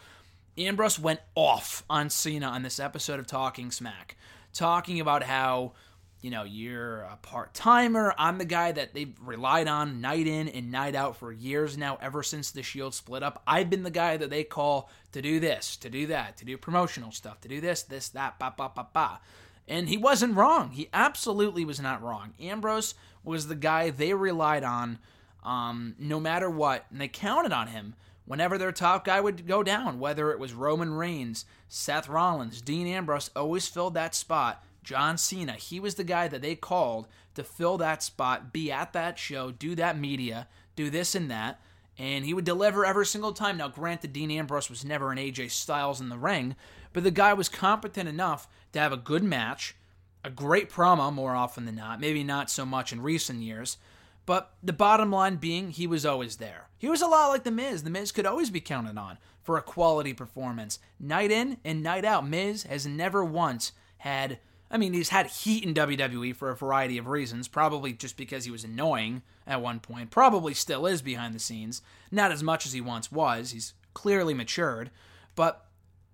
Ambrose 0.58 0.98
went 0.98 1.20
off 1.36 1.84
on 1.90 2.10
Cena 2.10 2.48
on 2.48 2.64
this 2.64 2.80
episode 2.80 3.20
of 3.20 3.28
Talking 3.28 3.70
Smack, 3.70 4.16
talking 4.54 5.02
about 5.02 5.22
how, 5.22 5.74
you 6.22 6.32
know, 6.32 6.46
you're 6.46 7.02
a 7.02 7.18
part 7.22 7.54
timer. 7.54 8.16
I'm 8.18 8.38
the 8.38 8.46
guy 8.46 8.72
that 8.72 8.94
they've 8.94 9.14
relied 9.22 9.68
on 9.68 10.00
night 10.00 10.28
in 10.28 10.48
and 10.48 10.72
night 10.72 10.96
out 10.96 11.18
for 11.18 11.34
years 11.34 11.78
now, 11.78 11.98
ever 12.02 12.24
since 12.24 12.52
the 12.52 12.64
Shield 12.64 12.94
split 12.94 13.22
up. 13.22 13.44
I've 13.46 13.70
been 13.70 13.84
the 13.84 13.92
guy 13.92 14.16
that 14.16 14.30
they 14.30 14.46
call 14.46 14.90
to 15.12 15.22
do 15.22 15.42
this, 15.42 15.76
to 15.78 15.90
do 15.90 16.08
that, 16.08 16.38
to 16.38 16.46
do 16.46 16.58
promotional 16.58 17.12
stuff, 17.12 17.42
to 17.42 17.50
do 17.50 17.60
this, 17.60 17.84
this, 17.84 18.08
that, 18.10 18.40
ba, 18.40 18.54
ba, 18.58 18.72
ba, 18.74 18.88
ba. 18.94 19.20
And 19.68 19.90
he 19.90 19.98
wasn't 19.98 20.36
wrong. 20.36 20.72
He 20.72 20.90
absolutely 20.94 21.66
was 21.66 21.80
not 21.80 22.02
wrong. 22.02 22.34
Ambrose 22.40 22.96
was 23.24 23.48
the 23.48 23.56
guy 23.56 23.90
they 23.90 24.14
relied 24.14 24.64
on 24.64 25.00
um, 25.44 25.96
no 25.98 26.20
matter 26.20 26.50
what, 26.50 26.86
and 26.92 27.00
they 27.00 27.08
counted 27.08 27.52
on 27.52 27.68
him 27.68 27.96
whenever 28.26 28.58
their 28.58 28.72
top 28.72 29.06
guy 29.06 29.20
would 29.22 29.48
go 29.48 29.64
down, 29.64 30.00
whether 30.00 30.32
it 30.32 30.40
was 30.40 30.54
Roman 30.54 30.94
Reigns, 30.94 31.46
Seth 31.70 32.10
Rollins, 32.10 32.62
Dean 32.62 32.86
Ambrose, 32.88 33.32
always 33.36 33.68
filled 33.68 33.94
that 33.94 34.14
spot. 34.14 34.64
John 34.84 35.18
Cena, 35.18 35.54
he 35.54 35.80
was 35.80 35.96
the 35.96 36.04
guy 36.04 36.28
that 36.28 36.42
they 36.42 36.56
called 36.56 37.08
to 37.36 37.44
fill 37.44 37.78
that 37.78 38.04
spot, 38.04 38.54
be 38.54 38.72
at 38.72 38.94
that 38.94 39.18
show, 39.18 39.52
do 39.52 39.76
that 39.76 39.98
media, 39.98 40.48
do 40.76 40.90
this 40.90 41.16
and 41.16 41.32
that, 41.32 41.62
and 41.98 42.26
he 42.26 42.34
would 42.34 42.46
deliver 42.46 42.86
every 42.86 43.06
single 43.06 43.34
time. 43.34 43.58
Now, 43.58 43.70
granted, 43.70 44.14
Dean 44.14 44.32
Ambrose 44.32 44.70
was 44.70 44.86
never 44.86 45.12
an 45.12 45.18
AJ 45.18 45.52
Styles 45.52 46.00
in 46.00 46.10
the 46.10 46.18
ring, 46.18 46.56
but 46.98 47.04
the 47.04 47.12
guy 47.12 47.32
was 47.32 47.48
competent 47.48 48.10
enough 48.10 48.48
to 48.74 48.80
have 48.80 48.92
a 48.92 48.98
good 48.98 49.24
match, 49.24 49.76
a 50.24 50.32
great 50.32 50.68
promo 50.68 51.14
more 51.14 51.36
often 51.36 51.66
than 51.66 51.76
not, 51.76 52.00
maybe 52.00 52.24
not 52.24 52.50
so 52.50 52.66
much 52.66 52.92
in 52.92 53.04
recent 53.04 53.44
years. 53.44 53.78
But 54.26 54.56
the 54.64 54.74
bottom 54.74 55.12
line 55.12 55.36
being, 55.36 55.70
he 55.70 55.86
was 55.86 56.08
always 56.08 56.38
there. 56.38 56.70
He 56.80 56.90
was 56.90 57.04
a 57.04 57.08
lot 57.08 57.28
like 57.28 57.44
The 57.44 57.52
Miz. 57.52 57.84
The 57.84 57.92
Miz 57.92 58.12
could 58.12 58.26
always 58.26 58.50
be 58.50 58.60
counted 58.60 58.98
on 58.98 59.20
for 59.44 59.60
a 59.60 59.62
quality 59.62 60.12
performance. 60.12 60.80
Night 61.00 61.30
in 61.30 61.58
and 61.64 61.84
night 61.84 62.04
out, 62.04 62.28
Miz 62.28 62.64
has 62.64 62.88
never 62.88 63.24
once 63.24 63.74
had 64.00 64.40
I 64.72 64.78
mean, 64.78 64.94
he's 64.94 65.10
had 65.10 65.28
heat 65.28 65.64
in 65.64 65.76
WWE 65.76 66.36
for 66.36 66.50
a 66.50 66.56
variety 66.56 66.98
of 66.98 67.06
reasons, 67.06 67.48
probably 67.48 67.94
just 67.94 68.18
because 68.18 68.46
he 68.46 68.52
was 68.52 68.64
annoying 68.64 69.22
at 69.46 69.62
one 69.62 69.82
point, 69.82 70.10
probably 70.10 70.56
still 70.56 70.88
is 70.88 71.04
behind 71.04 71.36
the 71.36 71.40
scenes. 71.40 71.84
Not 72.10 72.32
as 72.32 72.42
much 72.42 72.66
as 72.66 72.74
he 72.74 72.82
once 72.82 73.12
was. 73.12 73.52
He's 73.52 73.76
clearly 73.94 74.34
matured. 74.34 74.90
But 75.36 75.67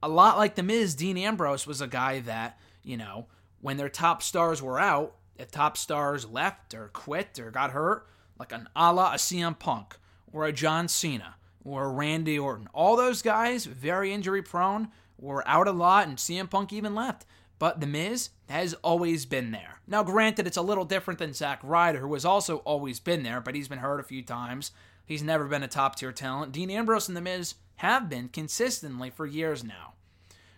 a 0.03 0.10
lot 0.10 0.38
like 0.38 0.55
The 0.55 0.63
Miz, 0.63 0.95
Dean 0.95 1.17
Ambrose 1.17 1.65
was 1.65 1.79
a 1.79 1.88
guy 1.88 2.19
that, 2.19 2.60
you 2.83 2.98
know, 2.98 3.27
when 3.62 3.77
their 3.77 3.88
top 3.88 4.22
stars 4.22 4.62
were 4.62 4.77
out, 4.77 5.15
if 5.38 5.50
top 5.50 5.77
stars 5.77 6.27
left 6.27 6.74
or 6.74 6.89
quit 6.89 7.39
or 7.39 7.50
got 7.51 7.72
hurt, 7.72 8.05
like 8.38 8.51
an 8.51 8.67
a 8.75 8.93
la 8.93 9.13
a 9.13 9.15
CM 9.15 9.57
Punk 9.57 9.95
or 10.33 10.45
a 10.45 10.51
John 10.51 10.89
Cena 10.89 11.36
or 11.63 11.86
a 11.86 11.89
Randy 11.89 12.38
Orton, 12.38 12.67
all 12.74 12.98
those 12.98 13.22
guys, 13.22 13.65
very 13.65 14.12
injury 14.12 14.41
prone, 14.41 14.89
were 15.17 15.48
out 15.48 15.69
a 15.69 15.72
lot, 15.72 16.05
and 16.10 16.17
CM 16.17 16.50
Punk 16.50 16.74
even 16.74 16.93
left. 16.93 17.25
But 17.57 17.79
The 17.79 17.88
Miz 17.88 18.31
has 18.50 18.74
always 18.83 19.25
been 19.25 19.51
there. 19.51 19.79
Now, 19.88 20.03
granted, 20.03 20.48
it's 20.48 20.57
a 20.57 20.62
little 20.62 20.83
different 20.83 21.19
than 21.19 21.33
Zack 21.33 21.62
Ryder, 21.63 22.00
who 22.00 22.13
has 22.13 22.25
also 22.25 22.57
always 22.57 23.00
been 23.00 23.24
there, 23.24 23.39
but 23.39 23.55
he's 23.55 23.69
been 23.69 23.79
hurt 23.79 24.01
a 24.01 24.03
few 24.03 24.22
times. 24.22 24.72
He's 25.05 25.24
never 25.24 25.45
been 25.45 25.63
a 25.63 25.69
top 25.69 25.95
tier 25.95 26.12
talent. 26.12 26.51
Dean 26.51 26.69
Ambrose 26.69 27.07
and 27.07 27.15
The 27.15 27.22
Miz 27.22 27.55
have 27.83 28.07
been 28.07 28.29
consistently 28.29 29.09
for 29.09 29.25
years 29.25 29.61
now. 29.61 29.93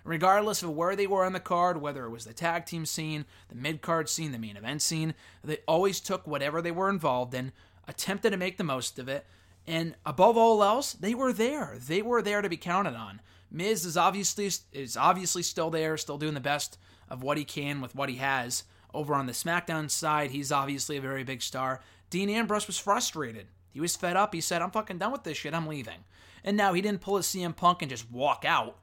Regardless 0.04 0.62
of 0.62 0.70
where 0.70 0.96
they 0.96 1.08
were 1.08 1.26
on 1.26 1.34
the 1.34 1.40
card, 1.40 1.82
whether 1.82 2.06
it 2.06 2.12
was 2.12 2.26
the 2.26 2.34
tag 2.34 2.68
team 2.68 2.86
scene, 2.86 3.26
the 3.50 3.56
mid 3.56 3.82
card 3.82 4.08
scene, 4.08 4.32
the 4.32 4.38
main 4.38 4.56
event 4.56 4.84
scene, 4.84 5.16
they 5.44 5.58
always 5.68 6.00
took 6.00 6.28
whatever 6.28 6.62
they 6.62 6.70
were 6.70 6.88
involved 6.88 7.34
in, 7.34 7.52
attempted 7.88 8.30
to 8.30 8.38
make 8.38 8.58
the 8.58 8.64
most 8.64 9.00
of 9.00 9.10
it, 9.10 9.26
and 9.66 9.96
above 10.06 10.38
all 10.38 10.64
else, 10.64 10.94
they 10.94 11.16
were 11.16 11.34
there. 11.34 11.80
They 11.80 12.04
were 12.04 12.22
there 12.22 12.44
to 12.44 12.50
be 12.50 12.58
counted 12.58 12.94
on. 12.94 13.22
Miz 13.50 13.86
is 13.86 13.98
obviously 13.98 14.52
is 14.72 14.96
obviously 14.96 15.42
still 15.42 15.72
there, 15.72 15.98
still 15.98 16.20
doing 16.20 16.36
the 16.36 16.40
best 16.40 16.78
of 17.10 17.24
what 17.24 17.40
he 17.40 17.44
can 17.44 17.82
with 17.82 17.96
what 17.96 18.10
he 18.10 18.18
has. 18.18 18.66
Over 18.94 19.16
on 19.16 19.26
the 19.26 19.34
SmackDown 19.34 19.90
side, 19.90 20.30
he's 20.30 20.52
obviously 20.52 20.98
a 20.98 21.02
very 21.02 21.24
big 21.24 21.42
star. 21.42 21.82
Dean 22.12 22.30
Ambrose 22.30 22.68
was 22.68 22.78
frustrated. 22.78 23.48
He 23.72 23.82
was 23.82 23.96
fed 23.96 24.16
up. 24.16 24.34
He 24.34 24.42
said, 24.42 24.62
I'm 24.62 24.72
fucking 24.72 25.00
done 25.00 25.12
with 25.12 25.24
this 25.24 25.38
shit. 25.38 25.56
I'm 25.56 25.68
leaving. 25.68 26.06
And 26.46 26.56
now 26.56 26.74
he 26.74 26.82
didn't 26.82 27.02
pull 27.02 27.18
a 27.18 27.22
CM 27.22 27.56
Punk 27.56 27.82
and 27.82 27.90
just 27.90 28.10
walk 28.10 28.46
out 28.48 28.78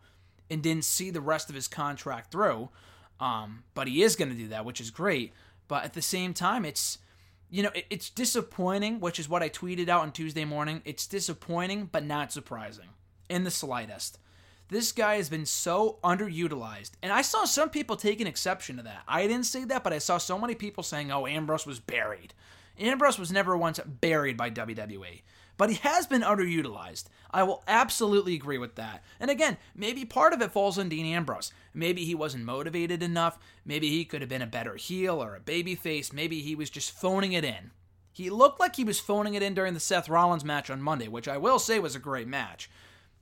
and 0.51 0.63
didn't 0.63 0.85
see 0.85 1.11
the 1.11 1.21
rest 1.21 1.49
of 1.49 1.55
his 1.55 1.69
contract 1.69 2.33
through. 2.33 2.69
Um, 3.21 3.63
but 3.73 3.87
he 3.87 4.03
is 4.03 4.17
going 4.17 4.31
to 4.31 4.37
do 4.37 4.49
that, 4.49 4.65
which 4.65 4.81
is 4.81 4.91
great. 4.91 5.33
But 5.69 5.85
at 5.85 5.95
the 5.95 6.03
same 6.03 6.35
time, 6.35 6.65
it's 6.65 6.99
you 7.49 7.63
know 7.63 7.71
it, 7.73 7.87
it's 7.89 8.11
disappointing, 8.11 8.99
which 8.99 9.21
is 9.21 9.29
what 9.29 9.45
I 9.45 9.49
tweeted 9.49 9.89
out 9.89 10.03
on 10.03 10.11
Tuesday 10.11 10.45
morning. 10.45 10.83
It's 10.85 11.07
disappointing, 11.07 11.89
but 11.91 12.05
not 12.05 12.33
surprising 12.33 12.89
in 13.31 13.45
the 13.45 13.51
slightest. 13.51 14.19
This 14.69 14.91
guy 14.91 15.17
has 15.17 15.29
been 15.29 15.47
so 15.47 15.99
underutilized, 16.03 16.93
and 17.01 17.13
I 17.13 17.23
saw 17.23 17.45
some 17.45 17.71
people 17.71 17.95
taking 17.95 18.27
exception 18.27 18.77
to 18.79 18.83
that. 18.83 19.03
I 19.07 19.27
didn't 19.27 19.47
say 19.47 19.65
that, 19.65 19.85
but 19.85 19.93
I 19.93 19.99
saw 19.99 20.19
so 20.19 20.37
many 20.37 20.57
people 20.57 20.83
saying, 20.83 21.13
"Oh, 21.13 21.27
Ambrose 21.29 21.67
was 21.67 21.79
buried." 21.79 22.35
Ambrose 22.79 23.19
was 23.19 23.31
never 23.31 23.57
once 23.57 23.79
buried 23.87 24.37
by 24.37 24.51
WWE 24.51 25.23
but 25.57 25.71
he 25.71 25.77
has 25.77 26.07
been 26.07 26.23
underutilized. 26.23 27.05
I 27.31 27.43
will 27.45 27.63
absolutely 27.67 28.35
agree 28.35 28.59
with 28.59 28.75
that. 28.75 29.03
And 29.19 29.31
again, 29.31 29.57
maybe 29.75 30.05
part 30.05 30.33
of 30.33 30.43
it 30.43 30.53
falls 30.53 30.79
on 30.79 30.89
Dean 30.89 31.07
Ambrose. 31.07 31.53
Maybe 31.73 32.05
he 32.05 32.15
wasn't 32.15 32.45
motivated 32.45 33.03
enough. 33.03 33.39
Maybe 33.65 33.89
he 33.89 34.05
could 34.05 34.21
have 34.21 34.29
been 34.29 34.43
a 34.43 34.47
better 34.47 34.77
heel 34.77 35.23
or 35.23 35.35
a 35.35 35.41
babyface. 35.41 36.13
Maybe 36.13 36.41
he 36.41 36.55
was 36.55 36.69
just 36.69 36.91
phoning 36.91 37.33
it 37.33 37.45
in. 37.45 37.71
He 38.13 38.29
looked 38.29 38.61
like 38.61 38.77
he 38.77 38.85
was 38.85 39.01
phoning 39.01 39.35
it 39.35 39.43
in 39.43 39.55
during 39.55 39.73
the 39.73 39.81
Seth 39.81 40.09
Rollins 40.09 40.45
match 40.45 40.69
on 40.69 40.83
Monday, 40.83 41.09
which 41.09 41.29
I 41.29 41.39
will 41.39 41.59
say 41.59 41.79
was 41.79 41.97
a 41.97 42.01
great 42.01 42.29
match. 42.29 42.71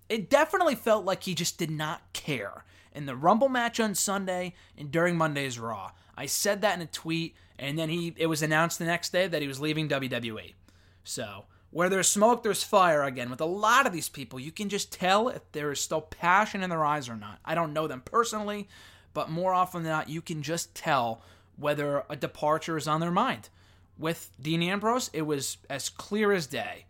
It 0.08 0.28
definitely 0.28 0.74
felt 0.74 1.04
like 1.04 1.22
he 1.22 1.34
just 1.34 1.58
did 1.58 1.70
not 1.70 2.12
care. 2.12 2.64
In 2.92 3.06
the 3.06 3.14
Rumble 3.14 3.48
match 3.48 3.78
on 3.78 3.94
Sunday 3.94 4.54
and 4.76 4.90
during 4.90 5.16
Monday's 5.16 5.60
Raw, 5.60 5.92
I 6.16 6.26
said 6.26 6.60
that 6.62 6.74
in 6.74 6.82
a 6.82 6.86
tweet, 6.86 7.36
and 7.56 7.78
then 7.78 7.88
he 7.88 8.12
it 8.16 8.26
was 8.26 8.42
announced 8.42 8.80
the 8.80 8.84
next 8.84 9.12
day 9.12 9.28
that 9.28 9.40
he 9.40 9.46
was 9.46 9.60
leaving 9.60 9.88
WWE. 9.88 10.54
So 11.04 11.44
where 11.70 11.88
there's 11.88 12.08
smoke, 12.08 12.42
there's 12.42 12.62
fire 12.62 13.02
again. 13.02 13.30
With 13.30 13.40
a 13.40 13.46
lot 13.46 13.86
of 13.86 13.92
these 13.92 14.08
people, 14.08 14.40
you 14.40 14.52
can 14.52 14.68
just 14.68 14.92
tell 14.92 15.28
if 15.28 15.42
there 15.52 15.70
is 15.70 15.80
still 15.80 16.00
passion 16.00 16.62
in 16.62 16.70
their 16.70 16.84
eyes 16.84 17.08
or 17.08 17.16
not. 17.16 17.38
I 17.44 17.54
don't 17.54 17.72
know 17.72 17.86
them 17.86 18.02
personally, 18.04 18.68
but 19.14 19.30
more 19.30 19.54
often 19.54 19.82
than 19.82 19.92
not, 19.92 20.08
you 20.08 20.20
can 20.20 20.42
just 20.42 20.74
tell 20.74 21.22
whether 21.56 22.04
a 22.08 22.16
departure 22.16 22.76
is 22.76 22.88
on 22.88 23.00
their 23.00 23.10
mind. 23.10 23.48
With 23.98 24.30
Dean 24.40 24.62
Ambrose, 24.62 25.10
it 25.12 25.22
was 25.22 25.58
as 25.68 25.88
clear 25.88 26.32
as 26.32 26.46
day. 26.46 26.86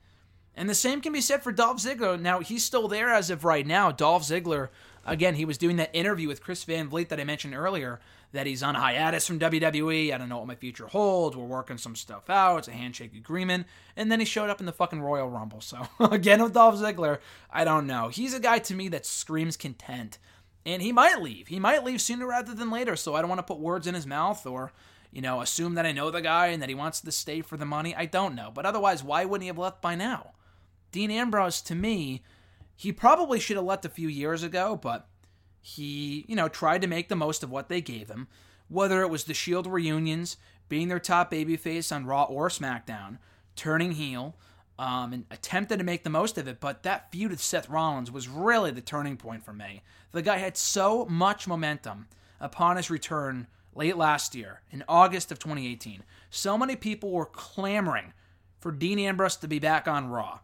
And 0.55 0.69
the 0.69 0.75
same 0.75 1.01
can 1.01 1.13
be 1.13 1.21
said 1.21 1.43
for 1.43 1.53
Dolph 1.53 1.79
Ziggler. 1.79 2.21
Now, 2.21 2.41
he's 2.41 2.65
still 2.65 2.89
there 2.89 3.13
as 3.13 3.31
of 3.31 3.45
right 3.45 3.67
now. 3.67 3.91
Dolph 3.91 4.23
Ziggler, 4.23 4.69
again, 5.05 5.35
he 5.35 5.45
was 5.45 5.59
doing 5.59 5.77
that 5.77 5.91
interview 5.93 6.29
with 6.29 6.43
Chris 6.43 6.65
Van 6.65 6.89
Vliet 6.89 7.09
that 7.09 7.21
I 7.21 7.25
mentioned 7.25 7.55
earlier 7.55 8.01
that 8.33 8.47
he's 8.47 8.63
on 8.63 8.75
hiatus 8.75 9.27
from 9.27 9.41
WWE. 9.41 10.13
I 10.13 10.19
don't 10.19 10.29
know 10.29 10.39
what 10.39 10.47
my 10.47 10.55
future 10.55 10.87
holds. 10.87 11.37
We're 11.37 11.45
working 11.45 11.79
some 11.79 11.97
stuff 11.97 12.31
out. 12.31 12.59
It's 12.59 12.69
a 12.69 12.73
handshake 12.73 13.15
agreement. 13.15 13.67
And 13.97 14.11
then 14.11 14.21
he 14.21 14.27
showed 14.27 14.51
up 14.51 14.61
in 14.61 14.67
the 14.67 14.73
fucking 14.73 15.01
Royal 15.01 15.29
Rumble. 15.29 15.61
So, 15.61 15.87
again, 16.01 16.43
with 16.43 16.55
Dolph 16.55 16.77
Ziggler, 16.77 17.19
I 17.51 17.65
don't 17.65 17.87
know. 17.87 18.09
He's 18.09 18.35
a 18.35 18.41
guy 18.41 18.61
to 18.61 18.75
me 18.75 18.89
that 18.89 19.07
screams 19.07 19.57
content. 19.57 20.19
And 20.65 20.83
he 20.83 20.93
might 20.93 21.21
leave. 21.21 21.49
He 21.49 21.59
might 21.59 21.85
leave 21.85 22.01
sooner 22.01 22.27
rather 22.27 22.55
than 22.55 22.71
later. 22.71 22.95
So 22.95 23.15
I 23.15 23.21
don't 23.21 23.31
want 23.31 23.41
to 23.41 23.55
put 23.55 23.59
words 23.59 23.87
in 23.87 23.95
his 23.95 24.07
mouth 24.07 24.47
or, 24.47 24.73
you 25.11 25.23
know, 25.23 25.41
assume 25.41 25.75
that 25.75 25.87
I 25.87 25.93
know 25.93 26.11
the 26.11 26.21
guy 26.21 26.49
and 26.49 26.63
that 26.63 26.69
he 26.69 26.75
wants 26.75 27.01
to 27.01 27.13
stay 27.13 27.41
for 27.41 27.57
the 27.57 27.65
money. 27.65 27.97
I 27.97 28.07
don't 28.07 28.35
know. 28.35 28.51
But 28.55 28.67
otherwise, 28.67 29.03
why 29.03 29.25
wouldn't 29.25 29.43
he 29.43 29.49
have 29.49 29.59
left 29.59 29.81
by 29.81 29.95
now? 29.95 30.33
Dean 30.93 31.11
Ambrose, 31.11 31.61
to 31.63 31.75
me, 31.75 32.23
he 32.77 32.93
probably 32.93 33.41
should 33.41 33.57
have 33.57 33.67
left 33.67 33.85
a 33.85 33.91
few 33.91 34.09
years 34.09 34.43
ago, 34.43 34.79
but 34.81 35.09
he, 35.61 36.25
you 36.29 36.37
know, 36.37 36.49
tried 36.49 36.83
to 36.83 36.89
make 36.89 37.09
the 37.09 37.17
most 37.17 37.43
of 37.43 37.51
what 37.51 37.69
they 37.69 37.81
gave 37.81 38.09
him, 38.09 38.29
whether 38.69 39.03
it 39.03 39.11
was 39.11 39.25
the 39.25 39.35
Shield 39.35 39.67
reunions, 39.67 40.37
being 40.69 40.89
their 40.89 41.01
top 41.01 41.31
babyface 41.31 41.95
on 41.95 42.07
Raw 42.07 42.25
or 42.25 42.49
SmackDown, 42.49 43.19
turning 43.57 43.93
heel, 43.93 44.37
um, 44.79 45.13
and 45.13 45.25
attempted 45.31 45.79
to 45.79 45.85
make 45.85 46.05
the 46.05 46.11
most 46.11 46.39
of 46.39 46.49
it. 46.49 46.61
But 46.61 46.83
that 46.85 47.13
feud 47.13 47.31
with 47.31 47.43
Seth 47.43 47.69
Rollins 47.69 48.11
was 48.11 48.29
really 48.29 48.71
the 48.71 48.81
turning 48.81 49.17
point 49.17 49.45
for 49.45 49.53
me. 49.53 49.83
The 50.13 50.23
guy 50.23 50.39
had 50.39 50.57
so 50.57 51.05
much 51.05 51.47
momentum 51.47 52.09
upon 52.41 52.77
his 52.77 52.91
return 52.91 53.47
late 53.75 53.97
last 53.97 54.35
year, 54.35 54.63
in 54.71 54.83
August 54.89 55.31
of 55.31 55.39
2018. 55.39 56.03
So 56.31 56.57
many 56.59 56.77
people 56.77 57.11
were 57.11 57.27
clamoring 57.27 58.13
for 58.59 58.73
Dean 58.73 58.99
Ambrose 58.99 59.37
to 59.37 59.49
be 59.49 59.59
back 59.59 59.87
on 59.87 60.09
Raw. 60.09 60.41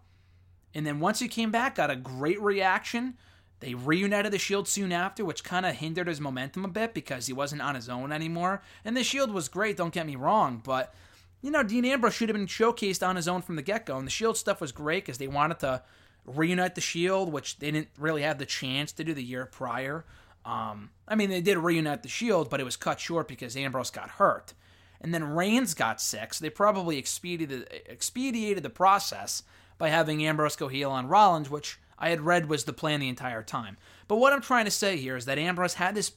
And 0.75 0.87
then 0.87 1.01
once 1.01 1.19
he 1.19 1.29
came 1.29 1.51
back, 1.51 1.77
got 1.77 1.91
a 1.91 1.97
great 1.97 2.41
reaction 2.41 3.15
they 3.61 3.75
reunited 3.75 4.33
the 4.33 4.39
Shield 4.39 4.69
soon 4.69 4.93
after, 4.93 5.25
which 5.25 5.45
kind 5.45 5.65
of 5.65 5.77
hindered 5.77 6.09
his 6.09 6.21
momentum 6.21 6.65
a 6.65 6.69
bit 6.69 6.93
because 6.93 7.27
he 7.27 7.33
wasn't 7.33 7.63
on 7.63 7.75
his 7.75 7.89
own 7.89 8.13
anymore. 8.13 8.63
And 8.85 8.97
the 8.97 9.05
Shield 9.05 9.33
was 9.33 9.49
great, 9.49 9.77
don't 9.77 9.95
get 9.95 10.07
me 10.07 10.17
wrong, 10.17 10.61
but 10.63 10.95
you 11.43 11.51
know, 11.51 11.63
Dean 11.63 11.85
Ambrose 11.85 12.15
should 12.15 12.29
have 12.29 12.37
been 12.37 12.47
showcased 12.47 13.07
on 13.07 13.17
his 13.17 13.29
own 13.29 13.43
from 13.43 13.57
the 13.57 13.63
get 13.63 13.87
go. 13.87 13.97
And 13.99 14.07
the 14.07 14.11
Shield 14.11 14.37
stuff 14.37 14.61
was 14.61 14.73
great 14.73 15.05
because 15.05 15.19
they 15.19 15.29
wanted 15.29 15.61
to 15.61 15.83
reunite 16.25 16.75
the 16.75 16.81
Shield, 16.81 17.33
which 17.33 17.59
they 17.59 17.71
didn't 17.71 17.89
really 17.99 18.23
have 18.23 18.39
the 18.39 18.47
chance 18.47 18.93
to 18.93 19.05
do 19.05 19.15
the 19.15 19.23
year 19.23 19.47
prior. 19.47 20.05
Um, 20.45 20.91
I 21.07 21.15
mean, 21.15 21.31
they 21.31 21.41
did 21.41 21.59
reunite 21.59 22.03
the 22.03 22.09
Shield, 22.09 22.51
but 22.51 22.61
it 22.61 22.65
was 22.65 22.77
cut 22.77 23.01
short 23.01 23.29
because 23.29 23.57
Ambrose 23.57 23.91
got 23.91 24.11
hurt. 24.11 24.55
And 25.01 25.13
then 25.13 25.23
Reigns 25.23 25.75
got 25.75 26.01
sick, 26.01 26.35
so 26.35 26.43
they 26.43 26.51
probably 26.51 26.99
expedited, 26.99 27.69
expedited 27.87 28.63
the 28.63 28.71
process 28.71 29.43
by 29.79 29.89
having 29.89 30.25
Ambrose 30.25 30.57
go 30.57 30.69
heel 30.69 30.91
on 30.91 31.07
Rollins, 31.07 31.51
which 31.51 31.79
I 31.99 32.11
had 32.11 32.21
read 32.21 32.49
was 32.49 32.65
the 32.65 32.73
plan 32.73 33.01
the 33.01 33.09
entire 33.09 33.43
time. 33.43 33.77
But 34.09 34.17
what 34.17 34.33
I'm 34.33 34.43
trying 34.43 34.67
to 34.67 34.71
say 34.71 34.97
here 34.97 35.17
is 35.17 35.25
that 35.25 35.39
Ambrose 35.39 35.75
had 35.75 35.95
this 35.95 36.13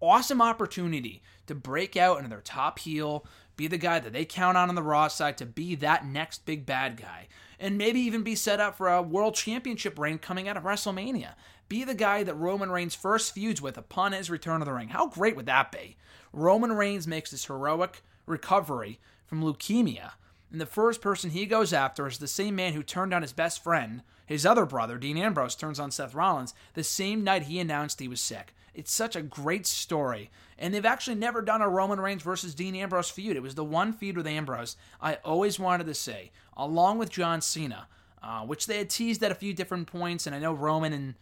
awesome 0.00 0.42
opportunity 0.42 1.22
to 1.46 1.54
break 1.54 1.96
out 1.96 2.18
into 2.18 2.30
their 2.30 2.40
top 2.40 2.78
heel, 2.78 3.26
be 3.56 3.66
the 3.66 3.78
guy 3.78 3.98
that 4.00 4.12
they 4.12 4.24
count 4.24 4.56
on 4.56 4.68
on 4.68 4.74
the 4.74 4.82
Raw 4.82 5.08
side 5.08 5.38
to 5.38 5.46
be 5.46 5.74
that 5.76 6.06
next 6.06 6.44
big 6.44 6.66
bad 6.66 6.96
guy, 6.96 7.28
and 7.58 7.78
maybe 7.78 8.00
even 8.00 8.22
be 8.22 8.34
set 8.34 8.60
up 8.60 8.76
for 8.76 8.88
a 8.88 9.02
world 9.02 9.34
championship 9.34 9.98
reign 9.98 10.18
coming 10.18 10.48
out 10.48 10.56
of 10.56 10.64
WrestleMania. 10.64 11.34
Be 11.68 11.84
the 11.84 11.94
guy 11.94 12.22
that 12.22 12.34
Roman 12.34 12.70
Reigns 12.70 12.94
first 12.94 13.34
feuds 13.34 13.62
with 13.62 13.78
upon 13.78 14.12
his 14.12 14.30
return 14.30 14.60
to 14.60 14.64
the 14.64 14.72
ring. 14.72 14.88
How 14.88 15.06
great 15.06 15.36
would 15.36 15.46
that 15.46 15.72
be? 15.72 15.96
Roman 16.32 16.72
Reigns 16.72 17.06
makes 17.06 17.30
this 17.30 17.46
heroic 17.46 18.02
recovery 18.26 19.00
from 19.26 19.42
leukemia 19.42 20.12
and 20.54 20.60
the 20.60 20.66
first 20.66 21.00
person 21.00 21.30
he 21.30 21.46
goes 21.46 21.72
after 21.72 22.06
is 22.06 22.18
the 22.18 22.28
same 22.28 22.54
man 22.54 22.74
who 22.74 22.82
turned 22.84 23.12
on 23.12 23.22
his 23.22 23.32
best 23.32 23.60
friend, 23.60 24.02
his 24.26 24.46
other 24.46 24.66
brother, 24.66 24.98
Dean 24.98 25.16
Ambrose, 25.16 25.54
turns 25.54 25.78
on 25.78 25.90
Seth 25.90 26.14
Rollins 26.14 26.54
the 26.74 26.84
same 26.84 27.24
night 27.24 27.44
he 27.44 27.60
announced 27.60 28.00
he 28.00 28.08
was 28.08 28.20
sick. 28.20 28.54
It's 28.74 28.92
such 28.92 29.14
a 29.14 29.22
great 29.22 29.66
story. 29.66 30.30
And 30.58 30.74
they've 30.74 30.84
actually 30.84 31.16
never 31.16 31.42
done 31.42 31.62
a 31.62 31.68
Roman 31.68 32.00
Reigns 32.00 32.22
versus 32.22 32.54
Dean 32.54 32.74
Ambrose 32.74 33.10
feud. 33.10 33.36
It 33.36 33.42
was 33.42 33.54
the 33.54 33.64
one 33.64 33.92
feud 33.92 34.16
with 34.16 34.26
Ambrose 34.26 34.76
I 35.00 35.16
always 35.24 35.58
wanted 35.58 35.86
to 35.86 35.94
say, 35.94 36.32
along 36.56 36.98
with 36.98 37.10
John 37.10 37.40
Cena, 37.40 37.86
uh, 38.22 38.40
which 38.40 38.66
they 38.66 38.78
had 38.78 38.90
teased 38.90 39.22
at 39.22 39.30
a 39.30 39.36
few 39.36 39.52
different 39.52 39.86
points. 39.86 40.26
And 40.26 40.34
I 40.34 40.40
know 40.40 40.52
Roman 40.52 40.92
and 40.92 41.14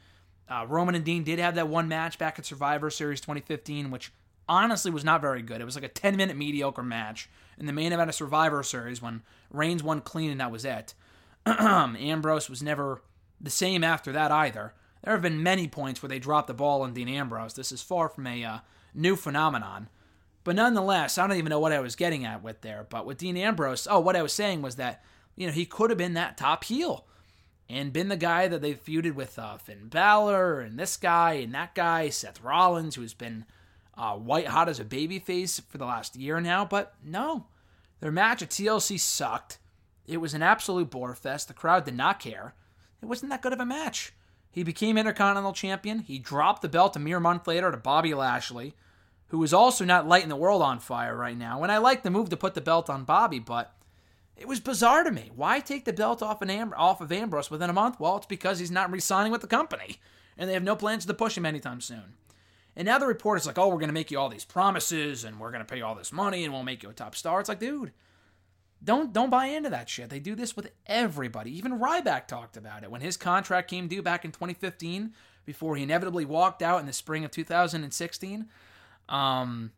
uh, 0.48 0.66
Roman 0.68 0.94
and 0.94 1.04
Dean 1.04 1.24
did 1.24 1.38
have 1.38 1.54
that 1.54 1.68
one 1.68 1.88
match 1.88 2.18
back 2.18 2.38
at 2.38 2.46
Survivor 2.46 2.90
Series 2.90 3.20
2015, 3.20 3.90
which 3.90 4.12
honestly 4.48 4.90
was 4.90 5.04
not 5.04 5.20
very 5.20 5.42
good. 5.42 5.60
It 5.60 5.64
was 5.64 5.74
like 5.74 5.84
a 5.84 5.88
10 5.88 6.16
minute 6.16 6.36
mediocre 6.36 6.82
match 6.82 7.28
in 7.58 7.66
the 7.66 7.72
main 7.72 7.92
event 7.92 8.08
of 8.08 8.14
Survivor 8.14 8.62
Series 8.62 9.00
when 9.00 9.22
Reigns 9.50 9.82
won 9.82 10.00
clean 10.00 10.30
and 10.30 10.40
that 10.40 10.50
was 10.50 10.64
it. 10.64 10.94
Ambrose 11.46 12.48
was 12.48 12.62
never 12.62 13.02
the 13.40 13.50
same 13.50 13.83
after 13.83 14.12
that 14.12 14.31
either. 14.31 14.74
There 15.02 15.12
have 15.12 15.22
been 15.22 15.42
many 15.42 15.66
points 15.66 16.02
where 16.02 16.09
they 16.09 16.18
dropped 16.18 16.46
the 16.46 16.55
ball 16.55 16.83
on 16.83 16.94
Dean 16.94 17.09
Ambrose. 17.09 17.55
This 17.55 17.72
is 17.72 17.83
far 17.83 18.09
from 18.09 18.26
a 18.26 18.44
uh, 18.44 18.59
new 18.94 19.16
phenomenon. 19.16 19.88
But 20.44 20.57
nonetheless, 20.57 21.18
I 21.18 21.26
don't 21.26 21.37
even 21.37 21.50
know 21.50 21.61
what 21.61 21.72
I 21.72 21.81
was 21.81 21.96
getting 21.96 22.24
at 22.24 22.42
with 22.42 22.61
there. 22.61 22.87
But 22.88 23.07
with 23.07 23.18
Dean 23.18 23.37
Ambrose, 23.37 23.87
oh, 23.90 24.00
what 24.00 24.16
I 24.16 24.22
was 24.22 24.33
saying 24.33 24.62
was 24.62 24.76
that, 24.76 25.02
you 25.37 25.46
know, 25.46 25.52
he 25.52 25.66
could 25.66 25.90
have 25.90 25.98
been 25.98 26.14
that 26.14 26.37
top 26.37 26.64
heel 26.64 27.07
and 27.68 27.92
been 27.92 28.09
the 28.09 28.16
guy 28.16 28.48
that 28.48 28.61
they 28.61 28.74
feuded 28.74 29.14
with 29.14 29.38
uh, 29.38 29.57
Finn 29.57 29.88
Balor 29.88 30.61
and 30.61 30.78
this 30.78 30.96
guy 30.96 31.35
and 31.35 31.55
that 31.55 31.74
guy, 31.74 32.09
Seth 32.09 32.40
Rollins, 32.42 32.96
who's 32.96 33.14
been 33.14 33.44
uh, 33.96 34.14
white 34.14 34.48
hot 34.48 34.68
as 34.68 34.81
a 34.81 34.85
babyface 34.85 35.61
for 35.68 35.78
the 35.78 35.87
last 35.87 36.16
year 36.16 36.40
now. 36.40 36.64
But 36.64 36.94
no, 37.05 37.46
their 38.00 38.12
match 38.12 38.42
at 38.42 38.50
TLC 38.50 38.98
sucked. 38.98 39.59
It 40.06 40.18
was 40.18 40.34
an 40.34 40.42
absolute 40.42 40.90
bore 40.90 41.14
fest. 41.14 41.48
The 41.48 41.54
crowd 41.54 41.84
did 41.84 41.96
not 41.96 42.20
care. 42.20 42.54
It 43.00 43.06
wasn't 43.06 43.30
that 43.30 43.42
good 43.42 43.52
of 43.52 43.60
a 43.60 43.66
match. 43.66 44.12
He 44.50 44.62
became 44.62 44.98
Intercontinental 44.98 45.52
Champion. 45.52 46.00
He 46.00 46.18
dropped 46.18 46.62
the 46.62 46.68
belt 46.68 46.96
a 46.96 46.98
mere 46.98 47.20
month 47.20 47.46
later 47.46 47.70
to 47.70 47.76
Bobby 47.76 48.12
Lashley, 48.14 48.74
who 49.28 49.42
is 49.42 49.54
also 49.54 49.84
not 49.84 50.06
lighting 50.06 50.28
the 50.28 50.36
world 50.36 50.60
on 50.60 50.78
fire 50.78 51.16
right 51.16 51.36
now. 51.36 51.62
And 51.62 51.72
I 51.72 51.78
like 51.78 52.02
the 52.02 52.10
move 52.10 52.28
to 52.30 52.36
put 52.36 52.54
the 52.54 52.60
belt 52.60 52.90
on 52.90 53.04
Bobby, 53.04 53.38
but 53.38 53.74
it 54.36 54.46
was 54.46 54.60
bizarre 54.60 55.04
to 55.04 55.10
me. 55.10 55.30
Why 55.34 55.60
take 55.60 55.84
the 55.84 55.92
belt 55.92 56.22
off, 56.22 56.42
Am- 56.42 56.74
off 56.76 57.00
of 57.00 57.10
Ambrose 57.10 57.50
within 57.50 57.70
a 57.70 57.74
month? 57.74 57.98
Well, 57.98 58.16
it's 58.18 58.26
because 58.26 58.58
he's 58.58 58.70
not 58.70 58.92
re 58.92 59.00
signing 59.00 59.32
with 59.32 59.40
the 59.40 59.46
company, 59.46 60.00
and 60.36 60.50
they 60.50 60.54
have 60.54 60.62
no 60.62 60.76
plans 60.76 61.06
to 61.06 61.14
push 61.14 61.36
him 61.36 61.46
anytime 61.46 61.80
soon. 61.80 62.14
And 62.76 62.86
now 62.86 62.98
the 62.98 63.06
report 63.06 63.38
is 63.38 63.46
like, 63.46 63.58
oh, 63.58 63.68
we're 63.68 63.74
going 63.74 63.88
to 63.88 63.94
make 63.94 64.10
you 64.10 64.18
all 64.18 64.28
these 64.28 64.44
promises, 64.44 65.24
and 65.24 65.38
we're 65.40 65.50
going 65.50 65.64
to 65.64 65.70
pay 65.70 65.78
you 65.78 65.84
all 65.84 65.94
this 65.94 66.12
money, 66.12 66.44
and 66.44 66.52
we'll 66.52 66.62
make 66.62 66.82
you 66.82 66.90
a 66.90 66.94
top 66.94 67.14
star. 67.14 67.40
It's 67.40 67.48
like, 67.48 67.60
dude, 67.60 67.92
don't 68.82 69.12
don't 69.12 69.30
buy 69.30 69.46
into 69.46 69.70
that 69.70 69.88
shit. 69.88 70.10
They 70.10 70.18
do 70.18 70.34
this 70.34 70.56
with 70.56 70.70
everybody. 70.86 71.56
Even 71.56 71.78
Ryback 71.78 72.26
talked 72.26 72.56
about 72.56 72.82
it 72.82 72.90
when 72.90 73.00
his 73.00 73.16
contract 73.16 73.70
came 73.70 73.88
due 73.88 74.02
back 74.02 74.24
in 74.24 74.32
2015, 74.32 75.12
before 75.44 75.76
he 75.76 75.82
inevitably 75.82 76.24
walked 76.24 76.62
out 76.62 76.80
in 76.80 76.86
the 76.86 76.92
spring 76.92 77.24
of 77.24 77.30
2016. 77.30 78.48
Um, 79.08 79.72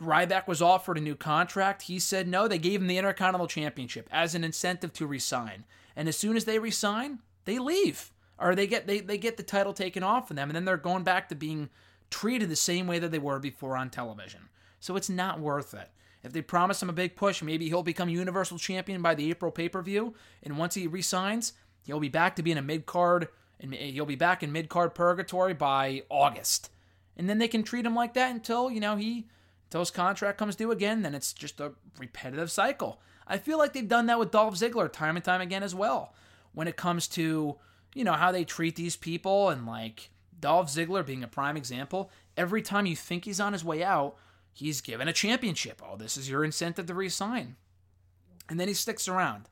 Ryback 0.00 0.46
was 0.46 0.62
offered 0.62 0.98
a 0.98 1.02
new 1.02 1.14
contract. 1.14 1.82
He 1.82 1.98
said 1.98 2.26
no. 2.26 2.48
They 2.48 2.58
gave 2.58 2.80
him 2.80 2.88
the 2.88 2.98
Intercontinental 2.98 3.46
Championship 3.46 4.08
as 4.10 4.34
an 4.34 4.44
incentive 4.44 4.92
to 4.94 5.06
resign. 5.06 5.64
And 5.94 6.08
as 6.08 6.16
soon 6.16 6.36
as 6.36 6.44
they 6.44 6.58
resign, 6.58 7.18
they 7.44 7.58
leave 7.58 8.12
or 8.38 8.54
they 8.54 8.66
get 8.66 8.86
they, 8.86 9.00
they 9.00 9.18
get 9.18 9.36
the 9.36 9.42
title 9.42 9.72
taken 9.72 10.02
off 10.02 10.30
of 10.30 10.36
them, 10.36 10.48
and 10.48 10.56
then 10.56 10.64
they're 10.64 10.76
going 10.76 11.04
back 11.04 11.28
to 11.28 11.34
being 11.34 11.70
treated 12.10 12.48
the 12.48 12.56
same 12.56 12.86
way 12.86 12.98
that 12.98 13.10
they 13.10 13.18
were 13.18 13.38
before 13.38 13.76
on 13.76 13.90
television. 13.90 14.48
So 14.80 14.96
it's 14.96 15.10
not 15.10 15.40
worth 15.40 15.74
it. 15.74 15.90
If 16.22 16.32
they 16.32 16.42
promise 16.42 16.82
him 16.82 16.88
a 16.88 16.94
big 16.94 17.16
push, 17.16 17.42
maybe 17.42 17.68
he'll 17.68 17.82
become 17.82 18.08
Universal 18.08 18.58
Champion 18.58 19.02
by 19.02 19.14
the 19.14 19.28
April 19.30 19.50
pay 19.50 19.68
per 19.68 19.82
view. 19.82 20.14
And 20.42 20.56
once 20.56 20.74
he 20.74 20.86
resigns, 20.86 21.54
he'll 21.84 22.00
be 22.00 22.08
back 22.08 22.36
to 22.36 22.42
being 22.42 22.58
a 22.58 22.62
mid 22.62 22.86
card, 22.86 23.28
and 23.58 23.74
eh, 23.74 23.90
he'll 23.90 24.06
be 24.06 24.14
back 24.14 24.42
in 24.42 24.52
mid 24.52 24.68
card 24.68 24.94
purgatory 24.94 25.54
by 25.54 26.02
August. 26.08 26.70
And 27.16 27.28
then 27.28 27.38
they 27.38 27.48
can 27.48 27.62
treat 27.62 27.86
him 27.86 27.94
like 27.94 28.14
that 28.14 28.30
until 28.30 28.70
you 28.70 28.80
know 28.80 28.96
he 28.96 29.26
until 29.66 29.80
his 29.80 29.90
contract 29.90 30.38
comes 30.38 30.56
due 30.56 30.70
again. 30.70 31.02
Then 31.02 31.14
it's 31.14 31.32
just 31.32 31.60
a 31.60 31.72
repetitive 31.98 32.50
cycle. 32.50 33.00
I 33.26 33.38
feel 33.38 33.58
like 33.58 33.72
they've 33.72 33.86
done 33.86 34.06
that 34.06 34.18
with 34.18 34.30
Dolph 34.30 34.54
Ziggler 34.54 34.92
time 34.92 35.16
and 35.16 35.24
time 35.24 35.40
again 35.40 35.62
as 35.62 35.74
well. 35.74 36.14
When 36.52 36.68
it 36.68 36.76
comes 36.76 37.08
to 37.08 37.56
you 37.94 38.04
know 38.04 38.12
how 38.12 38.32
they 38.32 38.44
treat 38.44 38.76
these 38.76 38.96
people 38.96 39.48
and 39.48 39.66
like 39.66 40.10
Dolph 40.42 40.68
Ziggler 40.68 41.06
being 41.06 41.24
a 41.24 41.28
prime 41.28 41.56
example. 41.56 42.10
Every 42.36 42.62
time 42.62 42.86
you 42.86 42.96
think 42.96 43.24
he's 43.24 43.40
on 43.40 43.52
his 43.52 43.64
way 43.64 43.82
out, 43.82 44.16
he's 44.52 44.80
given 44.80 45.08
a 45.08 45.12
championship. 45.12 45.82
Oh, 45.84 45.96
this 45.96 46.16
is 46.16 46.28
your 46.28 46.44
incentive 46.44 46.86
to 46.86 46.94
resign. 46.94 47.56
And 48.48 48.58
then 48.58 48.68
he 48.68 48.74
sticks 48.74 49.08
around. 49.08 49.48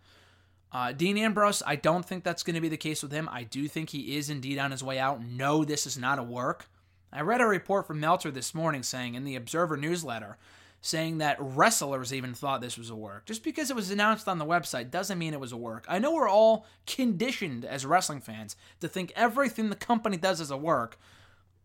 Uh, 0.72 0.92
Dean 0.92 1.18
Ambrose, 1.18 1.62
I 1.66 1.76
don't 1.76 2.04
think 2.04 2.22
that's 2.22 2.42
going 2.42 2.54
to 2.54 2.60
be 2.60 2.68
the 2.68 2.76
case 2.76 3.02
with 3.02 3.12
him. 3.12 3.28
I 3.30 3.42
do 3.42 3.66
think 3.66 3.90
he 3.90 4.16
is 4.16 4.30
indeed 4.30 4.58
on 4.58 4.70
his 4.70 4.84
way 4.84 4.98
out. 4.98 5.22
No, 5.22 5.64
this 5.64 5.86
is 5.86 5.98
not 5.98 6.18
a 6.18 6.22
work. 6.22 6.68
I 7.12 7.22
read 7.22 7.40
a 7.40 7.46
report 7.46 7.86
from 7.86 7.98
Meltzer 7.98 8.30
this 8.30 8.54
morning 8.54 8.84
saying 8.84 9.14
in 9.14 9.24
the 9.24 9.34
Observer 9.34 9.76
newsletter 9.76 10.36
saying 10.82 11.18
that 11.18 11.36
wrestlers 11.40 12.12
even 12.12 12.32
thought 12.32 12.60
this 12.60 12.78
was 12.78 12.88
a 12.88 12.96
work. 12.96 13.26
Just 13.26 13.44
because 13.44 13.70
it 13.70 13.76
was 13.76 13.90
announced 13.90 14.28
on 14.28 14.38
the 14.38 14.46
website 14.46 14.90
doesn't 14.90 15.18
mean 15.18 15.34
it 15.34 15.40
was 15.40 15.52
a 15.52 15.56
work. 15.56 15.84
I 15.88 15.98
know 15.98 16.14
we're 16.14 16.28
all 16.28 16.66
conditioned 16.86 17.64
as 17.64 17.84
wrestling 17.84 18.20
fans 18.20 18.56
to 18.80 18.88
think 18.88 19.12
everything 19.14 19.68
the 19.68 19.76
company 19.76 20.16
does 20.16 20.40
is 20.40 20.50
a 20.50 20.56
work, 20.56 20.98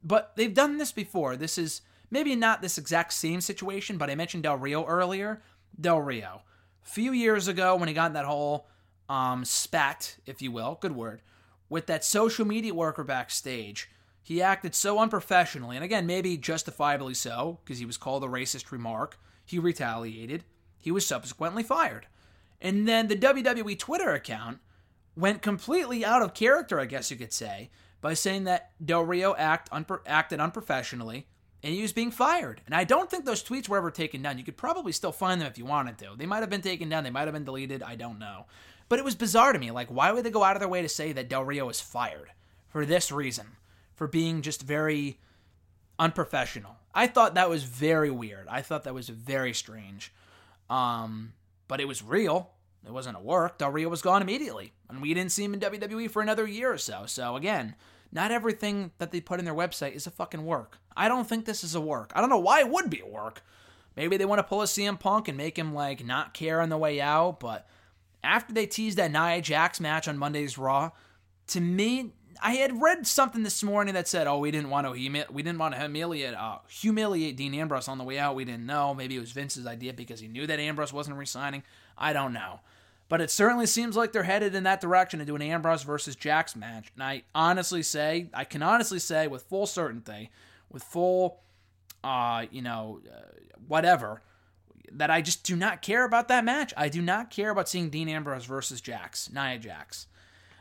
but 0.04 0.34
they've 0.36 0.54
done 0.54 0.78
this 0.78 0.92
before. 0.92 1.38
This 1.38 1.58
is 1.58 1.82
maybe 2.10 2.36
not 2.36 2.62
this 2.62 2.78
exact 2.78 3.14
same 3.14 3.42
situation, 3.42 3.98
but 3.98 4.10
I 4.10 4.16
mentioned 4.16 4.44
Del 4.44 4.58
Rio 4.58 4.86
earlier. 4.86 5.42
Del 5.80 6.02
Rio. 6.02 6.42
A 6.84 6.88
few 6.88 7.12
years 7.12 7.48
ago 7.48 7.76
when 7.76 7.88
he 7.88 7.94
got 7.94 8.08
in 8.08 8.14
that 8.14 8.26
whole 8.26 8.68
um, 9.10 9.46
spat, 9.46 10.18
if 10.26 10.42
you 10.42 10.52
will, 10.52 10.78
good 10.82 10.96
word, 10.96 11.22
with 11.70 11.88
that 11.88 12.06
social 12.06 12.46
media 12.46 12.74
worker 12.74 13.04
backstage, 13.04 13.90
he 14.22 14.42
acted 14.42 14.74
so 14.74 14.98
unprofessionally, 15.00 15.78
and 15.78 15.86
again, 15.86 16.08
maybe 16.08 16.38
justifiably 16.38 17.14
so, 17.14 17.60
because 17.64 17.78
he 17.78 17.86
was 17.86 17.98
called 17.98 18.24
a 18.24 18.28
racist 18.28 18.72
remark. 18.72 19.20
He 19.46 19.60
retaliated. 19.60 20.44
He 20.80 20.90
was 20.90 21.06
subsequently 21.06 21.62
fired. 21.62 22.08
And 22.60 22.88
then 22.88 23.08
the 23.08 23.16
WWE 23.16 23.78
Twitter 23.78 24.12
account 24.12 24.60
went 25.16 25.44
completely 25.44 26.04
out 26.04 26.24
of 26.24 26.34
character, 26.34 26.80
I 26.80 26.86
guess 26.86 27.12
you 27.12 27.18
could 27.18 27.34
say, 27.34 27.70
by 28.02 28.16
saying 28.16 28.46
that 28.46 28.72
Del 28.84 29.04
Rio 29.04 29.36
act 29.36 29.70
unpro- 29.72 30.02
acted 30.06 30.40
unprofessionally 30.40 31.28
and 31.66 31.74
he 31.74 31.82
was 31.82 31.94
being 31.94 32.12
fired. 32.12 32.62
And 32.68 32.76
I 32.76 32.84
don't 32.84 33.10
think 33.10 33.26
those 33.26 33.44
tweets 33.44 33.68
were 33.68 33.78
ever 33.78 33.90
taken 33.90 34.22
down. 34.22 34.38
You 34.38 34.44
could 34.44 34.56
probably 34.56 34.92
still 34.92 35.12
find 35.12 35.42
them 35.42 35.48
if 35.48 35.58
you 35.58 35.66
wanted 35.66 35.98
to. 35.98 36.12
They 36.16 36.28
might 36.28 36.42
have 36.42 36.50
been 36.50 36.62
taken 36.62 36.90
down, 36.90 37.04
they 37.04 37.10
might 37.10 37.24
have 37.24 37.34
been 37.34 37.44
deleted, 37.44 37.82
I 37.82 37.96
don't 37.96 38.20
know. 38.20 38.46
But 38.88 39.00
it 39.00 39.06
was 39.06 39.16
bizarre 39.16 39.52
to 39.52 39.58
me. 39.58 39.72
Like, 39.72 39.88
why 39.88 40.12
would 40.12 40.24
they 40.24 40.30
go 40.30 40.44
out 40.44 40.56
of 40.56 40.60
their 40.60 40.70
way 40.70 40.84
to 40.84 40.88
say 40.88 41.12
that 41.14 41.28
Del 41.28 41.44
Rio 41.44 41.68
is 41.70 41.82
fired 41.82 42.30
for 42.70 42.86
this 42.86 43.12
reason? 43.12 43.48
For 43.96 44.08
being 44.08 44.44
just 44.44 44.62
very 44.62 45.20
unprofessional. 45.98 46.76
I 46.94 47.08
thought 47.08 47.34
that 47.34 47.50
was 47.50 47.64
very 47.64 48.12
weird. 48.12 48.48
I 48.48 48.62
thought 48.62 48.84
that 48.84 48.94
was 48.94 49.10
very 49.10 49.54
strange. 49.54 50.14
Um, 50.70 51.34
but 51.68 51.80
it 51.80 51.88
was 51.88 52.04
real. 52.04 52.52
It 52.86 52.92
wasn't 52.92 53.18
a 53.18 53.22
work. 53.22 53.58
Del 53.58 53.72
Rio 53.72 53.90
was 53.90 54.04
gone 54.04 54.22
immediately, 54.22 54.74
and 54.88 55.02
we 55.02 55.16
didn't 55.16 55.32
see 55.32 55.44
him 55.44 55.56
in 55.56 55.60
WWE 55.62 56.12
for 56.12 56.22
another 56.22 56.46
year 56.46 56.72
or 56.72 56.78
so. 56.78 57.06
So 57.08 57.36
again, 57.36 57.74
not 58.16 58.32
everything 58.32 58.92
that 58.98 59.12
they 59.12 59.20
put 59.20 59.40
in 59.40 59.46
their 59.46 59.54
website 59.54 59.94
is 59.94 60.08
a 60.08 60.12
fucking 60.12 60.46
work. 60.46 60.78
I 60.96 61.10
don't 61.10 61.28
think 61.28 61.44
this 61.44 61.66
is 61.66 61.76
a 61.76 61.82
work. 61.82 62.14
I 62.16 62.22
don't 62.22 62.30
know 62.30 62.40
why 62.40 62.62
it 62.62 62.70
would 62.70 62.90
be 62.90 63.02
a 63.02 63.06
work. 63.06 63.44
Maybe 63.98 64.16
they 64.16 64.26
want 64.26 64.40
to 64.40 64.44
pull 64.44 64.62
a 64.62 64.66
CM 64.66 64.98
Punk 64.98 65.28
and 65.28 65.38
make 65.38 65.60
him 65.60 65.74
like 65.74 66.04
not 66.04 66.34
care 66.34 66.62
on 66.62 66.70
the 66.70 66.78
way 66.78 67.02
out, 67.02 67.42
but 67.42 67.68
after 68.24 68.54
they 68.54 68.68
teased 68.68 68.98
that 68.98 69.12
Nia 69.12 69.42
Jax 69.42 69.82
match 69.82 70.08
on 70.08 70.18
Monday's 70.18 70.58
Raw, 70.58 70.92
to 71.48 71.60
me, 71.60 72.14
I 72.42 72.54
had 72.54 72.82
read 72.82 73.06
something 73.06 73.44
this 73.44 73.62
morning 73.62 73.94
that 73.94 74.08
said, 74.08 74.28
"Oh, 74.28 74.40
we 74.40 74.50
didn't 74.50 74.70
want 74.70 74.88
to 74.88 74.94
humi- 74.94 75.26
we 75.30 75.44
didn't 75.44 75.60
want 75.60 75.74
to 75.74 75.80
humiliate 75.80 76.34
uh, 76.34 76.60
humiliate 76.70 77.36
Dean 77.36 77.54
Ambrose 77.54 77.90
on 77.90 77.98
the 77.98 78.04
way 78.06 78.18
out. 78.18 78.36
We 78.36 78.46
didn't 78.46 78.66
know. 78.66 78.94
Maybe 78.94 79.18
it 79.18 79.20
was 79.20 79.32
Vince's 79.32 79.68
idea 79.68 79.94
because 79.94 80.22
he 80.22 80.28
knew 80.28 80.48
that 80.48 80.60
Ambrose 80.60 80.94
wasn't 80.94 81.18
resigning. 81.18 81.64
I 81.98 82.14
don't 82.14 82.34
know." 82.34 82.62
But 83.08 83.22
it 83.22 83.30
certainly 83.30 83.68
seems 83.68 83.96
like 83.96 84.12
they're 84.12 84.24
headed 84.24 84.56
in 84.56 84.64
that 84.64 84.82
direction 84.82 85.20
to 85.20 85.26
do 85.26 85.36
an 85.36 85.42
Ambrose 85.42 85.84
versus 85.84 86.16
Jax 86.16 86.56
match. 86.56 86.92
And 86.96 87.04
I 87.04 87.24
honestly 87.36 87.84
say, 87.84 88.30
I 88.34 88.46
can 88.46 88.64
honestly 88.64 89.00
say 89.00 89.28
with 89.28 89.44
full 89.44 89.68
certainty, 89.68 90.32
with 90.72 90.84
full, 90.84 91.40
uh, 92.04 92.46
you 92.50 92.64
know, 92.64 93.02
uh, 93.08 93.22
whatever, 93.68 94.22
that 94.92 95.12
I 95.12 95.22
just 95.22 95.44
do 95.44 95.56
not 95.56 95.82
care 95.82 96.04
about 96.04 96.30
that 96.30 96.44
match. 96.44 96.74
I 96.76 96.90
do 96.90 97.02
not 97.02 97.30
care 97.30 97.52
about 97.52 97.70
seeing 97.70 97.90
Dean 97.90 98.10
Ambrose 98.10 98.46
versus 98.46 98.82
Jax, 98.82 99.32
Nia 99.32 99.60
Jax. 99.60 100.08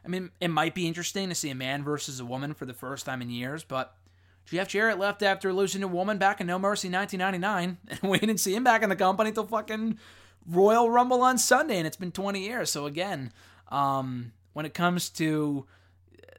I 0.05 0.09
mean, 0.09 0.31
it 0.41 0.49
might 0.49 0.75
be 0.75 0.87
interesting 0.87 1.31
to 1.31 1.35
see 1.35 1.51
a 1.51 1.55
man 1.55 1.83
versus 1.83 2.21
a 2.21 2.27
woman 2.27 2.53
for 2.53 2.67
the 2.67 2.75
first 2.75 3.07
time 3.07 3.23
in 3.23 3.31
years, 3.31 3.65
but 3.65 3.97
Jeff 4.45 4.69
Jarrett 4.69 4.99
left 4.99 5.23
after 5.23 5.53
losing 5.53 5.81
to 5.81 5.87
a 5.87 5.91
woman 5.91 6.19
back 6.19 6.41
in 6.41 6.47
No 6.47 6.59
Mercy 6.59 6.91
1999, 6.91 7.79
and 8.03 8.11
we 8.11 8.19
didn't 8.19 8.39
see 8.39 8.55
him 8.55 8.65
back 8.65 8.83
in 8.83 8.91
the 8.91 8.97
company 8.97 9.33
till 9.33 9.47
fucking 9.47 9.99
Royal 10.47 10.91
Rumble 10.91 11.23
on 11.23 11.39
Sunday, 11.39 11.79
and 11.79 11.87
it's 11.87 11.97
been 11.97 12.13
20 12.13 12.41
years. 12.41 12.71
So 12.71 12.87
again, 12.87 13.33
um, 13.69 14.33
when 14.53 14.67
it 14.67 14.75
comes 14.75 15.09
to 15.11 15.67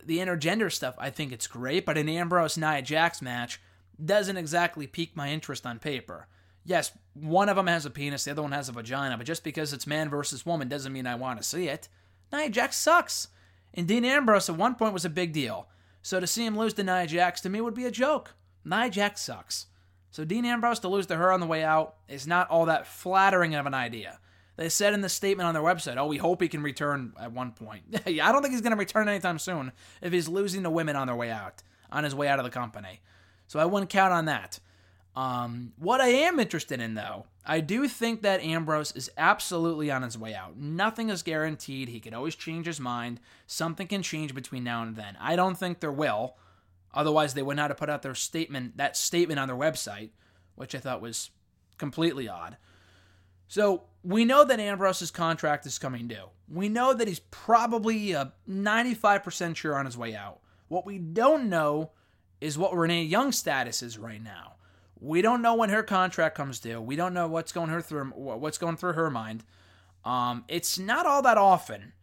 the 0.04 0.20
intergender 0.20 0.72
stuff, 0.72 0.96
I 0.98 1.10
think 1.10 1.32
it's 1.32 1.48
great, 1.48 1.86
but 1.86 1.98
an 1.98 2.10
Ambrose 2.10 2.58
Nia 2.58 2.82
Jax 2.82 3.22
match 3.22 3.60
doesn't 4.04 4.38
exactly 4.38 4.88
pique 4.88 5.16
my 5.16 5.30
interest 5.30 5.66
on 5.66 5.80
paper. 5.80 6.28
Yes, 6.64 6.92
one 7.14 7.50
of 7.50 7.56
them 7.56 7.68
has 7.68 7.86
a 7.86 7.90
penis, 7.90 8.24
the 8.24 8.32
other 8.32 8.42
one 8.42 8.52
has 8.52 8.70
a 8.70 8.72
vagina, 8.72 9.18
but 9.18 9.28
just 9.28 9.44
because 9.44 9.72
it's 9.72 9.88
man 9.88 10.10
versus 10.10 10.46
woman 10.46 10.68
doesn't 10.68 10.94
mean 10.94 11.08
I 11.08 11.16
want 11.16 11.40
to 11.40 11.48
see 11.48 11.68
it. 11.68 11.88
Nia 12.32 12.50
Jax 12.50 12.78
sucks. 12.78 13.30
And 13.74 13.88
Dean 13.88 14.06
Ambrose 14.06 14.50
at 14.50 14.56
one 14.56 14.76
point 14.76 14.94
was 14.94 15.06
a 15.06 15.10
big 15.10 15.34
deal. 15.34 15.68
So 16.02 16.20
to 16.20 16.28
see 16.28 16.46
him 16.46 16.58
lose 16.58 16.74
to 16.76 16.84
Nia 16.84 17.08
Jax 17.08 17.42
to 17.42 17.50
me 17.50 17.62
would 17.62 17.74
be 17.74 17.86
a 17.86 17.92
joke. 17.92 18.34
Nia 18.64 18.90
Jax 18.90 19.22
sucks. 19.22 19.68
So 20.16 20.24
Dean 20.24 20.46
Ambrose 20.46 20.80
to 20.80 20.88
lose 20.88 21.08
to 21.08 21.18
her 21.18 21.30
on 21.30 21.42
the 21.42 21.46
way 21.46 21.62
out 21.62 21.96
is 22.08 22.26
not 22.26 22.50
all 22.50 22.68
that 22.68 22.88
flattering 22.88 23.54
of 23.54 23.66
an 23.66 23.74
idea. 23.74 24.18
They 24.56 24.70
said 24.70 24.94
in 24.94 25.02
the 25.02 25.10
statement 25.10 25.46
on 25.46 25.54
their 25.54 25.62
website, 25.62 25.98
"Oh, 25.98 26.08
we 26.08 26.16
hope 26.16 26.42
he 26.42 26.48
can 26.48 26.64
return 26.64 27.12
at 27.20 27.34
one 27.34 27.52
point." 27.52 27.84
I 28.06 28.32
don't 28.32 28.42
think 28.42 28.54
he's 28.54 28.62
going 28.62 28.72
to 28.72 28.78
return 28.78 29.10
anytime 29.10 29.40
soon 29.40 29.74
if 30.02 30.14
he's 30.14 30.30
losing 30.30 30.64
to 30.64 30.70
women 30.70 30.96
on 30.96 31.08
their 31.08 31.18
way 31.18 31.32
out, 31.32 31.64
on 31.92 32.06
his 32.06 32.16
way 32.16 32.30
out 32.30 32.40
of 32.40 32.46
the 32.46 32.50
company. 32.50 33.02
So 33.48 33.60
I 33.60 33.66
wouldn't 33.66 33.90
count 33.90 34.14
on 34.14 34.24
that. 34.24 34.62
Um, 35.18 35.74
what 35.78 36.00
I 36.00 36.08
am 36.08 36.40
interested 36.40 36.80
in, 36.80 36.94
though, 36.94 37.26
I 37.46 37.60
do 37.60 37.86
think 37.90 38.22
that 38.22 38.42
Ambrose 38.42 38.94
is 38.94 39.12
absolutely 39.18 39.92
on 39.92 40.02
his 40.02 40.18
way 40.18 40.34
out. 40.34 40.56
Nothing 40.56 41.10
is 41.10 41.24
guaranteed. 41.24 41.90
He 41.90 42.00
can 42.00 42.14
always 42.14 42.36
change 42.36 42.68
his 42.68 42.80
mind. 42.80 43.20
Something 43.48 43.88
can 43.88 44.02
change 44.02 44.34
between 44.34 44.64
now 44.64 44.82
and 44.82 44.96
then. 44.96 45.18
I 45.20 45.36
don't 45.36 45.58
think 45.58 45.82
there 45.82 45.92
will. 45.92 46.38
Otherwise, 46.96 47.34
they 47.34 47.44
would 47.44 47.58
not 47.58 47.70
have 47.70 47.78
put 47.78 47.90
out 47.90 48.02
their 48.02 48.16
statement, 48.16 48.78
that 48.78 48.96
statement 48.96 49.40
on 49.40 49.48
their 49.48 49.58
website. 49.58 50.12
which 50.56 50.74
I 50.74 50.80
thought 50.80 51.02
was 51.02 51.32
completely 51.78 52.30
odd. 52.30 52.56
So 53.48 53.84
we 54.04 54.24
know 54.24 54.46
that 54.46 54.60
Ambrose's 54.60 55.12
contract 55.12 55.66
is 55.66 55.78
coming 55.78 56.08
due. 56.08 56.30
We 56.48 56.70
know 56.70 56.94
that 56.94 57.08
he's 57.08 57.20
probably 57.20 58.14
a 58.14 58.34
95% 58.50 59.56
sure 59.56 59.76
on 59.76 59.86
his 59.86 59.98
way 59.98 60.16
out. 60.16 60.40
What 60.70 60.86
we 60.86 60.98
don't 60.98 61.50
know 61.50 61.92
is 62.40 62.58
what 62.58 62.76
Renee 62.76 63.04
Young's 63.04 63.38
status 63.38 63.84
is 63.84 63.98
right 63.98 64.24
now. 64.24 64.54
We 65.00 65.22
don't 65.22 65.42
know 65.42 65.56
when 65.56 65.70
her 65.70 65.84
contract 65.84 66.36
comes 66.36 66.60
due. 66.60 66.82
We 66.82 66.96
don't 66.96 67.14
know 67.14 67.28
what's 67.28 67.52
going 67.52 67.70
her 67.70 67.82
through 67.82 68.06
what's 68.12 68.58
going 68.58 68.78
through 68.78 68.94
her 68.94 69.12
mind. 69.12 69.44
Um, 70.04 70.46
it's 70.48 70.80
not 70.80 71.06
all 71.06 71.22
that 71.24 71.38
often 71.38 71.94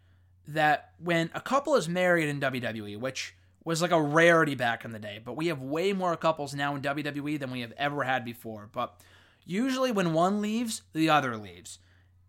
that 0.47 0.91
when 0.99 1.31
a 1.35 1.41
couple 1.41 1.75
is 1.75 1.89
married 1.89 2.29
in 2.29 2.41
WWE, 2.41 2.99
which 2.99 3.35
was 3.65 3.83
like 3.83 3.93
a 3.93 4.03
rarity 4.03 4.55
back 4.55 4.85
in 4.85 4.93
the 4.93 4.99
day, 4.99 5.21
but 5.25 5.37
we 5.37 5.47
have 5.47 5.63
way 5.63 5.93
more 5.93 6.17
couples 6.17 6.55
now 6.55 6.75
in 6.75 6.83
WWE 6.83 7.39
than 7.39 7.51
we 7.51 7.61
have 7.61 7.73
ever 7.77 8.03
had 8.03 8.25
before. 8.25 8.69
But 8.73 9.01
usually 9.45 9.93
when 9.93 10.13
one 10.13 10.41
leaves, 10.41 10.83
the 10.93 11.11
other 11.11 11.37
leaves. 11.37 11.79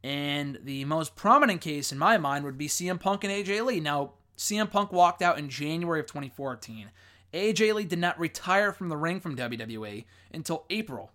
And 0.04 0.60
the 0.64 0.86
most 0.86 1.16
prominent 1.16 1.62
case 1.62 1.92
in 1.92 1.98
my 1.98 2.18
mind 2.18 2.44
would 2.46 2.58
be 2.58 2.68
CM 2.68 3.00
Punk 3.00 3.24
and 3.24 3.32
AJ 3.32 3.66
Lee. 3.66 3.80
Now, 3.80 4.14
CM 4.38 4.70
Punk 4.70 4.92
walked 4.92 5.22
out 5.22 5.40
in 5.40 5.50
January 5.50 6.00
of 6.00 6.08
2014. 6.08 6.92
AJ 7.34 7.74
Lee 7.74 7.86
did 7.86 8.00
not 8.00 8.20
retire 8.20 8.72
from 8.72 8.90
the 8.90 8.98
ring 8.98 9.20
from 9.20 9.38
WWE 9.38 10.06
until 10.34 10.66
April 10.70 11.12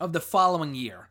of 0.00 0.12
the 0.12 0.20
following 0.20 0.74
year. 0.74 1.08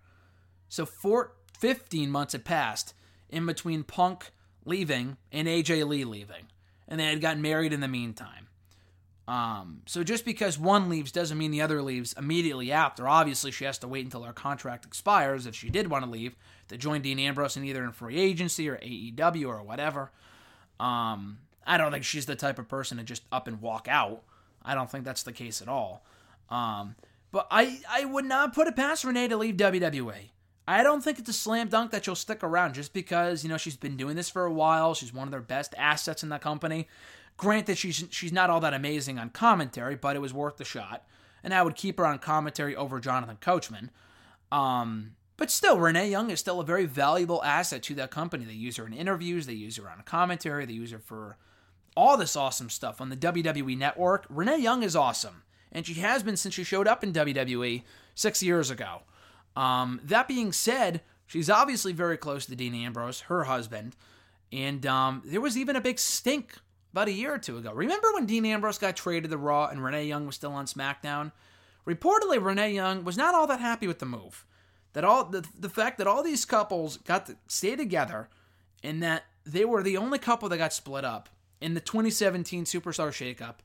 So, 0.68 0.86
four, 0.86 1.34
15 1.58 2.12
months 2.12 2.34
had 2.34 2.46
passed 2.46 2.94
in 3.30 3.46
between 3.46 3.84
Punk 3.84 4.32
leaving 4.66 5.18
and 5.32 5.48
AJ 5.48 5.88
Lee 5.88 6.04
leaving. 6.04 6.48
And 6.94 7.00
they 7.00 7.06
had 7.06 7.22
gotten 7.22 7.42
married 7.42 7.74
in 7.74 7.80
the 7.80 7.88
meantime. 7.88 8.50
Um, 9.28 9.82
so 9.88 10.04
just 10.04 10.26
because 10.26 10.60
one 10.60 10.90
leaves 10.90 11.12
doesn't 11.12 11.40
mean 11.40 11.50
the 11.50 11.64
other 11.64 11.82
leaves 11.82 12.14
immediately 12.14 12.72
after. 12.72 13.08
Obviously, 13.08 13.50
she 13.50 13.66
has 13.66 13.80
to 13.80 13.88
wait 13.88 14.06
until 14.06 14.22
her 14.22 14.32
contract 14.32 14.86
expires 14.86 15.48
if 15.48 15.56
she 15.56 15.72
did 15.72 15.90
want 15.90 16.06
to 16.06 16.12
leave 16.12 16.36
to 16.68 16.78
join 16.78 17.02
Dean 17.02 17.18
Ambrose 17.18 17.58
in 17.58 17.64
either 17.64 17.84
in 17.84 17.94
free 17.94 18.20
agency 18.20 18.70
or 18.70 18.78
AEW 18.78 19.48
or 19.48 19.64
whatever. 19.64 20.12
Um, 20.80 21.40
I 21.66 21.78
don't 21.78 21.92
think 21.92 22.04
she's 22.04 22.28
the 22.28 22.36
type 22.36 22.60
of 22.60 22.70
person 22.70 23.00
to 23.00 23.04
just 23.04 23.24
up 23.32 23.48
and 23.48 23.60
walk 23.60 23.88
out. 23.90 24.22
I 24.62 24.76
don't 24.76 24.92
think 24.92 25.04
that's 25.04 25.24
the 25.24 25.34
case 25.34 25.64
at 25.64 25.68
all. 25.68 26.06
Um, 26.52 26.96
but 27.32 27.48
I, 27.50 27.80
I 27.90 28.06
would 28.06 28.26
not 28.26 28.54
put 28.54 28.68
it 28.68 28.76
past 28.76 29.04
Renee 29.04 29.30
to 29.30 29.38
leave 29.38 29.56
WWE. 29.56 30.30
I 30.68 30.82
don't 30.84 31.04
think 31.04 31.20
it's 31.20 31.30
a 31.30 31.34
slam 31.34 31.68
dunk 31.68 31.92
that 31.92 32.06
she'll 32.06 32.16
stick 32.16 32.44
around 32.44 32.74
just 32.74 32.94
because, 32.94 33.44
you 33.44 33.50
know, 33.50 33.58
she's 33.58 33.76
been 33.76 33.98
doing 33.98 34.16
this 34.16 34.30
for 34.30 34.46
a 34.46 34.54
while. 34.54 34.94
She's 34.94 35.14
one 35.14 35.28
of 35.28 35.32
their 35.32 35.42
best 35.42 35.76
assets 35.78 36.24
in 36.24 36.30
the 36.30 36.40
company. 36.40 36.88
Granted, 37.36 37.78
she's 37.78 38.06
she's 38.12 38.32
not 38.32 38.50
all 38.50 38.62
that 38.62 38.74
amazing 38.74 39.20
on 39.20 39.30
commentary, 39.30 39.96
but 39.96 40.16
it 40.16 40.20
was 40.20 40.34
worth 40.34 40.58
the 40.58 40.66
shot. 40.66 41.06
And 41.44 41.54
I 41.54 41.64
would 41.64 41.76
keep 41.76 41.98
her 41.98 42.06
on 42.06 42.20
commentary 42.20 42.76
over 42.76 43.00
Jonathan 43.00 43.38
Coachman. 43.42 43.92
Um, 44.52 45.16
but 45.36 45.52
still, 45.52 45.80
Renee 45.80 46.10
Young 46.10 46.30
is 46.30 46.40
still 46.40 46.62
a 46.62 46.66
very 46.66 46.86
valuable 46.86 47.44
asset 47.44 47.84
to 47.84 47.96
that 47.96 48.12
company. 48.12 48.46
They 48.46 48.54
use 48.54 48.78
her 48.78 48.86
in 48.86 48.94
interviews, 48.94 49.46
they 49.46 49.54
use 49.54 49.78
her 49.78 49.90
on 49.90 50.02
commentary, 50.06 50.66
they 50.66 50.74
use 50.74 50.92
her 50.92 51.00
for 51.00 51.38
all 51.98 52.18
this 52.18 52.36
awesome 52.36 52.70
stuff 52.70 53.02
on 53.02 53.10
the 53.10 53.18
WWE 53.18 53.78
network. 53.78 54.26
Renee 54.30 54.60
Young 54.60 54.84
is 54.84 54.96
awesome, 54.96 55.44
and 55.72 55.86
she 55.86 55.96
has 55.96 56.24
been 56.24 56.38
since 56.38 56.54
she 56.54 56.64
showed 56.64 56.88
up 56.88 57.04
in 57.04 57.12
WWE 57.12 57.84
six 58.16 58.42
years 58.42 58.70
ago. 58.70 59.02
Um, 59.56 60.02
that 60.04 60.28
being 60.28 60.52
said, 60.52 61.02
she's 61.26 61.50
obviously 61.50 61.94
very 61.94 62.18
close 62.18 62.46
to 62.48 62.56
Dean 62.56 62.76
Ambrose, 62.76 63.22
her 63.22 63.46
husband, 63.46 63.96
and 64.52 64.86
um, 64.86 65.22
there 65.26 65.42
was 65.42 65.58
even 65.58 65.76
a 65.76 65.82
big 65.82 66.00
stink 66.00 66.58
about 66.92 67.08
a 67.08 67.12
year 67.12 67.34
or 67.34 67.40
two 67.40 67.58
ago. 67.58 67.72
Remember 67.74 68.14
when 68.14 68.26
Dean 68.26 68.46
Ambrose 68.46 68.78
got 68.78 68.96
traded 68.96 69.32
to 69.32 69.38
Raw 69.38 69.68
and 69.68 69.84
Renee 69.84 70.06
Young 70.06 70.28
was 70.28 70.36
still 70.36 70.54
on 70.54 70.66
SmackDown? 70.66 71.32
Reportedly, 71.88 72.44
Renee 72.44 72.74
Young 72.74 73.04
was 73.04 73.18
not 73.18 73.34
all 73.36 73.48
that 73.48 73.60
happy 73.60 73.88
with 73.88 74.00
the 74.00 74.06
move. 74.06 74.46
That 74.94 75.04
all 75.04 75.26
the, 75.26 75.44
the 75.60 75.70
fact 75.70 75.98
that 75.98 76.06
all 76.08 76.22
these 76.22 76.46
couples 76.46 76.98
got 76.98 77.26
to 77.26 77.36
stay 77.48 77.76
together 77.76 78.30
and 78.84 79.02
that 79.02 79.24
they 79.44 79.66
were 79.66 79.82
the 79.82 79.98
only 79.98 80.20
couple 80.20 80.50
that 80.50 80.58
got 80.58 80.72
split 80.72 81.04
up 81.04 81.30
in 81.60 81.74
the 81.74 81.80
2017 81.80 82.66
Superstar 82.66 83.10
Shakeup, 83.10 83.56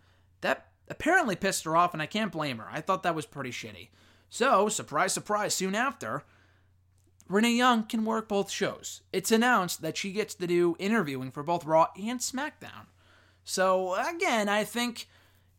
that 0.40 0.68
apparently 0.88 1.36
pissed 1.36 1.64
her 1.64 1.76
off, 1.76 1.92
and 1.92 2.02
I 2.02 2.06
can't 2.06 2.32
blame 2.32 2.58
her. 2.58 2.68
I 2.70 2.80
thought 2.80 3.02
that 3.02 3.14
was 3.14 3.26
pretty 3.26 3.50
shitty. 3.50 3.88
So, 4.28 4.68
surprise, 4.68 5.12
surprise, 5.12 5.54
soon 5.54 5.74
after, 5.74 6.24
Renee 7.28 7.56
Young 7.56 7.84
can 7.84 8.04
work 8.04 8.28
both 8.28 8.50
shows. 8.50 9.02
It's 9.12 9.32
announced 9.32 9.82
that 9.82 9.96
she 9.96 10.12
gets 10.12 10.34
to 10.34 10.46
do 10.46 10.76
interviewing 10.78 11.30
for 11.30 11.42
both 11.42 11.64
Raw 11.64 11.88
and 11.96 12.20
SmackDown. 12.20 12.86
So, 13.44 13.94
again, 13.94 14.48
I 14.48 14.64
think 14.64 15.08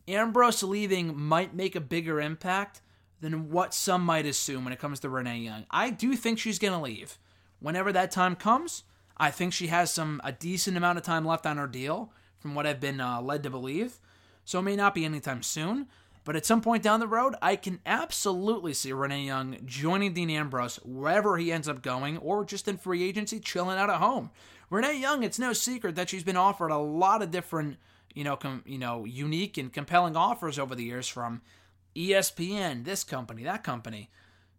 Ambrose 0.06 0.62
leaving 0.62 1.18
might 1.18 1.54
make 1.54 1.74
a 1.74 1.80
bigger 1.80 2.20
impact 2.20 2.80
than 3.20 3.50
what 3.50 3.74
some 3.74 4.04
might 4.04 4.26
assume 4.26 4.64
when 4.64 4.72
it 4.72 4.78
comes 4.78 5.00
to 5.00 5.08
Renee 5.08 5.38
Young. 5.38 5.66
I 5.70 5.90
do 5.90 6.16
think 6.16 6.38
she's 6.38 6.58
going 6.58 6.72
to 6.72 6.80
leave. 6.80 7.18
Whenever 7.60 7.92
that 7.92 8.10
time 8.10 8.34
comes, 8.34 8.84
I 9.16 9.30
think 9.30 9.52
she 9.52 9.66
has 9.66 9.90
some 9.90 10.20
a 10.24 10.32
decent 10.32 10.76
amount 10.76 10.98
of 10.98 11.04
time 11.04 11.24
left 11.24 11.46
on 11.46 11.58
her 11.58 11.66
deal 11.66 12.12
from 12.38 12.54
what 12.54 12.66
I've 12.66 12.80
been 12.80 13.00
uh, 13.00 13.20
led 13.20 13.42
to 13.42 13.50
believe. 13.50 14.00
So 14.44 14.58
it 14.58 14.62
may 14.62 14.76
not 14.76 14.94
be 14.94 15.04
anytime 15.04 15.42
soon, 15.42 15.88
but 16.24 16.36
at 16.36 16.46
some 16.46 16.60
point 16.60 16.82
down 16.82 17.00
the 17.00 17.08
road, 17.08 17.34
I 17.40 17.56
can 17.56 17.80
absolutely 17.86 18.74
see 18.74 18.92
Renee 18.92 19.24
Young 19.24 19.56
joining 19.64 20.12
Dean 20.12 20.30
Ambrose 20.30 20.76
wherever 20.84 21.38
he 21.38 21.50
ends 21.50 21.68
up 21.68 21.82
going, 21.82 22.18
or 22.18 22.44
just 22.44 22.68
in 22.68 22.76
free 22.76 23.02
agency, 23.02 23.40
chilling 23.40 23.78
out 23.78 23.90
at 23.90 24.00
home. 24.00 24.30
Renee 24.68 25.00
Young, 25.00 25.22
it's 25.22 25.38
no 25.38 25.52
secret 25.52 25.96
that 25.96 26.08
she's 26.08 26.22
been 26.22 26.36
offered 26.36 26.70
a 26.70 26.78
lot 26.78 27.22
of 27.22 27.30
different, 27.30 27.76
you 28.14 28.22
know, 28.22 28.36
com- 28.36 28.62
you 28.66 28.78
know, 28.78 29.04
unique 29.04 29.58
and 29.58 29.72
compelling 29.72 30.16
offers 30.16 30.58
over 30.58 30.74
the 30.74 30.84
years 30.84 31.08
from 31.08 31.40
ESPN, 31.96 32.84
this 32.84 33.02
company, 33.02 33.42
that 33.44 33.64
company. 33.64 34.10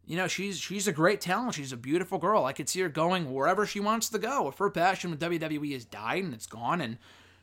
You 0.05 0.17
know, 0.17 0.27
she's 0.27 0.59
she's 0.59 0.87
a 0.87 0.91
great 0.91 1.21
talent. 1.21 1.53
She's 1.53 1.71
a 1.71 1.77
beautiful 1.77 2.17
girl. 2.17 2.43
I 2.43 2.53
could 2.53 2.67
see 2.67 2.81
her 2.81 2.89
going 2.89 3.31
wherever 3.31 3.65
she 3.65 3.79
wants 3.79 4.09
to 4.09 4.19
go. 4.19 4.47
If 4.49 4.57
her 4.57 4.69
passion 4.69 5.11
with 5.11 5.21
WWE 5.21 5.73
has 5.73 5.85
died 5.85 6.23
and 6.23 6.33
it's 6.33 6.47
gone, 6.47 6.81
and 6.81 6.97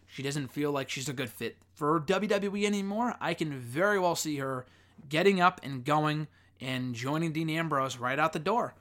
she 0.08 0.22
doesn't 0.22 0.48
feel 0.48 0.72
like 0.72 0.90
she's 0.90 1.08
a 1.08 1.12
good 1.12 1.30
fit 1.30 1.56
for 1.78 2.00
WWE 2.00 2.64
anymore, 2.64 3.14
I 3.20 3.34
can 3.34 3.52
very 3.52 4.00
well 4.00 4.16
see 4.16 4.38
her 4.38 4.66
getting 5.08 5.40
up 5.40 5.60
and 5.62 5.84
going 5.84 6.26
and 6.60 6.92
joining 6.92 7.30
Dean 7.30 7.48
Ambrose 7.48 7.98
right 7.98 8.18
out 8.18 8.32
the 8.32 8.40
door. 8.40 8.74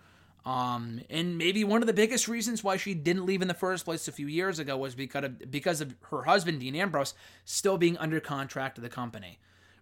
Um, 0.48 1.02
and 1.10 1.38
maybe 1.38 1.64
one 1.64 1.84
of 1.84 1.88
the 1.88 1.94
biggest 1.94 2.28
reasons 2.28 2.64
why 2.64 2.78
she 2.78 2.96
didn't 2.96 3.26
leave 3.26 3.44
in 3.44 3.50
the 3.50 3.54
first 3.54 3.86
place 3.86 4.08
a 4.08 4.12
few 4.12 4.26
years 4.26 4.58
ago 4.58 4.78
was 4.78 4.96
because 4.96 5.26
of, 5.26 5.52
because 5.52 5.82
of 5.82 5.94
her 6.10 6.24
husband, 6.24 6.62
Dean 6.62 6.74
Ambrose, 6.74 7.14
still 7.46 7.78
being 7.78 7.98
under 7.98 8.20
contract 8.20 8.76
to 8.76 8.82
the 8.82 8.90
company. 8.90 9.38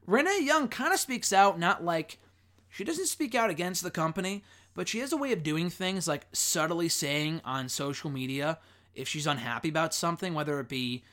Renee 0.05 0.41
Young 0.41 0.67
kind 0.67 0.91
of 0.91 0.99
speaks 0.99 1.31
out, 1.31 1.58
not 1.58 1.86
like 1.86 2.17
she 2.67 2.84
doesn't 2.84 3.08
speak 3.08 3.34
out 3.34 3.49
against 3.49 3.81
the 3.81 3.91
company, 3.91 4.43
but 4.73 4.89
she 4.89 4.99
has 4.99 5.13
a 5.13 5.17
way 5.17 5.31
of 5.31 5.43
doing 5.43 5.69
things 5.69 6.08
like 6.08 6.25
subtly 6.34 6.89
saying 6.89 7.41
on 7.45 7.69
social 7.69 8.10
media 8.10 8.58
if 8.93 9.08
she's 9.08 9.27
unhappy 9.27 9.69
about 9.69 9.93
something, 9.93 10.34
whether 10.34 10.60
it 10.60 10.67
be 10.67 11.03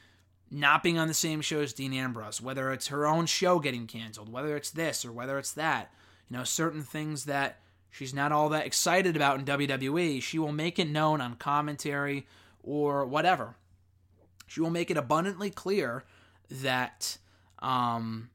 not 0.52 0.82
being 0.82 0.98
on 0.98 1.08
the 1.08 1.14
same 1.14 1.40
show 1.40 1.60
as 1.60 1.72
Dean 1.72 1.94
Ambrose, 1.94 2.40
whether 2.40 2.70
it's 2.72 2.88
her 2.88 3.06
own 3.06 3.26
show 3.26 3.58
getting 3.58 3.86
canceled, 3.86 4.30
whether 4.30 4.54
it's 4.54 4.70
this 4.70 5.04
or 5.04 5.10
whether 5.10 5.38
it's 5.38 5.52
that. 5.52 5.90
You 6.28 6.36
know, 6.36 6.44
certain 6.44 6.82
things 6.82 7.24
that 7.24 7.58
she's 7.90 8.12
not 8.12 8.32
all 8.32 8.50
that 8.50 8.66
excited 8.66 9.16
about 9.16 9.38
in 9.38 9.46
WWE, 9.46 10.22
she 10.22 10.38
will 10.38 10.52
make 10.52 10.78
it 10.78 10.88
known 10.88 11.20
on 11.20 11.36
commentary 11.36 12.26
or 12.62 13.06
whatever. 13.06 13.56
She 14.46 14.60
will 14.60 14.70
make 14.70 14.90
it 14.90 14.98
abundantly 14.98 15.48
clear 15.48 16.04
that 16.50 17.16
um, 17.60 18.28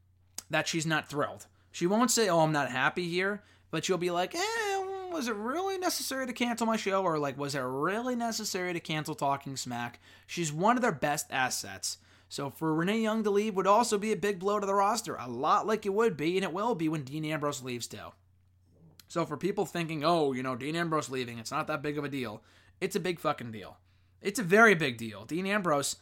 that 0.50 0.68
she's 0.68 0.86
not 0.86 1.10
thrilled. 1.10 1.46
She 1.72 1.86
won't 1.86 2.10
say, 2.10 2.28
"Oh, 2.30 2.40
I'm 2.40 2.52
not 2.52 2.72
happy 2.72 3.08
here," 3.08 3.44
but 3.70 3.86
she'll 3.86 4.00
be 4.00 4.10
like, 4.10 4.34
"Eh, 4.34 4.78
was 5.12 5.28
it 5.28 5.36
really 5.36 5.78
necessary 5.78 6.26
to 6.26 6.34
cancel 6.34 6.66
my 6.66 6.78
show 6.78 7.04
or 7.04 7.20
like 7.20 7.38
was 7.38 7.54
it 7.54 7.60
really 7.60 8.16
necessary 8.16 8.74
to 8.74 8.80
cancel 8.80 9.14
Talking 9.14 9.56
Smack?" 9.56 10.00
She's 10.26 10.52
one 10.52 10.76
of 10.76 10.82
their 10.82 10.92
best 10.92 11.28
assets. 11.30 12.00
So 12.30 12.50
for 12.50 12.74
Renee 12.74 13.00
Young 13.00 13.24
to 13.24 13.30
leave 13.30 13.56
would 13.56 13.68
also 13.68 13.98
be 13.98 14.12
a 14.12 14.18
big 14.18 14.40
blow 14.40 14.60
to 14.60 14.66
the 14.66 14.74
roster, 14.74 15.16
a 15.16 15.30
lot 15.30 15.66
like 15.66 15.86
it 15.86 15.94
would 15.94 16.18
be, 16.18 16.38
and 16.38 16.44
it 16.44 16.54
will 16.54 16.76
be 16.76 16.90
when 16.90 17.04
Dean 17.04 17.26
Ambrose 17.26 17.64
leaves 17.64 17.88
too. 17.88 18.12
So 19.08 19.26
for 19.26 19.38
people 19.38 19.66
thinking, 19.66 20.04
oh, 20.04 20.34
you 20.34 20.44
know, 20.44 20.56
Dean 20.56 20.76
Ambrose 20.76 21.10
leaving, 21.10 21.40
it's 21.40 21.52
not 21.52 21.68
that 21.68 21.82
big 21.82 21.98
of 21.98 22.04
a 22.04 22.10
deal. 22.10 22.44
It's 22.82 22.96
a 22.96 23.00
big 23.00 23.20
fucking 23.20 23.52
deal. 23.52 23.78
It's 24.22 24.40
a 24.40 24.44
very 24.44 24.76
big 24.76 24.98
deal. 24.98 25.24
Dean 25.24 25.46
Ambrose, 25.46 25.96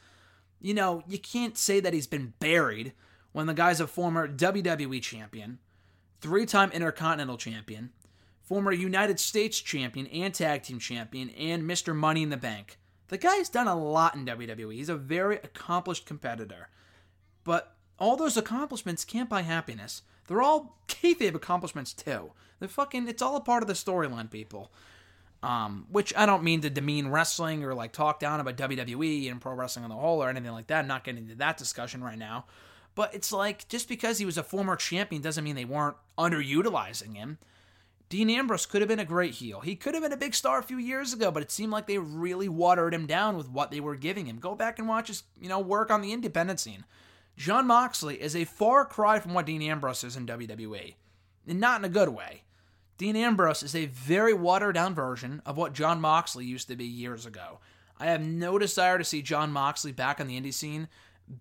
you 0.60 0.74
know, 0.74 1.04
you 1.08 1.20
can't 1.20 1.58
say 1.58 1.80
that 1.80 1.94
he's 1.94 2.08
been 2.08 2.34
buried 2.40 2.94
when 3.32 3.46
the 3.46 3.54
guy's 3.54 3.80
a 3.80 3.88
former 3.88 4.28
WWE 4.28 5.02
champion, 5.02 5.60
three 6.22 6.46
time 6.46 6.72
Intercontinental 6.72 7.38
champion, 7.38 7.92
former 8.42 8.72
United 8.72 9.20
States 9.20 9.60
champion 9.60 10.08
and 10.08 10.34
tag 10.34 10.64
team 10.64 10.80
champion, 10.80 11.30
and 11.32 11.64
Mr. 11.64 11.96
Money 11.96 12.24
in 12.24 12.30
the 12.30 12.38
Bank. 12.38 12.80
The 13.08 13.18
guy's 13.18 13.50
done 13.50 13.68
a 13.68 13.76
lot 13.76 14.16
in 14.16 14.26
WWE. 14.26 14.74
He's 14.74 14.90
a 14.90 14.96
very 14.96 15.38
accomplished 15.38 16.06
competitor. 16.06 16.70
But 17.44 17.76
all 18.00 18.16
those 18.16 18.38
accomplishments 18.38 19.06
can't 19.06 19.30
buy 19.30 19.42
happiness. 19.42 20.02
They're 20.28 20.42
all 20.42 20.78
kayfabe 20.88 21.36
accomplishments 21.36 21.94
too. 21.94 22.32
They're 22.60 22.70
fucking. 22.70 23.08
It's 23.08 23.22
all 23.22 23.36
a 23.36 23.42
part 23.42 23.64
of 23.64 23.68
the 23.68 23.74
storyline, 23.74 24.30
people. 24.30 24.72
Um, 25.44 25.86
which 25.92 26.12
I 26.18 26.26
don't 26.26 26.44
mean 26.44 26.62
to 26.62 26.72
demean 26.72 27.10
wrestling 27.10 27.64
or 27.64 27.76
like 27.76 27.92
talk 27.92 28.20
down 28.20 28.40
about 28.40 28.58
WWE 28.58 29.30
and 29.30 29.40
pro 29.40 29.54
wrestling 29.54 29.84
on 29.84 29.90
the 29.90 29.96
whole 29.96 30.24
or 30.24 30.30
anything 30.30 30.52
like 30.52 30.68
that. 30.68 30.80
I'm 30.80 30.88
not 30.88 31.04
getting 31.04 31.24
into 31.24 31.36
that 31.36 31.58
discussion 31.58 32.04
right 32.04 32.18
now. 32.18 32.46
But 32.96 33.14
it's 33.14 33.32
like 33.32 33.68
just 33.68 33.88
because 33.88 34.18
he 34.18 34.26
was 34.26 34.38
a 34.38 34.44
former 34.44 34.76
champion 34.76 35.22
doesn't 35.22 35.44
mean 35.44 35.56
they 35.56 35.66
weren't 35.66 35.98
underutilizing 36.18 37.16
him. 37.16 37.38
Dean 38.10 38.30
Ambrose 38.30 38.66
could 38.66 38.82
have 38.82 38.88
been 38.88 39.00
a 39.00 39.06
great 39.06 39.34
heel. 39.36 39.62
He 39.62 39.76
could 39.76 39.96
have 39.96 40.04
been 40.04 40.14
a 40.14 40.18
big 40.18 40.36
star 40.36 40.60
a 40.60 40.64
few 40.64 40.78
years 40.78 41.12
ago, 41.12 41.32
but 41.32 41.42
it 41.42 41.52
seemed 41.52 41.72
like 41.72 41.88
they 41.88 41.98
really 41.98 42.48
watered 42.48 42.94
him 42.94 43.08
down 43.08 43.36
with 43.36 43.50
what 43.50 43.72
they 43.72 43.80
were 43.80 43.96
giving 43.96 44.28
him. 44.28 44.38
Go 44.38 44.54
back 44.54 44.78
and 44.78 44.88
watch 44.88 45.08
his, 45.08 45.24
you 45.40 45.50
know, 45.50 45.60
work 45.60 45.90
on 45.90 46.02
the 46.02 46.14
independent 46.14 46.60
scene. 46.60 46.86
Jon 47.36 47.66
Moxley 47.68 48.22
is 48.22 48.36
a 48.36 48.46
far 48.46 48.86
cry 48.86 49.20
from 49.20 49.34
what 49.34 49.48
Dean 49.48 49.62
Ambrose 49.62 50.04
is 50.04 50.16
in 50.16 50.28
WWE, 50.28 50.96
and 51.48 51.60
not 51.60 51.82
in 51.82 51.86
a 51.86 51.90
good 51.90 52.10
way. 52.10 52.44
Dean 52.98 53.16
Ambrose 53.16 53.64
is 53.64 53.76
a 53.76 53.88
very 53.88 54.34
watered 54.34 54.76
down 54.76 54.94
version 54.94 55.42
of 55.46 55.58
what 55.58 55.74
Jon 55.74 56.00
Moxley 56.00 56.46
used 56.46 56.70
to 56.70 56.76
be 56.76 56.86
years 56.86 57.26
ago. 57.26 57.60
I 58.00 58.06
have 58.06 58.22
no 58.22 58.58
desire 58.58 58.98
to 58.98 59.04
see 59.04 59.22
Jon 59.22 59.52
Moxley 59.52 59.92
back 59.92 60.22
on 60.22 60.28
the 60.28 60.40
indie 60.40 60.54
scene, 60.54 60.88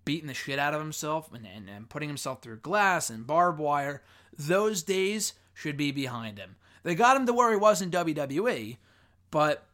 beating 0.03 0.27
the 0.27 0.33
shit 0.33 0.59
out 0.59 0.73
of 0.73 0.81
himself 0.81 1.31
and, 1.33 1.45
and, 1.45 1.69
and 1.69 1.89
putting 1.89 2.09
himself 2.09 2.41
through 2.41 2.57
glass 2.57 3.09
and 3.09 3.27
barbed 3.27 3.59
wire. 3.59 4.01
Those 4.37 4.83
days 4.83 5.33
should 5.55 5.77
be 5.77 5.91
behind 5.91 6.37
him. 6.37 6.57
They 6.83 6.93
got 6.93 7.17
him 7.17 7.25
to 7.25 7.33
where 7.33 7.49
he 7.49 7.57
was 7.57 7.81
in 7.81 7.89
WWE, 7.89 8.77
but 9.31 9.65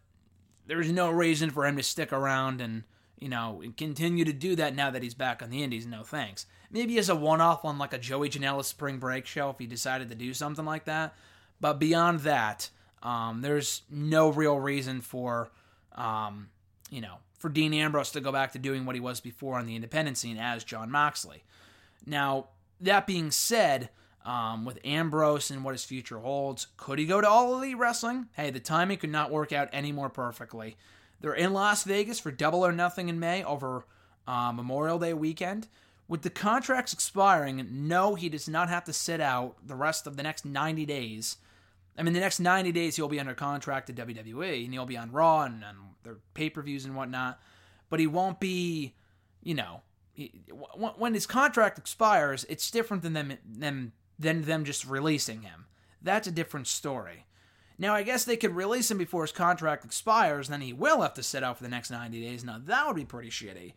there's 0.68 0.92
no 0.92 1.10
reason 1.10 1.50
for 1.50 1.66
him 1.66 1.76
to 1.76 1.84
stick 1.84 2.14
around 2.14 2.62
and, 2.62 2.84
you 3.20 3.28
know, 3.28 3.62
continue 3.76 4.24
to 4.24 4.32
do 4.32 4.56
that 4.56 4.76
now 4.76 4.90
that 4.92 5.04
he's 5.04 5.14
back 5.14 5.44
on 5.44 5.50
the 5.50 5.64
Indies. 5.64 5.86
No 5.86 6.04
thanks. 6.04 6.46
Maybe 6.72 6.98
as 6.98 7.10
a 7.10 7.16
one 7.16 7.42
off 7.42 7.66
on 7.66 7.78
like 7.78 7.92
a 7.92 7.98
Joey 7.98 8.30
Janela 8.30 8.64
spring 8.64 8.98
break 8.98 9.26
show 9.26 9.50
if 9.50 9.60
he 9.60 9.68
decided 9.68 10.08
to 10.08 10.16
do 10.16 10.34
something 10.34 10.64
like 10.64 10.86
that. 10.86 11.14
But 11.60 11.80
beyond 11.80 12.22
that, 12.22 12.70
um, 13.04 13.42
there's 13.42 13.82
no 13.90 14.30
real 14.30 14.58
reason 14.58 15.02
for, 15.02 15.52
um, 15.96 16.50
you 16.90 17.02
know, 17.02 17.16
for 17.40 17.50
Dean 17.50 17.74
Ambrose 17.74 18.12
to 18.12 18.22
go 18.22 18.32
back 18.32 18.54
to 18.54 18.60
doing 18.60 18.86
what 18.86 18.96
he 18.96 19.02
was 19.02 19.20
before 19.20 19.58
on 19.58 19.66
the 19.66 19.76
independent 19.76 20.18
scene 20.18 20.38
as 20.38 20.64
Jon 20.64 20.90
Moxley. 20.92 21.44
Now, 22.06 22.48
that 22.80 23.06
being 23.06 23.32
said, 23.32 23.90
um, 24.26 24.66
with 24.66 24.80
Ambrose 24.84 25.52
and 25.52 25.64
what 25.64 25.74
his 25.74 25.84
future 25.84 26.20
holds. 26.20 26.68
Could 26.78 27.00
he 27.00 27.06
go 27.06 27.22
to 27.22 27.28
All 27.28 27.56
Elite 27.56 27.78
Wrestling? 27.78 28.28
Hey, 28.34 28.50
the 28.50 28.60
timing 28.60 28.98
could 28.98 29.12
not 29.12 29.32
work 29.32 29.52
out 29.52 29.70
any 29.72 29.92
more 29.92 30.10
perfectly. 30.10 30.78
They're 31.20 31.34
in 31.34 31.54
Las 31.54 31.84
Vegas 31.84 32.20
for 32.20 32.32
Double 32.32 32.66
or 32.66 32.72
Nothing 32.72 33.10
in 33.10 33.20
May 33.20 33.44
over 33.44 33.86
uh, 34.28 34.52
Memorial 34.52 35.00
Day 35.00 35.14
weekend. 35.14 35.68
With 36.08 36.24
the 36.24 36.30
contracts 36.30 36.94
expiring, 36.94 37.66
no, 37.88 38.16
he 38.16 38.28
does 38.28 38.50
not 38.50 38.70
have 38.70 38.84
to 38.86 38.94
sit 38.94 39.22
out 39.22 39.56
the 39.66 39.76
rest 39.76 40.08
of 40.08 40.18
the 40.18 40.24
next 40.24 40.44
90 40.44 40.86
days. 40.86 41.38
I 41.98 42.04
mean, 42.04 42.14
the 42.14 42.20
next 42.20 42.40
90 42.40 42.72
days 42.72 42.96
he'll 42.96 43.08
be 43.08 43.20
under 43.20 43.34
contract 43.34 43.88
to 43.88 43.94
WWE 43.94 44.66
and 44.66 44.74
he'll 44.74 44.86
be 44.86 44.98
on 44.98 45.12
Raw 45.12 45.44
and, 45.44 45.64
and 45.64 45.78
their 46.04 46.18
pay 46.34 46.50
per 46.50 46.62
views 46.62 46.86
and 46.86 46.96
whatnot. 46.96 47.40
But 47.90 48.00
he 48.00 48.08
won't 48.08 48.40
be, 48.40 48.96
you 49.44 49.54
know, 49.54 49.82
he, 50.14 50.44
when 50.98 51.14
his 51.14 51.26
contract 51.26 51.78
expires, 51.78 52.46
it's 52.50 52.70
different 52.72 53.04
than 53.04 53.14
them, 53.14 53.38
them 53.46 53.94
than 54.18 54.44
them 54.44 54.66
just 54.66 54.86
releasing 54.86 55.42
him. 55.42 55.66
That's 56.02 56.28
a 56.28 56.32
different 56.32 56.68
story. 56.68 57.26
Now, 57.78 57.96
I 57.96 58.04
guess 58.04 58.26
they 58.26 58.38
could 58.38 58.56
release 58.56 58.92
him 58.92 58.98
before 58.98 59.24
his 59.24 59.32
contract 59.32 59.86
expires, 59.86 60.50
then 60.50 60.62
he 60.62 60.74
will 60.74 61.02
have 61.02 61.16
to 61.16 61.24
sit 61.24 61.44
out 61.44 61.58
for 61.58 61.64
the 61.64 61.70
next 61.70 61.90
90 61.90 62.22
days. 62.22 62.44
Now, 62.44 62.62
that 62.66 62.86
would 62.86 62.96
be 62.96 63.06
pretty 63.06 63.30
shitty. 63.30 63.74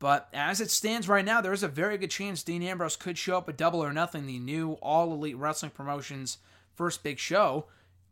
But 0.00 0.28
as 0.32 0.60
it 0.60 0.70
stands 0.70 1.08
right 1.08 1.24
now, 1.24 1.40
there's 1.40 1.62
a 1.62 1.68
very 1.68 1.96
good 1.96 2.10
chance 2.10 2.42
Dean 2.42 2.62
Ambrose 2.62 2.96
could 2.96 3.16
show 3.16 3.38
up 3.38 3.48
at 3.48 3.56
Double 3.56 3.82
or 3.82 3.92
Nothing, 3.92 4.26
the 4.26 4.38
new 4.38 4.72
All 4.82 5.12
Elite 5.12 5.36
Wrestling 5.36 5.70
Promotions 5.70 6.38
first 6.74 7.04
big 7.04 7.18
show, 7.18 7.66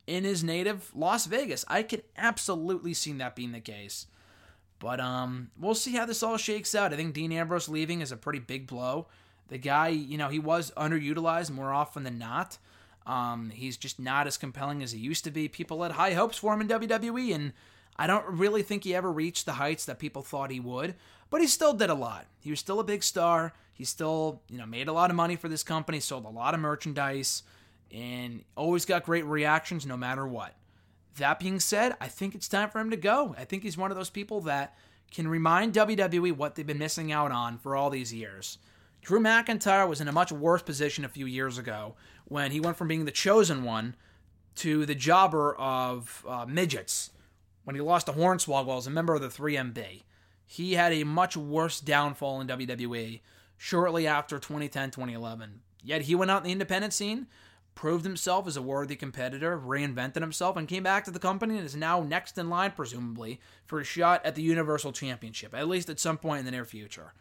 in 0.07 0.25
his 0.25 0.45
native 0.45 0.93
Las 0.95 1.27
Vegas. 1.27 1.65
I 1.69 1.83
could 1.83 2.05
absolutely 2.17 2.95
see 2.95 3.13
that 3.15 3.35
being 3.35 3.53
the 3.53 3.61
case. 3.61 4.07
But 4.79 5.01
um, 5.01 5.51
we'll 5.59 5.75
see 5.75 5.93
how 5.93 6.07
this 6.07 6.23
all 6.23 6.37
shakes 6.37 6.75
out. 6.75 6.93
I 6.93 6.97
think 6.97 7.15
Dean 7.15 7.33
Ambrose 7.33 7.69
leaving 7.69 8.01
is 8.01 8.13
a 8.13 8.17
pretty 8.17 8.41
big 8.41 8.67
blow. 8.67 9.07
The 9.53 9.59
guy, 9.59 9.89
you 9.89 10.17
know, 10.17 10.31
he 10.31 10.39
was 10.39 10.71
underutilized 10.79 11.51
more 11.51 11.75
often 11.75 12.05
than 12.05 12.19
not. 12.19 12.57
Um, 13.05 13.51
he's 13.51 13.77
just 13.77 14.01
not 14.01 14.27
as 14.27 14.39
compelling 14.39 14.83
as 14.83 14.93
he 14.93 14.99
used 14.99 15.25
to 15.25 15.31
be. 15.31 15.47
People 15.47 15.83
had 15.83 15.93
high 15.93 16.15
hopes 16.15 16.39
for 16.39 16.55
him 16.55 16.63
in 16.63 16.69
WWE, 16.69 17.35
and 17.35 17.53
I 17.95 18.07
don't 18.07 18.25
really 18.27 18.63
think 18.63 18.83
he 18.83 18.95
ever 18.95 19.13
reached 19.13 19.45
the 19.45 19.53
heights 19.53 19.85
that 19.85 19.99
people 19.99 20.23
thought 20.23 20.51
he 20.51 20.59
would. 20.59 20.95
But 21.29 21.43
he 21.43 21.47
still 21.47 21.75
did 21.75 21.91
a 21.91 21.95
lot. 21.95 22.25
He 22.41 22.49
was 22.49 22.61
still 22.61 22.81
a 22.81 22.85
big 22.85 23.03
star. 23.03 23.53
He 23.75 23.85
still, 23.85 24.41
you 24.49 24.57
know, 24.57 24.65
made 24.65 24.89
a 24.89 24.93
lot 24.95 25.11
of 25.11 25.17
money 25.17 25.37
for 25.37 25.51
this 25.51 25.63
company, 25.63 26.01
sold 26.01 26.25
a 26.25 26.31
lot 26.31 26.55
of 26.55 26.61
merchandise, 26.61 27.43
and 27.91 28.45
always 28.57 28.87
got 28.87 29.05
great 29.05 29.27
reactions 29.27 29.85
no 29.85 29.99
matter 29.99 30.27
what. 30.27 30.55
That 31.19 31.39
being 31.39 31.61
said, 31.61 31.95
I 32.01 32.09
think 32.09 32.35
it's 32.35 32.49
time 32.49 32.71
for 32.71 32.81
him 32.81 32.89
to 32.89 32.97
go. 32.97 33.35
I 33.37 33.45
think 33.45 33.65
he's 33.65 33.77
one 33.77 33.91
of 33.91 33.99
those 33.99 34.09
people 34.09 34.41
that 34.43 34.79
can 35.11 35.29
remind 35.29 35.75
WWE 35.75 36.35
what 36.39 36.55
they've 36.55 36.67
been 36.67 36.79
missing 36.79 37.13
out 37.13 37.33
on 37.33 37.59
for 37.59 37.77
all 37.77 37.91
these 37.91 38.15
years. 38.15 38.57
Drew 39.03 39.19
McIntyre 39.19 39.89
was 39.89 40.01
in 40.01 40.07
a 40.07 40.13
much 40.13 40.31
worse 40.31 40.63
position 40.63 41.05
a 41.05 41.09
few 41.09 41.27
years 41.27 41.59
ago 41.59 41.97
when 42.25 42.53
he 42.53 42.61
went 42.61 42.77
from 42.77 42.87
being 42.87 43.05
the 43.05 43.11
chosen 43.11 43.65
one 43.65 43.97
to 44.55 44.87
the 44.87 44.95
jobber 44.95 45.55
of 45.57 46.25
uh, 46.29 46.47
midgets 46.47 47.11
when 47.65 47.75
he 47.75 47.83
lost 47.83 48.07
to 48.07 48.13
Hornswoggle 48.13 48.79
as 48.79 48.87
a 48.87 48.91
member 48.91 49.15
of 49.15 49.21
the 49.21 49.29
3MB. 49.29 50.03
He 50.47 50.75
had 50.75 50.93
a 50.93 51.05
much 51.05 51.37
worse 51.37 51.81
downfall 51.81 52.41
in 52.41 52.47
WWE 52.47 53.21
shortly 53.57 54.07
after 54.07 54.39
2010 54.39 54.91
2011. 54.93 55.61
Yet 55.83 56.03
he 56.03 56.15
went 56.15 56.31
out 56.31 56.39
in 56.39 56.45
the 56.45 56.53
independent 56.53 56.93
scene, 56.93 57.27
proved 57.75 58.05
himself 58.05 58.47
as 58.47 58.57
a 58.57 58.63
worthy 58.63 58.95
competitor, 58.95 59.59
reinvented 59.59 60.21
himself, 60.21 60.57
and 60.57 60.69
came 60.69 60.85
back 60.85 61.05
to 61.05 61.11
the 61.11 61.19
company 61.19 61.57
and 61.57 61.67
is 61.67 61.75
now 61.75 62.03
next 62.03 62.39
in 62.39 62.49
line, 62.49 62.71
presumably, 62.71 63.41
for 63.65 63.81
a 63.81 63.85
shot 63.85 64.25
at 64.25 64.37
the 64.37 64.43
Universal 64.43 64.93
Championship, 64.93 65.55
at 65.55 65.67
least 65.67 65.91
at 65.91 65.99
some 65.99 66.19
point 66.19 66.41
in 66.41 66.45
the 66.45 66.53
near 66.53 66.65
future. 66.65 67.15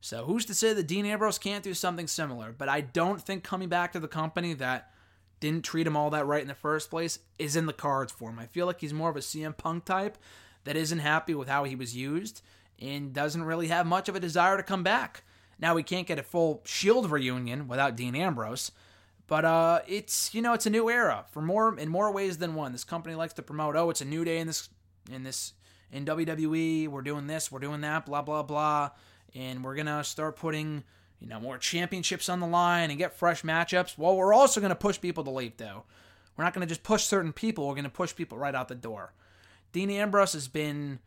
So 0.00 0.24
who's 0.24 0.44
to 0.46 0.54
say 0.54 0.72
that 0.72 0.86
Dean 0.86 1.06
Ambrose 1.06 1.38
can't 1.38 1.64
do 1.64 1.74
something 1.74 2.06
similar? 2.06 2.54
But 2.56 2.68
I 2.68 2.80
don't 2.80 3.20
think 3.20 3.42
coming 3.42 3.68
back 3.68 3.92
to 3.92 4.00
the 4.00 4.08
company 4.08 4.54
that 4.54 4.90
didn't 5.40 5.64
treat 5.64 5.86
him 5.86 5.96
all 5.96 6.10
that 6.10 6.26
right 6.26 6.42
in 6.42 6.48
the 6.48 6.54
first 6.54 6.90
place 6.90 7.18
is 7.38 7.56
in 7.56 7.66
the 7.66 7.72
cards 7.72 8.12
for 8.12 8.30
him. 8.30 8.38
I 8.38 8.46
feel 8.46 8.66
like 8.66 8.80
he's 8.80 8.94
more 8.94 9.10
of 9.10 9.16
a 9.16 9.20
CM 9.20 9.56
Punk 9.56 9.84
type 9.84 10.16
that 10.64 10.76
isn't 10.76 10.98
happy 11.00 11.34
with 11.34 11.48
how 11.48 11.64
he 11.64 11.76
was 11.76 11.96
used 11.96 12.42
and 12.80 13.12
doesn't 13.12 13.44
really 13.44 13.68
have 13.68 13.86
much 13.86 14.08
of 14.08 14.16
a 14.16 14.20
desire 14.20 14.56
to 14.56 14.62
come 14.62 14.82
back. 14.82 15.24
Now 15.58 15.74
we 15.74 15.82
can't 15.82 16.06
get 16.06 16.18
a 16.18 16.22
full 16.22 16.62
Shield 16.64 17.10
reunion 17.10 17.68
without 17.68 17.96
Dean 17.96 18.14
Ambrose, 18.14 18.72
but 19.26 19.44
uh, 19.44 19.80
it's 19.86 20.34
you 20.34 20.42
know 20.42 20.52
it's 20.52 20.66
a 20.66 20.70
new 20.70 20.90
era 20.90 21.24
for 21.30 21.40
more 21.40 21.78
in 21.78 21.88
more 21.88 22.12
ways 22.12 22.38
than 22.38 22.54
one. 22.54 22.72
This 22.72 22.84
company 22.84 23.14
likes 23.14 23.32
to 23.34 23.42
promote, 23.42 23.74
oh, 23.74 23.88
it's 23.88 24.02
a 24.02 24.04
new 24.04 24.24
day 24.24 24.38
in 24.38 24.46
this 24.46 24.68
in 25.10 25.22
this 25.22 25.54
in 25.90 26.04
WWE. 26.04 26.88
We're 26.88 27.00
doing 27.00 27.26
this, 27.26 27.50
we're 27.50 27.60
doing 27.60 27.80
that, 27.80 28.04
blah 28.04 28.20
blah 28.20 28.42
blah 28.42 28.90
and 29.34 29.64
we're 29.64 29.74
to 29.86 30.04
start 30.04 30.36
putting, 30.36 30.84
you 31.20 31.26
know, 31.26 31.40
more 31.40 31.58
championships 31.58 32.28
on 32.28 32.40
the 32.40 32.46
line 32.46 32.90
and 32.90 32.98
get 32.98 33.12
fresh 33.12 33.42
matchups. 33.42 33.98
Well, 33.98 34.16
we're 34.16 34.34
also 34.34 34.60
to 34.70 34.76
push 34.76 35.00
people 35.00 35.24
to 35.24 35.30
leave, 35.30 35.56
though. 35.56 35.84
We're 36.36 36.44
not 36.44 36.54
to 36.66 36.68
just 36.68 36.82
push 36.82 37.04
certain 37.04 37.32
people, 37.32 37.66
we're 37.66 37.74
to 37.84 37.90
push 37.90 38.14
people 38.14 38.38
right 38.38 38.54
out 38.54 38.68
the 38.68 38.74
door. 38.74 39.12
Dean 39.72 39.90
Ambrose 39.90 40.34
has 40.34 40.48
been 40.48 41.00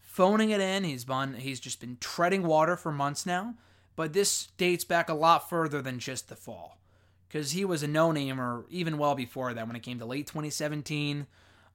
phoning 0.00 0.50
it 0.50 0.60
in. 0.60 0.84
He's 0.84 1.04
been 1.04 1.34
he's 1.34 1.60
just 1.60 1.80
been 1.80 1.96
treading 2.00 2.42
water 2.42 2.76
for 2.76 2.92
months 2.92 3.24
now, 3.24 3.54
but 3.96 4.12
this 4.12 4.48
dates 4.58 4.84
back 4.84 5.08
a 5.08 5.14
lot 5.14 5.48
further 5.48 5.80
than 5.80 5.98
just 5.98 6.28
the 6.28 6.36
fall. 6.36 6.78
Cuz 7.30 7.52
he 7.52 7.64
was 7.64 7.82
a 7.82 7.88
no-namer 7.88 8.66
even 8.68 8.98
well 8.98 9.14
before 9.14 9.54
that 9.54 9.66
when 9.66 9.76
it 9.76 9.82
came 9.82 9.98
to 9.98 10.04
late 10.04 10.26
2017. 10.26 11.26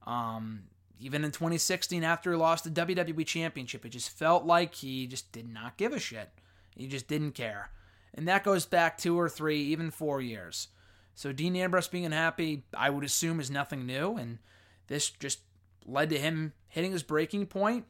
Um, 0.06 0.64
even 1.00 1.24
in 1.24 1.30
2016 1.30 2.02
after 2.04 2.32
he 2.32 2.36
lost 2.36 2.64
the 2.64 2.70
WWE 2.70 3.26
Championship, 3.26 3.84
it 3.84 3.90
just 3.90 4.10
felt 4.10 4.44
like 4.44 4.74
he 4.74 5.06
just 5.06 5.30
did 5.32 5.48
not 5.48 5.76
give 5.76 5.92
a 5.92 5.98
shit. 5.98 6.30
He 6.76 6.86
just 6.86 7.08
didn't 7.08 7.32
care. 7.32 7.70
And 8.14 8.26
that 8.26 8.44
goes 8.44 8.66
back 8.66 8.98
two 8.98 9.18
or 9.18 9.28
three, 9.28 9.60
even 9.60 9.90
four 9.90 10.20
years. 10.20 10.68
So 11.14 11.32
Dean 11.32 11.56
Ambrose 11.56 11.88
being 11.88 12.04
unhappy, 12.04 12.64
I 12.76 12.90
would 12.90 13.04
assume, 13.04 13.40
is 13.40 13.50
nothing 13.50 13.86
new. 13.86 14.16
And 14.16 14.38
this 14.86 15.10
just 15.10 15.40
led 15.84 16.10
to 16.10 16.18
him 16.18 16.52
hitting 16.68 16.92
his 16.92 17.02
breaking 17.02 17.46
point, 17.46 17.86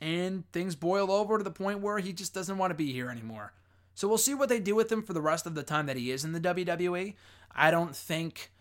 and 0.00 0.50
things 0.52 0.74
boil 0.74 1.10
over 1.10 1.38
to 1.38 1.44
the 1.44 1.50
point 1.50 1.80
where 1.80 1.98
he 1.98 2.12
just 2.12 2.34
doesn't 2.34 2.58
want 2.58 2.70
to 2.70 2.76
be 2.76 2.92
here 2.92 3.10
anymore. 3.10 3.52
So 3.94 4.08
we'll 4.08 4.18
see 4.18 4.34
what 4.34 4.48
they 4.48 4.60
do 4.60 4.74
with 4.74 4.90
him 4.90 5.02
for 5.02 5.12
the 5.12 5.20
rest 5.20 5.46
of 5.46 5.54
the 5.54 5.62
time 5.62 5.86
that 5.86 5.96
he 5.96 6.10
is 6.10 6.24
in 6.24 6.32
the 6.32 6.40
WWE. 6.40 7.14
I 7.52 7.70
don't 7.70 7.94
think 7.94 8.52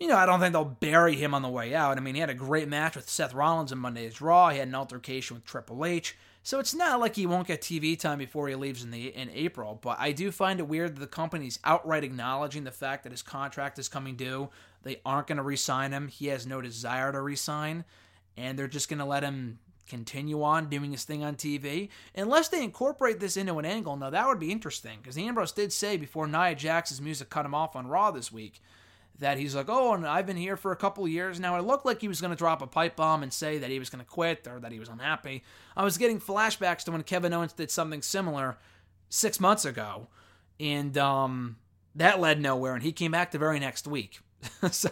you 0.00 0.06
know, 0.06 0.16
I 0.16 0.26
don't 0.26 0.38
think 0.38 0.52
they'll 0.52 0.64
bury 0.64 1.16
him 1.16 1.34
on 1.34 1.42
the 1.42 1.48
way 1.48 1.74
out. 1.74 1.96
I 1.96 2.00
mean, 2.00 2.14
he 2.14 2.20
had 2.20 2.30
a 2.30 2.34
great 2.34 2.68
match 2.68 2.94
with 2.94 3.08
Seth 3.08 3.34
Rollins 3.34 3.72
on 3.72 3.78
Monday's 3.78 4.20
Raw. 4.20 4.50
He 4.50 4.58
had 4.58 4.68
an 4.68 4.74
altercation 4.74 5.36
with 5.36 5.44
Triple 5.44 5.84
H. 5.84 6.16
So 6.44 6.60
it's 6.60 6.74
not 6.74 7.00
like 7.00 7.16
he 7.16 7.26
won't 7.26 7.48
get 7.48 7.60
TV 7.60 7.98
time 7.98 8.18
before 8.18 8.48
he 8.48 8.54
leaves 8.54 8.82
in 8.82 8.90
the 8.90 9.08
in 9.08 9.28
April. 9.30 9.78
But 9.82 9.98
I 9.98 10.12
do 10.12 10.30
find 10.30 10.60
it 10.60 10.68
weird 10.68 10.96
that 10.96 11.00
the 11.00 11.06
company's 11.06 11.58
outright 11.64 12.04
acknowledging 12.04 12.64
the 12.64 12.70
fact 12.70 13.02
that 13.02 13.12
his 13.12 13.22
contract 13.22 13.78
is 13.78 13.88
coming 13.88 14.16
due. 14.16 14.50
They 14.82 15.00
aren't 15.04 15.26
going 15.26 15.36
to 15.38 15.42
re-sign 15.42 15.92
him. 15.92 16.08
He 16.08 16.28
has 16.28 16.46
no 16.46 16.60
desire 16.60 17.10
to 17.12 17.20
resign, 17.20 17.84
and 18.36 18.58
they're 18.58 18.68
just 18.68 18.88
going 18.88 19.00
to 19.00 19.04
let 19.04 19.24
him 19.24 19.58
continue 19.88 20.42
on 20.42 20.68
doing 20.68 20.92
his 20.92 21.04
thing 21.04 21.24
on 21.24 21.34
TV, 21.34 21.88
unless 22.14 22.48
they 22.48 22.62
incorporate 22.62 23.20
this 23.20 23.36
into 23.36 23.58
an 23.58 23.64
angle. 23.64 23.96
Now 23.96 24.10
that 24.10 24.28
would 24.28 24.38
be 24.38 24.52
interesting 24.52 24.98
because 25.02 25.18
Ambrose 25.18 25.52
did 25.52 25.72
say 25.72 25.96
before 25.96 26.26
Nia 26.26 26.54
Jax's 26.54 27.00
music 27.00 27.30
cut 27.30 27.46
him 27.46 27.54
off 27.54 27.74
on 27.74 27.88
Raw 27.88 28.10
this 28.10 28.30
week 28.30 28.60
that 29.18 29.38
he's 29.38 29.54
like, 29.54 29.66
oh, 29.68 29.94
and 29.94 30.06
I've 30.06 30.26
been 30.26 30.36
here 30.36 30.56
for 30.56 30.70
a 30.70 30.76
couple 30.76 31.06
years 31.08 31.40
now. 31.40 31.56
It 31.58 31.64
looked 31.64 31.84
like 31.84 32.00
he 32.00 32.08
was 32.08 32.20
going 32.20 32.30
to 32.30 32.36
drop 32.36 32.62
a 32.62 32.66
pipe 32.66 32.96
bomb 32.96 33.22
and 33.22 33.32
say 33.32 33.58
that 33.58 33.70
he 33.70 33.78
was 33.78 33.90
going 33.90 34.04
to 34.04 34.10
quit 34.10 34.46
or 34.46 34.60
that 34.60 34.72
he 34.72 34.78
was 34.78 34.88
unhappy. 34.88 35.42
I 35.76 35.84
was 35.84 35.98
getting 35.98 36.20
flashbacks 36.20 36.84
to 36.84 36.92
when 36.92 37.02
Kevin 37.02 37.32
Owens 37.32 37.52
did 37.52 37.70
something 37.70 38.02
similar 38.02 38.58
six 39.08 39.40
months 39.40 39.64
ago, 39.64 40.08
and 40.60 40.96
um, 40.96 41.56
that 41.94 42.20
led 42.20 42.40
nowhere. 42.40 42.74
And 42.74 42.82
he 42.82 42.92
came 42.92 43.10
back 43.10 43.32
the 43.32 43.38
very 43.38 43.58
next 43.58 43.86
week. 43.86 44.20
so 44.70 44.90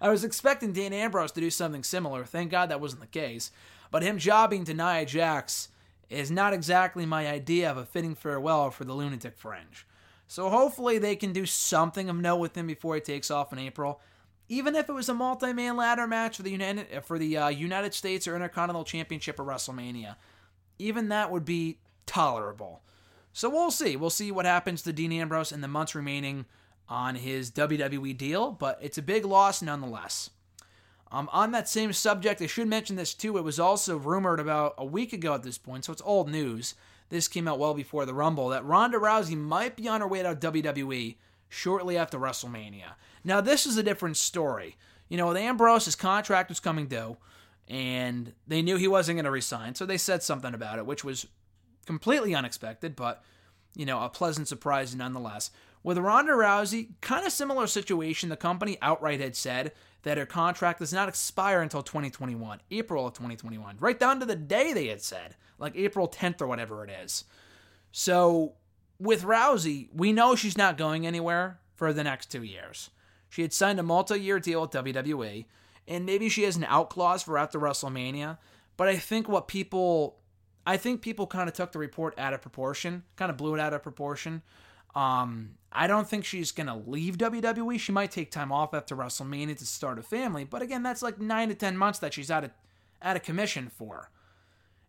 I 0.00 0.08
was 0.08 0.24
expecting 0.24 0.72
Dean 0.72 0.92
Ambrose 0.92 1.32
to 1.32 1.40
do 1.40 1.50
something 1.50 1.82
similar. 1.82 2.24
Thank 2.24 2.50
God 2.50 2.70
that 2.70 2.80
wasn't 2.80 3.02
the 3.02 3.08
case. 3.08 3.50
But 3.90 4.02
him 4.02 4.18
jobbing 4.18 4.64
to 4.64 4.74
Nia 4.74 5.04
Jax 5.04 5.68
is 6.08 6.30
not 6.30 6.52
exactly 6.52 7.06
my 7.06 7.28
idea 7.28 7.70
of 7.70 7.76
a 7.76 7.84
fitting 7.84 8.14
farewell 8.14 8.70
for 8.70 8.84
the 8.84 8.92
lunatic 8.92 9.36
fringe. 9.36 9.86
So 10.26 10.48
hopefully 10.48 10.98
they 10.98 11.16
can 11.16 11.32
do 11.32 11.46
something 11.46 12.08
of 12.08 12.16
note 12.16 12.36
with 12.36 12.56
him 12.56 12.66
before 12.66 12.94
he 12.94 13.00
takes 13.00 13.30
off 13.30 13.52
in 13.52 13.58
April. 13.58 14.00
Even 14.48 14.74
if 14.74 14.88
it 14.88 14.92
was 14.92 15.08
a 15.08 15.14
multi-man 15.14 15.76
ladder 15.76 16.06
match 16.06 16.36
for 16.36 16.42
the 16.42 16.50
United 16.50 17.04
for 17.04 17.18
the 17.18 17.36
uh, 17.36 17.48
United 17.48 17.94
States 17.94 18.28
or 18.28 18.34
Intercontinental 18.34 18.84
Championship 18.84 19.40
at 19.40 19.46
WrestleMania, 19.46 20.16
even 20.78 21.08
that 21.08 21.30
would 21.30 21.44
be 21.44 21.78
tolerable. 22.06 22.82
So 23.32 23.48
we'll 23.48 23.70
see. 23.70 23.96
We'll 23.96 24.10
see 24.10 24.30
what 24.30 24.44
happens 24.44 24.82
to 24.82 24.92
Dean 24.92 25.12
Ambrose 25.12 25.50
in 25.50 25.60
the 25.60 25.68
months 25.68 25.94
remaining 25.94 26.46
on 26.88 27.14
his 27.16 27.50
WWE 27.50 28.16
deal, 28.16 28.52
but 28.52 28.78
it's 28.80 28.98
a 28.98 29.02
big 29.02 29.24
loss 29.24 29.62
nonetheless. 29.62 30.30
Um, 31.10 31.28
on 31.32 31.52
that 31.52 31.68
same 31.68 31.92
subject, 31.92 32.42
I 32.42 32.46
should 32.46 32.68
mention 32.68 32.96
this 32.96 33.14
too. 33.14 33.38
It 33.38 33.44
was 33.44 33.60
also 33.60 33.96
rumored 33.96 34.40
about 34.40 34.74
a 34.76 34.84
week 34.84 35.12
ago 35.12 35.34
at 35.34 35.42
this 35.42 35.58
point, 35.58 35.84
so 35.84 35.92
it's 35.92 36.02
old 36.04 36.28
news. 36.28 36.74
This 37.10 37.28
came 37.28 37.46
out 37.46 37.58
well 37.58 37.74
before 37.74 38.06
the 38.06 38.14
Rumble 38.14 38.48
that 38.48 38.64
Ronda 38.64 38.98
Rousey 38.98 39.36
might 39.36 39.76
be 39.76 39.88
on 39.88 40.00
her 40.00 40.08
way 40.08 40.22
to 40.22 40.34
WWE 40.34 41.16
shortly 41.48 41.96
after 41.96 42.18
WrestleMania. 42.18 42.94
Now, 43.22 43.40
this 43.40 43.66
is 43.66 43.76
a 43.76 43.82
different 43.82 44.16
story. 44.16 44.76
You 45.08 45.16
know, 45.16 45.28
with 45.28 45.36
Ambrose, 45.36 45.84
his 45.84 45.96
contract 45.96 46.48
was 46.48 46.60
coming 46.60 46.86
due, 46.86 47.16
and 47.68 48.32
they 48.46 48.62
knew 48.62 48.76
he 48.76 48.88
wasn't 48.88 49.16
going 49.16 49.24
to 49.24 49.30
resign, 49.30 49.74
so 49.74 49.86
they 49.86 49.98
said 49.98 50.22
something 50.22 50.54
about 50.54 50.78
it, 50.78 50.86
which 50.86 51.04
was 51.04 51.26
completely 51.86 52.34
unexpected, 52.34 52.96
but, 52.96 53.22
you 53.76 53.86
know, 53.86 54.02
a 54.02 54.08
pleasant 54.08 54.48
surprise 54.48 54.94
nonetheless. 54.94 55.50
With 55.82 55.98
Ronda 55.98 56.32
Rousey, 56.32 56.88
kind 57.02 57.26
of 57.26 57.32
similar 57.32 57.66
situation. 57.66 58.30
The 58.30 58.36
company 58.36 58.78
outright 58.80 59.20
had 59.20 59.36
said 59.36 59.72
that 60.02 60.16
her 60.16 60.24
contract 60.24 60.78
does 60.78 60.94
not 60.94 61.10
expire 61.10 61.60
until 61.60 61.82
2021, 61.82 62.60
April 62.70 63.06
of 63.06 63.12
2021, 63.12 63.76
right 63.78 63.98
down 63.98 64.18
to 64.20 64.26
the 64.26 64.34
day 64.34 64.72
they 64.72 64.86
had 64.86 65.02
said, 65.02 65.36
like 65.58 65.76
April 65.76 66.08
10th 66.08 66.40
or 66.40 66.46
whatever 66.46 66.84
it 66.84 66.90
is. 66.90 67.24
So 67.92 68.54
with 68.98 69.22
Rousey, 69.22 69.88
we 69.94 70.12
know 70.12 70.34
she's 70.34 70.58
not 70.58 70.76
going 70.76 71.06
anywhere 71.06 71.60
for 71.74 71.92
the 71.92 72.04
next 72.04 72.30
two 72.30 72.42
years. 72.42 72.90
She 73.28 73.42
had 73.42 73.52
signed 73.52 73.80
a 73.80 73.82
multi 73.82 74.18
year 74.20 74.38
deal 74.38 74.62
with 74.62 74.70
WWE, 74.70 75.46
and 75.88 76.06
maybe 76.06 76.28
she 76.28 76.44
has 76.44 76.56
an 76.56 76.64
out 76.64 76.90
clause 76.90 77.22
for 77.22 77.36
after 77.36 77.58
WrestleMania. 77.58 78.38
But 78.76 78.88
I 78.88 78.96
think 78.96 79.28
what 79.28 79.48
people, 79.48 80.16
I 80.66 80.76
think 80.76 81.02
people 81.02 81.26
kind 81.26 81.48
of 81.48 81.54
took 81.54 81.72
the 81.72 81.78
report 81.78 82.14
out 82.18 82.32
of 82.32 82.42
proportion, 82.42 83.02
kind 83.16 83.30
of 83.30 83.36
blew 83.36 83.54
it 83.54 83.60
out 83.60 83.72
of 83.72 83.82
proportion. 83.82 84.42
Um, 84.94 85.56
I 85.72 85.88
don't 85.88 86.08
think 86.08 86.24
she's 86.24 86.52
going 86.52 86.68
to 86.68 86.74
leave 86.88 87.18
WWE. 87.18 87.80
She 87.80 87.90
might 87.90 88.12
take 88.12 88.30
time 88.30 88.52
off 88.52 88.72
after 88.72 88.94
WrestleMania 88.94 89.58
to 89.58 89.66
start 89.66 89.98
a 89.98 90.02
family, 90.02 90.44
but 90.44 90.62
again, 90.62 90.84
that's 90.84 91.02
like 91.02 91.20
9 91.20 91.48
to 91.48 91.54
10 91.54 91.76
months 91.76 91.98
that 91.98 92.14
she's 92.14 92.30
out 92.30 92.44
of 92.44 92.50
out 93.02 93.16
of 93.16 93.22
commission 93.22 93.68
for. 93.68 94.10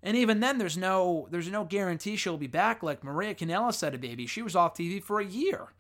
And 0.06 0.16
even 0.16 0.39
then 0.39 0.60
there's 0.60 0.78
no 0.78 1.28
there's 1.32 1.49
no 1.49 1.64
guarantee 1.64 2.16
she'll 2.16 2.38
be 2.38 2.45
back 2.45 2.84
like 2.84 3.03
Maria 3.03 3.34
Kanellis 3.34 3.74
said 3.74 3.95
a 3.95 3.97
baby. 3.97 4.28
She 4.28 4.43
was 4.43 4.56
off 4.56 4.76
TV 4.76 5.01
for 5.01 5.20
a 5.20 5.26
year. 5.26 5.74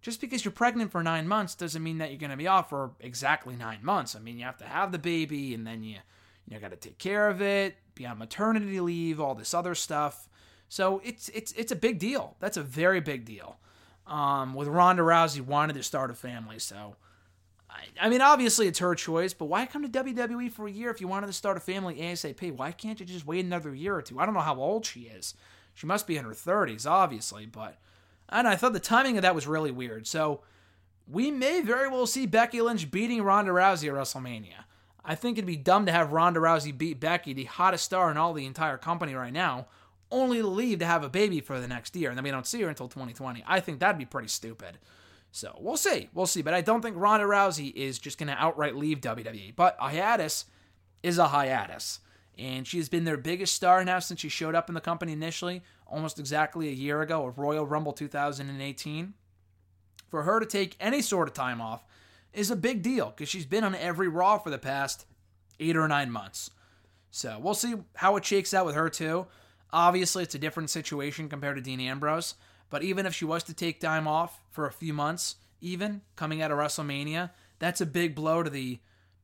Just 0.00 0.20
because 0.20 0.44
you're 0.44 0.50
pregnant 0.50 0.90
for 0.90 1.00
9 1.00 1.28
months 1.28 1.54
doesn't 1.54 1.82
mean 1.82 1.98
that 1.98 2.10
you're 2.10 2.18
going 2.18 2.32
to 2.32 2.36
be 2.36 2.48
off 2.48 2.70
for 2.70 2.90
exactly 2.98 3.54
9 3.54 3.78
months. 3.84 4.16
I 4.16 4.18
mean, 4.18 4.36
you 4.36 4.44
have 4.44 4.58
to 4.58 4.64
have 4.64 4.90
the 4.90 4.98
baby 4.98 5.54
and 5.54 5.64
then 5.64 5.84
you 5.84 5.98
you 6.48 6.58
got 6.58 6.72
to 6.72 6.76
take 6.76 6.98
care 6.98 7.28
of 7.28 7.40
it, 7.40 7.76
be 7.94 8.04
on 8.04 8.18
maternity 8.18 8.80
leave, 8.80 9.20
all 9.20 9.36
this 9.36 9.54
other 9.54 9.76
stuff. 9.76 10.28
So 10.68 11.00
it's 11.04 11.28
it's 11.28 11.52
it's 11.52 11.70
a 11.70 11.76
big 11.76 12.00
deal. 12.00 12.34
That's 12.40 12.56
a 12.56 12.64
very 12.64 13.00
big 13.00 13.24
deal. 13.24 13.58
Um, 14.08 14.54
with 14.54 14.66
Ronda 14.66 15.02
Rousey 15.02 15.40
wanted 15.40 15.74
to 15.74 15.84
start 15.84 16.10
a 16.10 16.14
family, 16.14 16.58
so 16.58 16.96
I, 18.00 18.08
mean, 18.08 18.20
obviously 18.20 18.66
it's 18.66 18.78
her 18.78 18.94
choice. 18.94 19.34
But 19.34 19.46
why 19.46 19.66
come 19.66 19.82
to 19.88 20.04
WWE 20.04 20.50
for 20.50 20.66
a 20.66 20.70
year 20.70 20.90
if 20.90 21.00
you 21.00 21.08
wanted 21.08 21.28
to 21.28 21.32
start 21.32 21.56
a 21.56 21.60
family 21.60 21.96
ASAP? 21.96 22.56
Why 22.56 22.72
can't 22.72 23.00
you 23.00 23.06
just 23.06 23.26
wait 23.26 23.44
another 23.44 23.74
year 23.74 23.96
or 23.96 24.02
two? 24.02 24.18
I 24.18 24.24
don't 24.24 24.34
know 24.34 24.40
how 24.40 24.56
old 24.56 24.84
she 24.86 25.02
is. 25.02 25.34
She 25.74 25.86
must 25.86 26.06
be 26.06 26.16
in 26.16 26.24
her 26.24 26.34
thirties, 26.34 26.86
obviously. 26.86 27.46
But 27.46 27.78
know, 28.30 28.48
I 28.48 28.56
thought 28.56 28.72
the 28.72 28.80
timing 28.80 29.16
of 29.16 29.22
that 29.22 29.34
was 29.34 29.46
really 29.46 29.70
weird. 29.70 30.06
So 30.06 30.40
we 31.10 31.30
may 31.30 31.60
very 31.60 31.88
well 31.88 32.06
see 32.06 32.26
Becky 32.26 32.60
Lynch 32.60 32.90
beating 32.90 33.22
Ronda 33.22 33.52
Rousey 33.52 33.88
at 33.88 33.94
WrestleMania. 33.94 34.64
I 35.04 35.14
think 35.14 35.36
it'd 35.36 35.46
be 35.46 35.56
dumb 35.56 35.86
to 35.86 35.92
have 35.92 36.12
Ronda 36.12 36.40
Rousey 36.40 36.76
beat 36.76 37.00
Becky, 37.00 37.32
the 37.32 37.44
hottest 37.44 37.84
star 37.84 38.10
in 38.10 38.16
all 38.16 38.32
the 38.32 38.46
entire 38.46 38.78
company 38.78 39.14
right 39.14 39.32
now, 39.32 39.66
only 40.12 40.38
to 40.38 40.46
leave 40.46 40.78
to 40.78 40.86
have 40.86 41.02
a 41.02 41.08
baby 41.08 41.40
for 41.40 41.60
the 41.60 41.66
next 41.66 41.96
year, 41.96 42.10
and 42.10 42.16
then 42.16 42.24
we 42.24 42.30
don't 42.30 42.46
see 42.46 42.62
her 42.62 42.68
until 42.68 42.88
2020. 42.88 43.42
I 43.46 43.58
think 43.58 43.80
that'd 43.80 43.98
be 43.98 44.04
pretty 44.04 44.28
stupid. 44.28 44.78
So 45.32 45.58
we'll 45.58 45.78
see. 45.78 46.10
We'll 46.12 46.26
see. 46.26 46.42
But 46.42 46.54
I 46.54 46.60
don't 46.60 46.82
think 46.82 46.96
Ronda 46.96 47.26
Rousey 47.26 47.72
is 47.74 47.98
just 47.98 48.18
going 48.18 48.28
to 48.28 48.40
outright 48.40 48.76
leave 48.76 49.00
WWE. 49.00 49.56
But 49.56 49.76
hiatus 49.80 50.44
is 51.02 51.18
a 51.18 51.28
hiatus. 51.28 52.00
And 52.38 52.66
she's 52.66 52.88
been 52.88 53.04
their 53.04 53.16
biggest 53.16 53.54
star 53.54 53.84
now 53.84 53.98
since 53.98 54.20
she 54.20 54.28
showed 54.28 54.54
up 54.54 54.68
in 54.68 54.74
the 54.74 54.80
company 54.80 55.12
initially, 55.12 55.62
almost 55.86 56.18
exactly 56.18 56.68
a 56.68 56.72
year 56.72 57.00
ago, 57.02 57.26
of 57.26 57.38
Royal 57.38 57.66
Rumble 57.66 57.92
2018. 57.92 59.14
For 60.10 60.22
her 60.22 60.40
to 60.40 60.46
take 60.46 60.76
any 60.78 61.02
sort 61.02 61.28
of 61.28 61.34
time 61.34 61.60
off 61.60 61.84
is 62.32 62.50
a 62.50 62.56
big 62.56 62.82
deal 62.82 63.10
because 63.10 63.28
she's 63.28 63.46
been 63.46 63.64
on 63.64 63.74
every 63.74 64.08
Raw 64.08 64.38
for 64.38 64.50
the 64.50 64.58
past 64.58 65.06
eight 65.60 65.76
or 65.76 65.88
nine 65.88 66.10
months. 66.10 66.50
So 67.10 67.38
we'll 67.40 67.54
see 67.54 67.74
how 67.96 68.16
it 68.16 68.24
shakes 68.24 68.54
out 68.54 68.66
with 68.66 68.74
her, 68.74 68.88
too. 68.88 69.26
Obviously, 69.72 70.22
it's 70.22 70.34
a 70.34 70.38
different 70.38 70.70
situation 70.70 71.28
compared 71.28 71.56
to 71.56 71.62
Dean 71.62 71.80
Ambrose, 71.80 72.34
but 72.72 72.82
even 72.82 73.04
if 73.04 73.14
she 73.14 73.26
was 73.26 73.42
to 73.42 73.52
take 73.52 73.80
time 73.80 74.08
off 74.08 74.40
for 74.50 74.64
a 74.64 74.72
few 74.72 74.94
months, 74.94 75.36
even 75.60 76.00
coming 76.16 76.40
out 76.40 76.50
of 76.50 76.56
WrestleMania, 76.56 77.28
that's 77.58 77.82
a 77.82 77.86
big 77.86 78.14
blow 78.14 78.42
to 78.42 78.48
the 78.48 78.78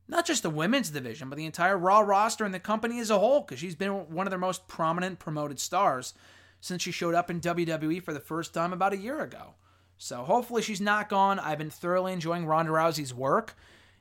not 0.06 0.26
just 0.26 0.42
the 0.42 0.50
women's 0.50 0.90
division, 0.90 1.30
but 1.30 1.36
the 1.36 1.46
entire 1.46 1.78
Raw 1.78 2.00
roster 2.00 2.44
and 2.44 2.52
the 2.52 2.60
company 2.60 3.00
as 3.00 3.08
a 3.08 3.18
whole, 3.18 3.40
because 3.40 3.58
she's 3.58 3.74
been 3.74 4.10
one 4.10 4.26
of 4.26 4.30
their 4.30 4.38
most 4.38 4.68
prominent 4.68 5.18
promoted 5.18 5.58
stars 5.60 6.12
since 6.60 6.82
she 6.82 6.90
showed 6.90 7.14
up 7.14 7.30
in 7.30 7.40
WWE 7.40 8.02
for 8.02 8.12
the 8.12 8.20
first 8.20 8.52
time 8.52 8.74
about 8.74 8.92
a 8.92 8.98
year 8.98 9.22
ago. 9.22 9.54
So 9.96 10.24
hopefully 10.24 10.60
she's 10.60 10.80
not 10.80 11.08
gone. 11.08 11.38
I've 11.38 11.58
been 11.58 11.70
thoroughly 11.70 12.12
enjoying 12.12 12.44
Ronda 12.44 12.72
Rousey's 12.72 13.14
work, 13.14 13.56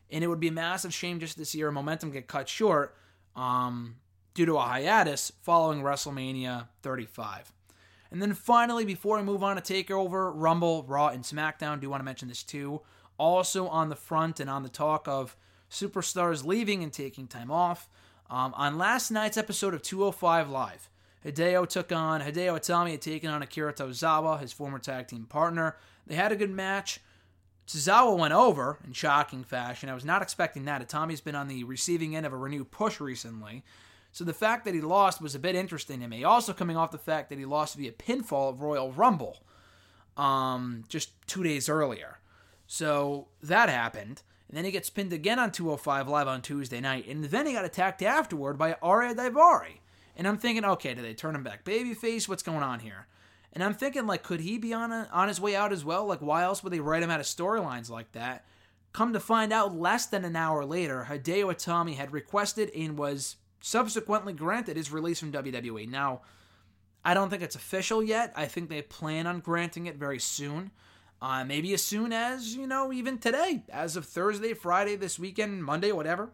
and 0.09 0.25
it 0.25 0.27
would 0.27 0.41
be 0.41 0.49
a 0.49 0.51
massive 0.51 0.93
shame 0.93 1.21
just 1.21 1.37
to 1.37 1.45
see 1.45 1.61
her 1.61 1.71
momentum 1.71 2.11
get 2.11 2.27
cut 2.27 2.49
short. 2.49 2.97
Um, 3.33 3.95
due 4.33 4.45
to 4.45 4.57
a 4.57 4.61
hiatus 4.61 5.31
following 5.41 5.81
WrestleMania 5.81 6.67
35. 6.83 7.53
And 8.11 8.21
then 8.21 8.33
finally, 8.33 8.85
before 8.85 9.17
I 9.17 9.23
move 9.23 9.43
on 9.43 9.61
to 9.61 9.61
TakeOver, 9.61 10.31
Rumble, 10.33 10.83
Raw, 10.83 11.09
and 11.09 11.23
SmackDown, 11.23 11.79
do 11.79 11.89
want 11.89 11.99
to 12.01 12.05
mention 12.05 12.27
this 12.27 12.43
too. 12.43 12.81
Also 13.17 13.67
on 13.67 13.89
the 13.89 13.95
front 13.95 14.39
and 14.39 14.49
on 14.49 14.63
the 14.63 14.69
talk 14.69 15.07
of 15.07 15.35
superstars 15.69 16.45
leaving 16.45 16.83
and 16.83 16.93
taking 16.93 17.27
time 17.27 17.51
off. 17.51 17.89
Um, 18.29 18.53
on 18.55 18.77
last 18.77 19.11
night's 19.11 19.37
episode 19.37 19.73
of 19.73 19.81
205 19.81 20.49
Live, 20.49 20.89
Hideo 21.25 21.67
took 21.67 21.91
on 21.91 22.21
Hideo 22.21 22.57
Itami 22.57 22.91
had 22.91 23.01
taken 23.01 23.29
on 23.29 23.41
Akira 23.41 23.73
Tozawa, 23.73 24.39
his 24.39 24.53
former 24.53 24.79
tag 24.79 25.07
team 25.07 25.25
partner. 25.25 25.77
They 26.05 26.15
had 26.15 26.31
a 26.31 26.35
good 26.35 26.51
match. 26.51 26.99
Tozawa 27.67 28.17
went 28.17 28.33
over 28.33 28.79
in 28.85 28.93
shocking 28.93 29.43
fashion. 29.43 29.89
I 29.89 29.93
was 29.93 30.05
not 30.05 30.21
expecting 30.21 30.65
that. 30.65 30.87
Itami's 30.87 31.19
been 31.19 31.35
on 31.35 31.49
the 31.49 31.65
receiving 31.65 32.15
end 32.15 32.25
of 32.25 32.31
a 32.31 32.37
renewed 32.37 32.71
push 32.71 33.01
recently. 33.01 33.63
So 34.17 34.23
the 34.25 34.33
fact 34.33 34.65
that 34.65 34.73
he 34.73 34.81
lost 34.81 35.21
was 35.21 35.35
a 35.35 35.39
bit 35.39 35.53
interesting 35.53 35.99
to 35.99 36.07
me. 36.07 36.23
Also 36.23 36.51
coming 36.51 36.75
off 36.75 36.89
the 36.89 36.97
fact 36.97 37.29
that 37.29 37.37
he 37.37 37.45
lost 37.45 37.75
via 37.75 37.91
pinfall 37.91 38.49
of 38.49 38.61
Royal 38.61 38.91
Rumble 38.91 39.43
um, 40.17 40.85
just 40.89 41.11
two 41.27 41.43
days 41.43 41.69
earlier. 41.69 42.17
So 42.65 43.27
that 43.43 43.69
happened. 43.69 44.23
And 44.49 44.57
then 44.57 44.65
he 44.65 44.71
gets 44.71 44.89
pinned 44.89 45.13
again 45.13 45.37
on 45.37 45.51
205 45.51 46.07
Live 46.07 46.27
on 46.27 46.41
Tuesday 46.41 46.81
night. 46.81 47.07
And 47.07 47.25
then 47.25 47.45
he 47.45 47.53
got 47.53 47.63
attacked 47.63 48.01
afterward 48.01 48.57
by 48.57 48.73
Ariya 48.81 49.13
Daivari. 49.13 49.81
And 50.15 50.27
I'm 50.27 50.39
thinking, 50.39 50.65
okay, 50.65 50.95
do 50.95 51.03
they 51.03 51.13
turn 51.13 51.35
him 51.35 51.43
back 51.43 51.63
babyface? 51.63 52.27
What's 52.27 52.41
going 52.41 52.63
on 52.63 52.79
here? 52.79 53.05
And 53.53 53.63
I'm 53.63 53.75
thinking, 53.75 54.07
like, 54.07 54.23
could 54.23 54.39
he 54.39 54.57
be 54.57 54.73
on 54.73 54.91
a, 54.91 55.07
on 55.13 55.27
his 55.27 55.39
way 55.39 55.55
out 55.55 55.71
as 55.71 55.85
well? 55.85 56.07
Like, 56.07 56.21
why 56.21 56.41
else 56.41 56.63
would 56.63 56.73
they 56.73 56.79
write 56.79 57.03
him 57.03 57.11
out 57.11 57.19
of 57.19 57.27
storylines 57.27 57.91
like 57.91 58.13
that? 58.13 58.45
Come 58.93 59.13
to 59.13 59.19
find 59.19 59.53
out, 59.53 59.77
less 59.77 60.07
than 60.07 60.25
an 60.25 60.35
hour 60.35 60.65
later, 60.65 61.05
Hideo 61.07 61.53
Itami 61.53 61.97
had 61.97 62.11
requested 62.11 62.71
and 62.75 62.97
was 62.97 63.35
subsequently 63.67 64.31
granted 64.31 64.77
his 64.77 64.91
release 64.91 65.19
from 65.19 65.31
WWE. 65.31 65.89
Now, 65.89 66.21
I 67.03 67.13
don't 67.13 67.29
think 67.29 67.43
it's 67.43 67.55
official 67.55 68.01
yet. 68.01 68.31
I 68.35 68.45
think 68.45 68.69
they 68.69 68.81
plan 68.81 69.27
on 69.27 69.41
granting 69.41 69.87
it 69.87 69.97
very 69.97 70.19
soon. 70.19 70.71
Uh, 71.21 71.43
maybe 71.43 71.73
as 71.73 71.83
soon 71.83 72.13
as, 72.13 72.55
you 72.55 72.65
know, 72.65 72.93
even 72.93 73.17
today, 73.17 73.63
as 73.69 73.97
of 73.97 74.05
Thursday, 74.05 74.53
Friday, 74.53 74.95
this 74.95 75.19
weekend, 75.19 75.63
Monday, 75.63 75.91
whatever. 75.91 76.29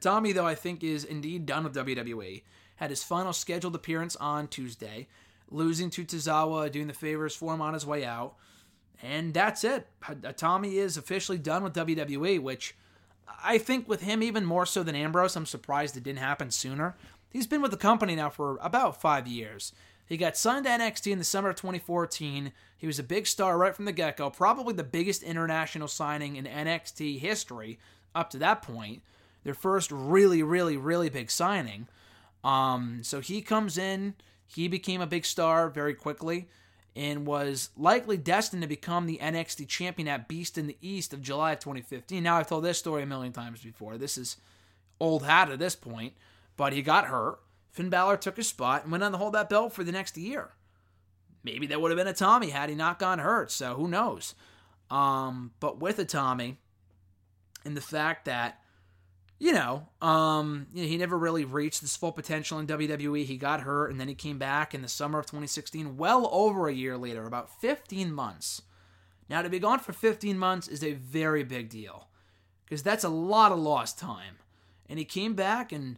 Tommy, 0.00 0.32
though, 0.32 0.46
I 0.46 0.54
think 0.54 0.84
is 0.84 1.04
indeed 1.04 1.46
done 1.46 1.64
with 1.64 1.74
WWE. 1.74 2.42
Had 2.76 2.90
his 2.90 3.02
final 3.02 3.32
scheduled 3.32 3.74
appearance 3.74 4.16
on 4.16 4.48
Tuesday, 4.48 5.08
losing 5.50 5.88
to 5.90 6.04
Tozawa, 6.04 6.70
doing 6.70 6.86
the 6.86 6.92
favors 6.92 7.34
for 7.34 7.54
him 7.54 7.62
on 7.62 7.74
his 7.74 7.86
way 7.86 8.04
out. 8.04 8.34
And 9.02 9.32
that's 9.32 9.64
it. 9.64 9.86
Tommy 10.36 10.76
is 10.76 10.96
officially 10.98 11.38
done 11.38 11.64
with 11.64 11.74
WWE, 11.74 12.40
which 12.40 12.74
I 13.42 13.58
think 13.58 13.88
with 13.88 14.02
him, 14.02 14.22
even 14.22 14.44
more 14.44 14.66
so 14.66 14.82
than 14.82 14.94
Ambrose, 14.94 15.36
I'm 15.36 15.46
surprised 15.46 15.96
it 15.96 16.02
didn't 16.02 16.18
happen 16.18 16.50
sooner. 16.50 16.96
He's 17.30 17.46
been 17.46 17.62
with 17.62 17.70
the 17.70 17.76
company 17.76 18.16
now 18.16 18.30
for 18.30 18.58
about 18.60 19.00
five 19.00 19.26
years. 19.26 19.72
He 20.04 20.16
got 20.16 20.36
signed 20.36 20.66
to 20.66 20.70
NXT 20.70 21.12
in 21.12 21.18
the 21.18 21.24
summer 21.24 21.50
of 21.50 21.56
2014. 21.56 22.52
He 22.76 22.86
was 22.86 22.98
a 22.98 23.04
big 23.04 23.26
star 23.26 23.56
right 23.56 23.74
from 23.74 23.84
the 23.84 23.92
get 23.92 24.16
go, 24.16 24.28
probably 24.30 24.74
the 24.74 24.82
biggest 24.82 25.22
international 25.22 25.86
signing 25.86 26.36
in 26.36 26.46
NXT 26.46 27.20
history 27.20 27.78
up 28.14 28.30
to 28.30 28.38
that 28.38 28.62
point. 28.62 29.02
Their 29.44 29.54
first 29.54 29.90
really, 29.92 30.42
really, 30.42 30.76
really 30.76 31.08
big 31.08 31.30
signing. 31.30 31.86
Um, 32.42 33.00
so 33.02 33.20
he 33.20 33.40
comes 33.40 33.78
in, 33.78 34.14
he 34.46 34.66
became 34.66 35.00
a 35.00 35.06
big 35.06 35.24
star 35.24 35.70
very 35.70 35.94
quickly 35.94 36.48
and 36.96 37.26
was 37.26 37.70
likely 37.76 38.16
destined 38.16 38.62
to 38.62 38.68
become 38.68 39.06
the 39.06 39.18
NXT 39.22 39.68
champion 39.68 40.08
at 40.08 40.28
Beast 40.28 40.58
in 40.58 40.66
the 40.66 40.76
East 40.80 41.12
of 41.12 41.22
July 41.22 41.52
of 41.52 41.60
2015. 41.60 42.22
Now, 42.22 42.36
I've 42.36 42.48
told 42.48 42.64
this 42.64 42.78
story 42.78 43.02
a 43.02 43.06
million 43.06 43.32
times 43.32 43.62
before. 43.62 43.96
This 43.96 44.18
is 44.18 44.36
old 44.98 45.24
hat 45.24 45.50
at 45.50 45.58
this 45.58 45.76
point, 45.76 46.14
but 46.56 46.72
he 46.72 46.82
got 46.82 47.06
hurt. 47.06 47.38
Finn 47.70 47.90
Balor 47.90 48.16
took 48.16 48.36
his 48.36 48.48
spot 48.48 48.82
and 48.82 48.92
went 48.92 49.04
on 49.04 49.12
to 49.12 49.18
hold 49.18 49.34
that 49.34 49.48
belt 49.48 49.72
for 49.72 49.84
the 49.84 49.92
next 49.92 50.16
year. 50.16 50.50
Maybe 51.42 51.66
that 51.68 51.80
would 51.80 51.90
have 51.90 52.04
been 52.04 52.12
Itami 52.12 52.50
had 52.50 52.68
he 52.68 52.74
not 52.74 52.98
gone 52.98 53.20
hurt, 53.20 53.50
so 53.50 53.74
who 53.74 53.88
knows. 53.88 54.34
Um, 54.90 55.52
but 55.60 55.78
with 55.78 55.98
Itami, 55.98 56.56
and 57.64 57.76
the 57.76 57.80
fact 57.80 58.24
that 58.24 58.60
you 59.40 59.54
know, 59.54 59.88
um, 60.02 60.66
you 60.74 60.82
know, 60.82 60.88
he 60.88 60.98
never 60.98 61.16
really 61.16 61.46
reached 61.46 61.80
his 61.80 61.96
full 61.96 62.12
potential 62.12 62.58
in 62.58 62.66
WWE. 62.66 63.24
He 63.24 63.38
got 63.38 63.62
hurt, 63.62 63.90
and 63.90 63.98
then 63.98 64.06
he 64.06 64.14
came 64.14 64.38
back 64.38 64.74
in 64.74 64.82
the 64.82 64.88
summer 64.88 65.18
of 65.18 65.24
2016, 65.24 65.96
well 65.96 66.28
over 66.30 66.68
a 66.68 66.74
year 66.74 66.98
later, 66.98 67.24
about 67.24 67.50
15 67.58 68.12
months. 68.12 68.60
Now, 69.30 69.40
to 69.40 69.48
be 69.48 69.58
gone 69.58 69.78
for 69.78 69.94
15 69.94 70.36
months 70.36 70.68
is 70.68 70.84
a 70.84 70.92
very 70.92 71.42
big 71.42 71.70
deal 71.70 72.08
because 72.66 72.82
that's 72.82 73.02
a 73.02 73.08
lot 73.08 73.50
of 73.50 73.58
lost 73.58 73.98
time. 73.98 74.36
And 74.90 74.98
he 74.98 75.06
came 75.06 75.34
back 75.34 75.72
and 75.72 75.96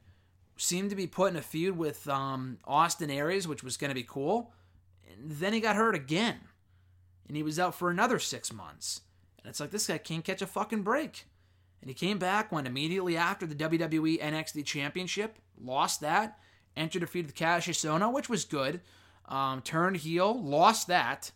seemed 0.56 0.90
to 0.90 0.96
be 0.96 1.08
put 1.08 1.32
in 1.32 1.36
a 1.36 1.42
feud 1.42 1.76
with 1.76 2.08
um, 2.08 2.58
Austin 2.64 3.10
Aries, 3.10 3.48
which 3.48 3.64
was 3.64 3.76
going 3.76 3.90
to 3.90 3.94
be 3.94 4.04
cool. 4.04 4.52
And 5.10 5.32
then 5.32 5.52
he 5.52 5.58
got 5.58 5.74
hurt 5.74 5.96
again, 5.96 6.38
and 7.26 7.36
he 7.36 7.42
was 7.42 7.58
out 7.58 7.74
for 7.74 7.90
another 7.90 8.20
six 8.20 8.52
months. 8.52 9.00
And 9.42 9.50
it's 9.50 9.58
like 9.58 9.72
this 9.72 9.88
guy 9.88 9.98
can't 9.98 10.24
catch 10.24 10.42
a 10.42 10.46
fucking 10.46 10.82
break. 10.82 11.24
And 11.82 11.90
he 11.90 11.94
came 11.94 12.18
back, 12.18 12.50
went 12.50 12.66
immediately 12.66 13.16
after 13.16 13.44
the 13.44 13.54
WWE 13.54 14.22
NXT 14.22 14.64
Championship, 14.64 15.36
lost 15.60 16.00
that, 16.00 16.38
entered 16.76 17.06
feud 17.10 17.26
with 17.26 17.34
Kassius 17.34 17.84
Ohno, 17.84 18.12
which 18.12 18.30
was 18.30 18.44
good. 18.44 18.80
Um, 19.28 19.60
turned 19.62 19.96
heel, 19.98 20.40
lost 20.40 20.86
that, 20.86 21.32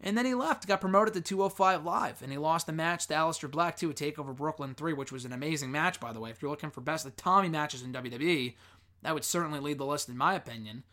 and 0.00 0.16
then 0.16 0.26
he 0.26 0.34
left, 0.34 0.68
got 0.68 0.80
promoted 0.80 1.14
to 1.14 1.20
205 1.20 1.84
Live, 1.84 2.22
and 2.22 2.30
he 2.30 2.38
lost 2.38 2.66
the 2.66 2.72
match 2.72 3.06
to 3.06 3.14
Aleister 3.14 3.50
Black 3.50 3.76
too, 3.76 3.90
a 3.90 3.94
Takeover 3.94 4.34
Brooklyn 4.34 4.74
3, 4.74 4.92
which 4.92 5.10
was 5.10 5.24
an 5.24 5.32
amazing 5.32 5.72
match, 5.72 5.98
by 5.98 6.12
the 6.12 6.20
way. 6.20 6.30
If 6.30 6.40
you're 6.40 6.50
looking 6.50 6.70
for 6.70 6.80
best 6.80 7.04
of 7.04 7.16
Tommy 7.16 7.48
matches 7.48 7.82
in 7.82 7.92
WWE, 7.92 8.54
that 9.02 9.14
would 9.14 9.24
certainly 9.24 9.58
lead 9.58 9.78
the 9.78 9.86
list, 9.86 10.08
in 10.08 10.16
my 10.16 10.34
opinion. 10.34 10.84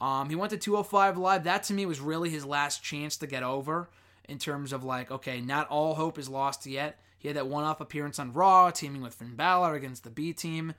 Um, 0.00 0.30
he 0.30 0.34
went 0.36 0.50
to 0.50 0.56
205 0.56 1.16
Live. 1.16 1.44
That 1.44 1.62
to 1.64 1.74
me 1.74 1.86
was 1.86 2.00
really 2.00 2.30
his 2.30 2.44
last 2.44 2.82
chance 2.82 3.16
to 3.18 3.26
get 3.26 3.42
over 3.42 3.88
in 4.28 4.38
terms 4.38 4.72
of 4.72 4.82
like, 4.82 5.10
okay, 5.10 5.40
not 5.40 5.68
all 5.68 5.94
hope 5.94 6.18
is 6.18 6.28
lost 6.28 6.66
yet. 6.66 6.98
He 7.20 7.28
had 7.28 7.36
that 7.36 7.46
one 7.46 7.64
off 7.64 7.82
appearance 7.82 8.18
on 8.18 8.32
Raw, 8.32 8.70
teaming 8.70 9.02
with 9.02 9.12
Finn 9.12 9.36
Balor 9.36 9.74
against 9.74 10.04
the 10.04 10.10
B 10.10 10.32
team. 10.32 10.72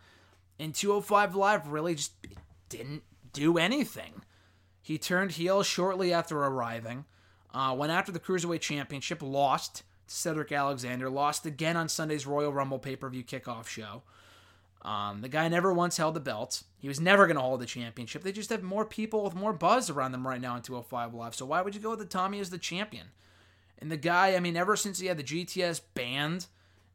And 0.59 0.73
205 0.73 1.35
Live 1.35 1.67
really 1.67 1.93
just 1.93 2.13
didn't 2.67 3.03
do 3.31 3.59
anything. 3.59 4.23
He 4.81 4.97
turned 4.97 5.33
heel 5.33 5.61
shortly 5.61 6.11
after 6.11 6.39
arriving, 6.39 7.05
uh, 7.53 7.75
went 7.77 7.91
after 7.91 8.11
the 8.11 8.19
Cruiserweight 8.19 8.61
Championship, 8.61 9.21
lost 9.21 9.83
to 10.07 10.15
Cedric 10.15 10.51
Alexander, 10.51 11.11
lost 11.11 11.45
again 11.45 11.77
on 11.77 11.87
Sunday's 11.87 12.25
Royal 12.25 12.51
Rumble 12.51 12.79
pay 12.79 12.95
per 12.95 13.07
view 13.07 13.23
kickoff 13.23 13.67
show. 13.67 14.01
Um, 14.81 15.21
the 15.21 15.29
guy 15.29 15.47
never 15.47 15.71
once 15.71 15.97
held 15.97 16.15
the 16.15 16.19
belt. 16.19 16.63
He 16.79 16.87
was 16.87 16.99
never 16.99 17.27
going 17.27 17.35
to 17.35 17.41
hold 17.41 17.61
the 17.61 17.67
championship. 17.67 18.23
They 18.23 18.31
just 18.31 18.49
have 18.49 18.63
more 18.63 18.83
people 18.83 19.23
with 19.23 19.35
more 19.35 19.53
buzz 19.53 19.91
around 19.91 20.11
them 20.11 20.25
right 20.25 20.41
now 20.41 20.55
in 20.55 20.63
205 20.63 21.13
Live. 21.13 21.35
So 21.35 21.45
why 21.45 21.61
would 21.61 21.75
you 21.75 21.81
go 21.81 21.91
with 21.91 21.99
the 21.99 22.05
Tommy 22.05 22.39
as 22.39 22.49
the 22.49 22.57
champion? 22.57 23.09
And 23.82 23.91
the 23.91 23.97
guy, 23.97 24.36
I 24.36 24.39
mean, 24.39 24.55
ever 24.55 24.75
since 24.75 24.99
he 24.99 25.07
had 25.07 25.17
the 25.17 25.23
GTS 25.23 25.82
banned 25.95 26.45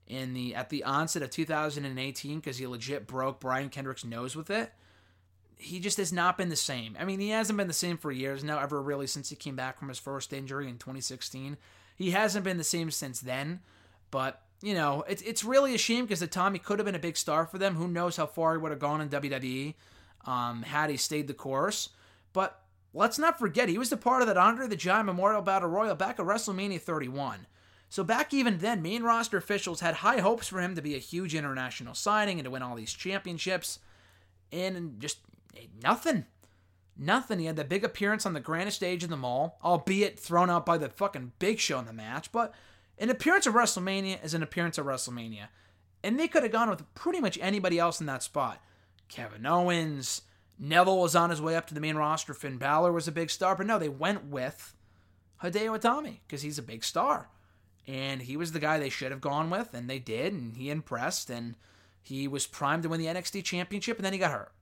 in 0.06 0.34
the 0.34 0.54
at 0.54 0.70
the 0.70 0.84
onset 0.84 1.22
of 1.22 1.30
2018 1.30 2.38
because 2.38 2.58
he 2.58 2.66
legit 2.66 3.08
broke 3.08 3.40
Brian 3.40 3.68
Kendrick's 3.68 4.04
nose 4.04 4.36
with 4.36 4.50
it, 4.50 4.72
he 5.56 5.80
just 5.80 5.96
has 5.96 6.12
not 6.12 6.38
been 6.38 6.48
the 6.48 6.56
same. 6.56 6.96
I 6.98 7.04
mean, 7.04 7.18
he 7.18 7.30
hasn't 7.30 7.56
been 7.56 7.66
the 7.66 7.72
same 7.72 7.96
for 7.96 8.12
years 8.12 8.44
now, 8.44 8.60
ever 8.60 8.80
really 8.80 9.08
since 9.08 9.28
he 9.28 9.36
came 9.36 9.56
back 9.56 9.78
from 9.78 9.88
his 9.88 9.98
first 9.98 10.32
injury 10.32 10.68
in 10.68 10.78
2016. 10.78 11.56
He 11.96 12.12
hasn't 12.12 12.44
been 12.44 12.58
the 12.58 12.64
same 12.64 12.90
since 12.90 13.20
then. 13.20 13.60
But 14.10 14.42
you 14.62 14.74
know, 14.74 15.04
it's 15.08 15.22
it's 15.22 15.44
really 15.44 15.74
a 15.74 15.78
shame 15.78 16.04
because 16.04 16.20
the 16.20 16.26
Tommy 16.26 16.58
could 16.58 16.78
have 16.78 16.86
been 16.86 16.94
a 16.94 17.00
big 17.00 17.16
star 17.16 17.46
for 17.46 17.58
them. 17.58 17.74
Who 17.74 17.88
knows 17.88 18.16
how 18.16 18.26
far 18.26 18.52
he 18.52 18.58
would 18.58 18.70
have 18.70 18.80
gone 18.80 19.00
in 19.00 19.08
WWE 19.08 19.74
um, 20.24 20.62
had 20.62 20.90
he 20.90 20.96
stayed 20.96 21.26
the 21.26 21.34
course. 21.34 21.90
But 22.32 22.60
Let's 22.96 23.18
not 23.18 23.38
forget, 23.38 23.68
he 23.68 23.76
was 23.76 23.92
a 23.92 23.96
part 23.98 24.22
of 24.22 24.28
that 24.28 24.38
Andre 24.38 24.66
the 24.66 24.74
Giant 24.74 25.04
Memorial 25.04 25.42
Battle 25.42 25.68
Royal 25.68 25.94
back 25.94 26.18
at 26.18 26.24
WrestleMania 26.24 26.80
31. 26.80 27.46
So 27.90 28.02
back 28.02 28.32
even 28.32 28.56
then, 28.56 28.80
main 28.80 29.02
roster 29.02 29.36
officials 29.36 29.80
had 29.80 29.96
high 29.96 30.20
hopes 30.20 30.48
for 30.48 30.62
him 30.62 30.74
to 30.74 30.80
be 30.80 30.94
a 30.94 30.98
huge 30.98 31.34
international 31.34 31.94
signing 31.94 32.38
and 32.38 32.44
to 32.44 32.50
win 32.50 32.62
all 32.62 32.74
these 32.74 32.94
championships. 32.94 33.80
And 34.50 34.98
just 34.98 35.18
eh, 35.54 35.66
nothing. 35.82 36.24
Nothing. 36.96 37.38
He 37.38 37.44
had 37.44 37.56
that 37.56 37.68
big 37.68 37.84
appearance 37.84 38.24
on 38.24 38.32
the 38.32 38.40
grandest 38.40 38.78
stage 38.78 39.04
in 39.04 39.10
the 39.10 39.16
mall, 39.18 39.58
albeit 39.62 40.18
thrown 40.18 40.48
out 40.48 40.64
by 40.64 40.78
the 40.78 40.88
fucking 40.88 41.32
Big 41.38 41.58
Show 41.58 41.78
in 41.78 41.84
the 41.84 41.92
match. 41.92 42.32
But 42.32 42.54
an 42.96 43.10
appearance 43.10 43.46
of 43.46 43.52
WrestleMania 43.52 44.24
is 44.24 44.32
an 44.32 44.42
appearance 44.42 44.78
of 44.78 44.86
WrestleMania. 44.86 45.48
And 46.02 46.18
they 46.18 46.28
could 46.28 46.44
have 46.44 46.52
gone 46.52 46.70
with 46.70 46.94
pretty 46.94 47.20
much 47.20 47.38
anybody 47.42 47.78
else 47.78 48.00
in 48.00 48.06
that 48.06 48.22
spot. 48.22 48.62
Kevin 49.08 49.44
Owens, 49.44 50.22
Neville 50.58 51.00
was 51.00 51.16
on 51.16 51.30
his 51.30 51.42
way 51.42 51.54
up 51.54 51.66
to 51.66 51.74
the 51.74 51.80
main 51.80 51.96
roster. 51.96 52.34
Finn 52.34 52.56
Balor 52.56 52.92
was 52.92 53.06
a 53.06 53.12
big 53.12 53.30
star, 53.30 53.54
but 53.54 53.66
no, 53.66 53.78
they 53.78 53.88
went 53.88 54.26
with 54.26 54.74
Hideo 55.42 55.78
Itami 55.78 56.18
because 56.26 56.42
he's 56.42 56.58
a 56.58 56.62
big 56.62 56.84
star. 56.84 57.28
And 57.86 58.22
he 58.22 58.36
was 58.36 58.52
the 58.52 58.58
guy 58.58 58.78
they 58.78 58.88
should 58.88 59.12
have 59.12 59.20
gone 59.20 59.50
with, 59.50 59.74
and 59.74 59.88
they 59.88 59.98
did, 59.98 60.32
and 60.32 60.56
he 60.56 60.70
impressed, 60.70 61.30
and 61.30 61.54
he 62.02 62.26
was 62.26 62.46
primed 62.46 62.82
to 62.82 62.88
win 62.88 63.00
the 63.00 63.06
NXT 63.06 63.44
Championship, 63.44 63.96
and 63.98 64.04
then 64.04 64.12
he 64.12 64.18
got 64.18 64.32
hurt. 64.32 64.52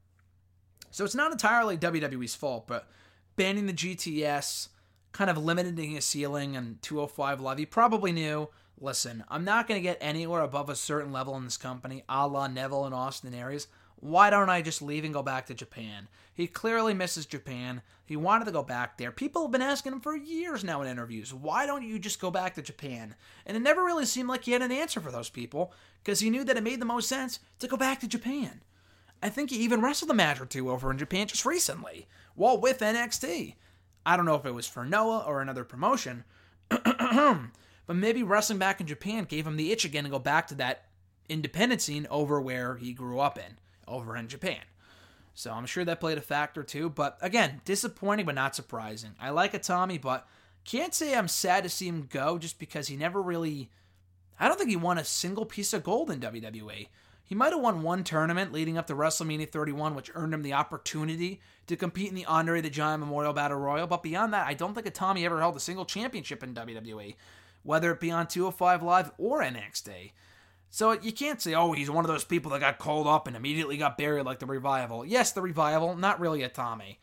So 0.91 1.05
it's 1.05 1.15
not 1.15 1.33
entirely 1.33 1.79
WWE's 1.79 2.35
fault, 2.35 2.67
but 2.67 2.89
banning 3.37 3.67
the 3.67 3.73
GTS, 3.73 4.69
kind 5.13 5.31
of 5.31 5.39
limiting 5.39 5.91
his 5.93 6.05
ceiling 6.05 6.57
and 6.57 6.83
205 6.83 7.41
Live, 7.41 7.59
he 7.59 7.67
probably 7.67 8.13
knew 8.13 8.49
listen, 8.81 9.25
I'm 9.29 9.45
not 9.45 9.67
going 9.67 9.79
to 9.79 9.83
get 9.83 9.99
anywhere 10.01 10.43
above 10.43 10.69
a 10.69 10.77
certain 10.77 11.13
level 11.13 11.37
in 11.37 11.45
this 11.45 11.57
company, 11.57 12.05
a 12.09 12.27
la 12.27 12.49
Neville 12.49 12.85
and 12.85 12.95
Austin 12.95 13.35
Aries. 13.35 13.69
Why 14.05 14.29
don't 14.29 14.51
I 14.51 14.61
just 14.61 14.83
leave 14.83 15.03
and 15.05 15.15
go 15.15 15.23
back 15.23 15.47
to 15.47 15.55
Japan? 15.55 16.09
He 16.35 16.47
clearly 16.47 16.93
misses 16.93 17.25
Japan. 17.25 17.81
He 18.05 18.17
wanted 18.17 18.45
to 18.45 18.53
go 18.53 18.63
back 18.63 18.99
there. 18.99 19.11
People 19.11 19.41
have 19.41 19.51
been 19.51 19.63
asking 19.63 19.95
him 19.95 20.01
for 20.03 20.15
years 20.15 20.63
now 20.63 20.83
in 20.83 20.89
interviews, 20.89 21.33
why 21.33 21.65
don't 21.65 21.83
you 21.83 21.99
just 21.99 22.21
go 22.21 22.31
back 22.31 22.55
to 22.55 22.61
Japan? 22.61 23.15
And 23.47 23.57
it 23.57 23.61
never 23.61 23.83
really 23.83 24.05
seemed 24.05 24.29
like 24.29 24.45
he 24.45 24.53
had 24.53 24.61
an 24.61 24.71
answer 24.71 25.01
for 25.01 25.11
those 25.11 25.31
people 25.31 25.73
because 26.03 26.21
he 26.21 26.29
knew 26.29 26.45
that 26.45 26.59
it 26.59 26.63
made 26.63 26.81
the 26.81 26.85
most 26.85 27.09
sense 27.09 27.39
to 27.61 27.67
go 27.67 27.79
back 27.79 28.01
to 28.01 28.07
Japan. 28.07 28.61
I 29.23 29.31
think 29.31 29.49
he 29.49 29.57
even 29.57 29.81
wrestled 29.81 30.11
a 30.11 30.15
match 30.15 30.39
or 30.39 30.45
two 30.45 30.71
over 30.71 30.91
in 30.91 30.99
Japan 30.99 31.27
just 31.27 31.47
recently, 31.47 32.07
while 32.35 32.61
with 32.61 32.81
NXT. 32.81 33.55
I 34.05 34.17
don't 34.19 34.27
know 34.27 34.35
if 34.35 34.45
it 34.45 34.53
was 34.53 34.67
for 34.67 34.85
Noah 34.85 35.25
or 35.27 35.41
another 35.41 35.65
promotion, 35.65 36.25
but 36.69 37.49
maybe 37.89 38.23
wrestling 38.23 38.59
back 38.59 38.83
in 38.83 38.87
Japan 38.87 39.25
gave 39.25 39.47
him 39.47 39.57
the 39.57 39.73
itch 39.73 39.87
again 39.87 40.05
to 40.05 40.11
go 40.11 40.19
back 40.19 40.47
to 40.49 40.55
that 40.57 40.89
independent 41.27 41.81
scene 41.81 42.07
over 42.11 42.39
where 42.39 42.77
he 42.77 42.93
grew 42.93 43.19
up 43.19 43.39
in 43.39 43.57
over 43.87 44.17
in 44.17 44.29
Japan. 44.29 44.63
So 45.35 45.53
I'm 45.53 45.67
sure 45.67 45.85
that 45.85 46.01
played 46.01 46.19
a 46.19 46.23
factor 46.23 46.63
too. 46.63 46.89
But 46.89 47.19
again, 47.21 47.61
disappointing 47.65 48.27
but 48.27 48.35
not 48.35 48.55
surprising. 48.55 49.11
I 49.21 49.31
like 49.31 49.53
Itami, 49.53 50.01
but 50.01 50.27
can't 50.65 50.95
say 50.95 51.15
I'm 51.15 51.29
sad 51.29 51.65
to 51.65 51.71
see 51.71 51.89
him 51.89 52.09
go 52.11 52.39
just 52.39 52.59
because 52.59 52.89
he 52.89 52.97
never 52.97 53.21
really. 53.21 53.71
I 54.39 54.49
don't 54.49 54.57
think 54.57 54.71
he 54.71 54.77
won 54.77 54.99
a 54.99 55.05
single 55.05 55.45
piece 55.45 55.73
of 55.73 55.85
gold 55.85 56.11
in 56.11 56.21
WWE. 56.21 56.89
He 57.27 57.35
might 57.35 57.53
have 57.53 57.63
won 57.63 57.83
one 57.83 58.05
tournament 58.05 58.53
leading 58.53 58.77
up 58.77 58.87
to 58.89 58.95
WrestleMania 58.95 59.51
31, 59.51 59.95
which 59.95 60.11
earned 60.15 60.35
him 60.35 60.43
the 60.43 60.53
opportunity 60.53 61.41
to 61.67 61.77
compete 61.77 62.11
in 62.11 62.15
the 62.15 62.27
Andre 62.27 62.61
the 62.61 62.69
Giant 62.69 63.01
Memorial 63.01 63.33
Battle 63.33 63.59
Royal. 63.59 63.87
But 63.87 64.03
beyond 64.03 64.35
that, 64.35 64.47
I 64.47 64.55
don't 64.55 64.75
think 64.75 64.87
Itami 64.87 65.25
ever 65.25 65.41
held 65.41 65.57
a 65.57 65.61
single 65.61 65.87
championship 65.87 66.43
in 66.43 66.55
WWE, 66.55 67.15
whether 67.63 67.91
it 67.93 68.01
be 68.01 68.11
on 68.11 68.27
205 68.27 68.83
Live 68.83 69.13
or 69.17 69.41
NXT. 69.41 70.13
So 70.75 70.91
you 70.91 71.13
can't 71.13 71.41
say, 71.41 71.55
oh, 71.55 71.71
he's 71.71 71.89
one 71.89 72.05
of 72.05 72.11
those 72.11 72.25
people 72.25 72.51
that 72.51 72.59
got 72.59 72.81
called 72.81 73.07
up 73.07 73.29
and 73.29 73.37
immediately 73.37 73.77
got 73.77 73.97
buried 73.97 74.27
like 74.27 74.41
the 74.41 74.47
revival. 74.47 75.07
Yes, 75.07 75.31
the 75.31 75.41
revival, 75.41 75.95
not 75.95 76.19
really 76.19 76.41
Itami. 76.41 76.97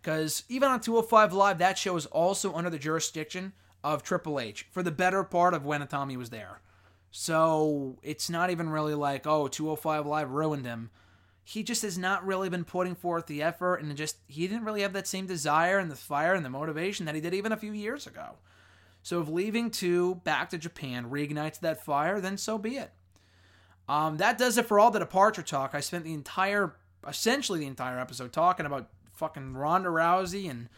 Because 0.00 0.44
even 0.48 0.70
on 0.70 0.80
205 0.80 1.34
Live, 1.34 1.58
that 1.58 1.76
show 1.76 1.94
is 1.96 2.06
also 2.06 2.54
under 2.54 2.70
the 2.70 2.78
jurisdiction 2.78 3.52
of 3.84 4.02
Triple 4.02 4.40
H 4.40 4.66
for 4.70 4.82
the 4.82 4.90
better 4.90 5.22
part 5.24 5.52
of 5.52 5.66
when 5.66 5.86
Itami 5.86 6.16
was 6.16 6.30
there. 6.30 6.62
So 7.10 7.98
it's 8.02 8.30
not 8.30 8.48
even 8.48 8.70
really 8.70 8.94
like, 8.94 9.26
oh, 9.26 9.46
205 9.46 10.06
Live 10.06 10.30
ruined 10.30 10.64
him. 10.64 10.88
He 11.44 11.62
just 11.62 11.82
has 11.82 11.98
not 11.98 12.26
really 12.26 12.48
been 12.48 12.64
putting 12.64 12.94
forth 12.94 13.26
the 13.26 13.42
effort 13.42 13.82
and 13.82 13.94
just, 13.94 14.16
he 14.26 14.48
didn't 14.48 14.64
really 14.64 14.80
have 14.80 14.94
that 14.94 15.06
same 15.06 15.26
desire 15.26 15.78
and 15.78 15.90
the 15.90 15.96
fire 15.96 16.32
and 16.32 16.46
the 16.46 16.48
motivation 16.48 17.04
that 17.04 17.14
he 17.14 17.20
did 17.20 17.34
even 17.34 17.52
a 17.52 17.58
few 17.58 17.72
years 17.72 18.06
ago. 18.06 18.36
So 19.02 19.20
if 19.20 19.28
leaving 19.28 19.70
to 19.72 20.14
back 20.14 20.48
to 20.48 20.56
Japan 20.56 21.10
reignites 21.10 21.60
that 21.60 21.84
fire, 21.84 22.22
then 22.22 22.38
so 22.38 22.56
be 22.56 22.78
it. 22.78 22.90
Um, 23.88 24.18
that 24.18 24.38
does 24.38 24.58
it 24.58 24.66
for 24.66 24.78
all 24.78 24.90
the 24.90 24.98
departure 24.98 25.42
talk. 25.42 25.74
I 25.74 25.80
spent 25.80 26.04
the 26.04 26.12
entire, 26.12 26.74
essentially 27.06 27.60
the 27.60 27.66
entire 27.66 27.98
episode 27.98 28.32
talking 28.32 28.66
about 28.66 28.88
fucking 29.12 29.54
Ronda 29.54 29.88
Rousey 29.88 30.50
and 30.50 30.68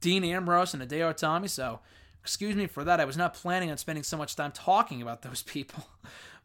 Dean 0.00 0.24
Ambrose 0.24 0.72
and 0.72 0.82
Hideo 0.82 1.12
Itami. 1.12 1.48
So 1.48 1.80
excuse 2.22 2.54
me 2.54 2.66
for 2.66 2.84
that. 2.84 3.00
I 3.00 3.04
was 3.04 3.16
not 3.16 3.34
planning 3.34 3.70
on 3.70 3.78
spending 3.78 4.04
so 4.04 4.16
much 4.16 4.36
time 4.36 4.52
talking 4.52 5.02
about 5.02 5.22
those 5.22 5.42
people. 5.46 5.88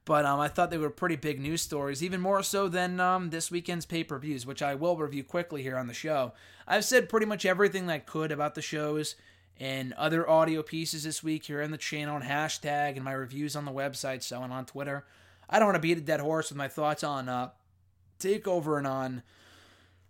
But 0.04 0.24
um, 0.24 0.40
I 0.40 0.50
thought 0.50 0.70
they 0.70 0.78
were 0.78 0.92
pretty 0.92 1.16
big 1.16 1.40
news 1.40 1.64
stories, 1.64 2.04
even 2.04 2.22
more 2.22 2.44
so 2.44 2.68
than 2.68 3.00
um, 3.00 3.32
this 3.32 3.50
weekend's 3.50 3.88
pay 3.88 4.04
per 4.04 4.20
views, 4.20 4.46
which 4.46 4.62
I 4.62 4.76
will 4.76 4.98
review 4.98 5.24
quickly 5.24 5.64
here 5.64 5.78
on 5.78 5.88
the 5.88 5.96
show. 5.96 6.34
I've 6.68 6.86
said 6.86 7.10
pretty 7.10 7.26
much 7.26 7.44
everything 7.44 7.90
I 7.90 7.98
could 7.98 8.32
about 8.32 8.54
the 8.54 8.62
shows 8.62 9.16
and 9.60 9.94
other 9.94 10.30
audio 10.30 10.62
pieces 10.62 11.06
this 11.06 11.24
week 11.24 11.46
here 11.46 11.64
on 11.64 11.72
the 11.72 11.78
channel 11.78 12.18
and 12.18 12.26
hashtag 12.26 12.96
and 12.96 13.04
my 13.04 13.14
reviews 13.14 13.56
on 13.56 13.66
the 13.66 13.72
website, 13.72 14.22
so 14.22 14.44
and 14.44 14.54
on 14.54 14.66
Twitter. 14.66 15.06
I 15.50 15.60
don't 15.60 15.68
want 15.68 15.76
to 15.76 15.82
beat 15.82 15.98
a 15.98 16.02
dead 16.02 16.20
horse 16.20 16.50
with 16.50 16.58
my 16.58 16.68
thoughts 16.68 17.04
on 17.04 17.30
uh, 17.30 17.50
Takeover 18.20 18.78
and 18.78 18.88
on 18.88 19.24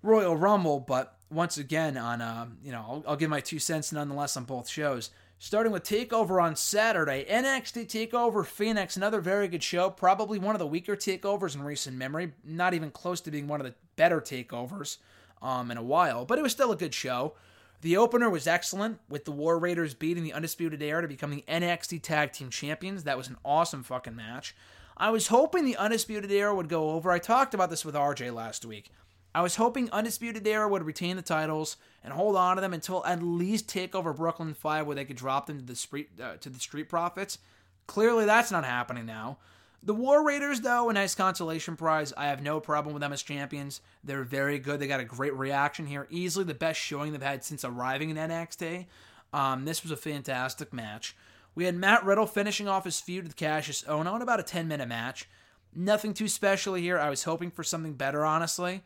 Royal 0.01 0.35
Rumble, 0.35 0.79
but 0.79 1.17
once 1.29 1.57
again, 1.57 1.97
on 1.97 2.21
uh, 2.21 2.47
you 2.63 2.71
know, 2.71 2.85
I'll, 2.87 3.03
I'll 3.09 3.15
give 3.15 3.29
my 3.29 3.41
two 3.41 3.59
cents 3.59 3.91
nonetheless 3.91 4.37
on 4.37 4.45
both 4.45 4.69
shows 4.69 5.09
starting 5.39 5.71
with 5.71 5.83
TakeOver 5.83 6.41
on 6.41 6.55
Saturday. 6.55 7.25
NXT 7.29 7.87
TakeOver 7.87 8.45
Phoenix, 8.45 8.95
another 8.97 9.21
very 9.21 9.47
good 9.47 9.63
show. 9.63 9.89
Probably 9.89 10.39
one 10.39 10.55
of 10.55 10.59
the 10.59 10.67
weaker 10.67 10.95
TakeOvers 10.95 11.55
in 11.55 11.63
recent 11.63 11.97
memory. 11.97 12.33
Not 12.43 12.73
even 12.73 12.91
close 12.91 13.21
to 13.21 13.31
being 13.31 13.47
one 13.47 13.59
of 13.59 13.67
the 13.67 13.75
better 13.95 14.21
TakeOvers 14.21 14.97
um, 15.41 15.71
in 15.71 15.77
a 15.77 15.83
while, 15.83 16.25
but 16.25 16.39
it 16.39 16.41
was 16.41 16.51
still 16.51 16.71
a 16.71 16.77
good 16.77 16.93
show. 16.93 17.33
The 17.81 17.97
opener 17.97 18.29
was 18.29 18.47
excellent, 18.47 18.99
with 19.09 19.25
the 19.25 19.31
War 19.31 19.59
Raiders 19.59 19.93
beating 19.93 20.23
the 20.23 20.33
Undisputed 20.33 20.81
Era 20.81 21.03
to 21.03 21.07
become 21.07 21.29
the 21.29 21.43
NXT 21.47 22.01
Tag 22.01 22.31
Team 22.31 22.49
Champions. 22.49 23.03
That 23.03 23.17
was 23.17 23.27
an 23.27 23.37
awesome 23.45 23.83
fucking 23.83 24.15
match. 24.15 24.55
I 24.97 25.09
was 25.09 25.27
hoping 25.27 25.65
the 25.65 25.77
Undisputed 25.77 26.31
Era 26.31 26.55
would 26.55 26.69
go 26.69 26.91
over. 26.91 27.11
I 27.11 27.19
talked 27.19 27.53
about 27.53 27.69
this 27.69 27.83
with 27.83 27.95
RJ 27.95 28.33
last 28.33 28.65
week. 28.65 28.91
I 29.33 29.41
was 29.41 29.57
hoping 29.57 29.89
Undisputed 29.91 30.47
Era 30.47 30.69
would 30.69 30.83
retain 30.83 31.17
the 31.17 31.21
titles 31.21 31.75
and 32.03 32.13
hold 32.13 32.37
on 32.37 32.55
to 32.55 32.61
them 32.61 32.73
until 32.73 33.05
at 33.05 33.21
least 33.21 33.67
take 33.67 33.93
over 33.93 34.13
Brooklyn 34.13 34.53
Five, 34.53 34.87
where 34.87 34.95
they 34.95 35.03
could 35.03 35.17
drop 35.17 35.47
them 35.47 35.59
to 35.59 35.65
the 35.65 35.75
street 35.75 36.09
uh, 36.21 36.37
to 36.37 36.49
the 36.49 36.59
Street 36.59 36.87
Profits. 36.87 37.39
Clearly, 37.85 38.25
that's 38.25 38.51
not 38.51 38.63
happening 38.63 39.05
now. 39.05 39.37
The 39.83 39.93
War 39.93 40.25
Raiders, 40.25 40.61
though, 40.61 40.89
a 40.89 40.93
nice 40.93 41.13
consolation 41.13 41.75
prize. 41.75 42.13
I 42.15 42.27
have 42.27 42.41
no 42.41 42.59
problem 42.59 42.93
with 42.93 43.01
them 43.01 43.13
as 43.13 43.21
champions. 43.21 43.81
They're 44.03 44.23
very 44.23 44.57
good. 44.57 44.79
They 44.79 44.87
got 44.87 45.01
a 45.01 45.05
great 45.05 45.35
reaction 45.35 45.85
here. 45.85 46.07
Easily 46.09 46.45
the 46.45 46.55
best 46.55 46.79
showing 46.79 47.11
they've 47.11 47.21
had 47.21 47.43
since 47.43 47.63
arriving 47.65 48.09
in 48.09 48.17
NXT. 48.17 48.85
Um, 49.33 49.65
this 49.65 49.83
was 49.83 49.91
a 49.91 49.97
fantastic 49.97 50.73
match. 50.73 51.15
We 51.55 51.65
had 51.65 51.75
Matt 51.75 52.03
Riddle 52.05 52.27
finishing 52.27 52.67
off 52.67 52.83
his 52.83 52.99
feud 52.99 53.23
with 53.23 53.37
Kassius 53.37 53.85
Ohno 53.85 54.15
in 54.17 54.21
about 54.21 54.41
a 54.41 54.43
10 54.43 54.67
minute 54.67 54.87
match. 54.87 55.27
Nothing 55.73 56.13
too 56.13 56.27
special 56.27 56.73
here. 56.75 56.99
I 56.99 57.09
was 57.09 57.23
hoping 57.23 57.49
for 57.49 57.63
something 57.63 57.93
better, 57.93 58.25
honestly. 58.25 58.83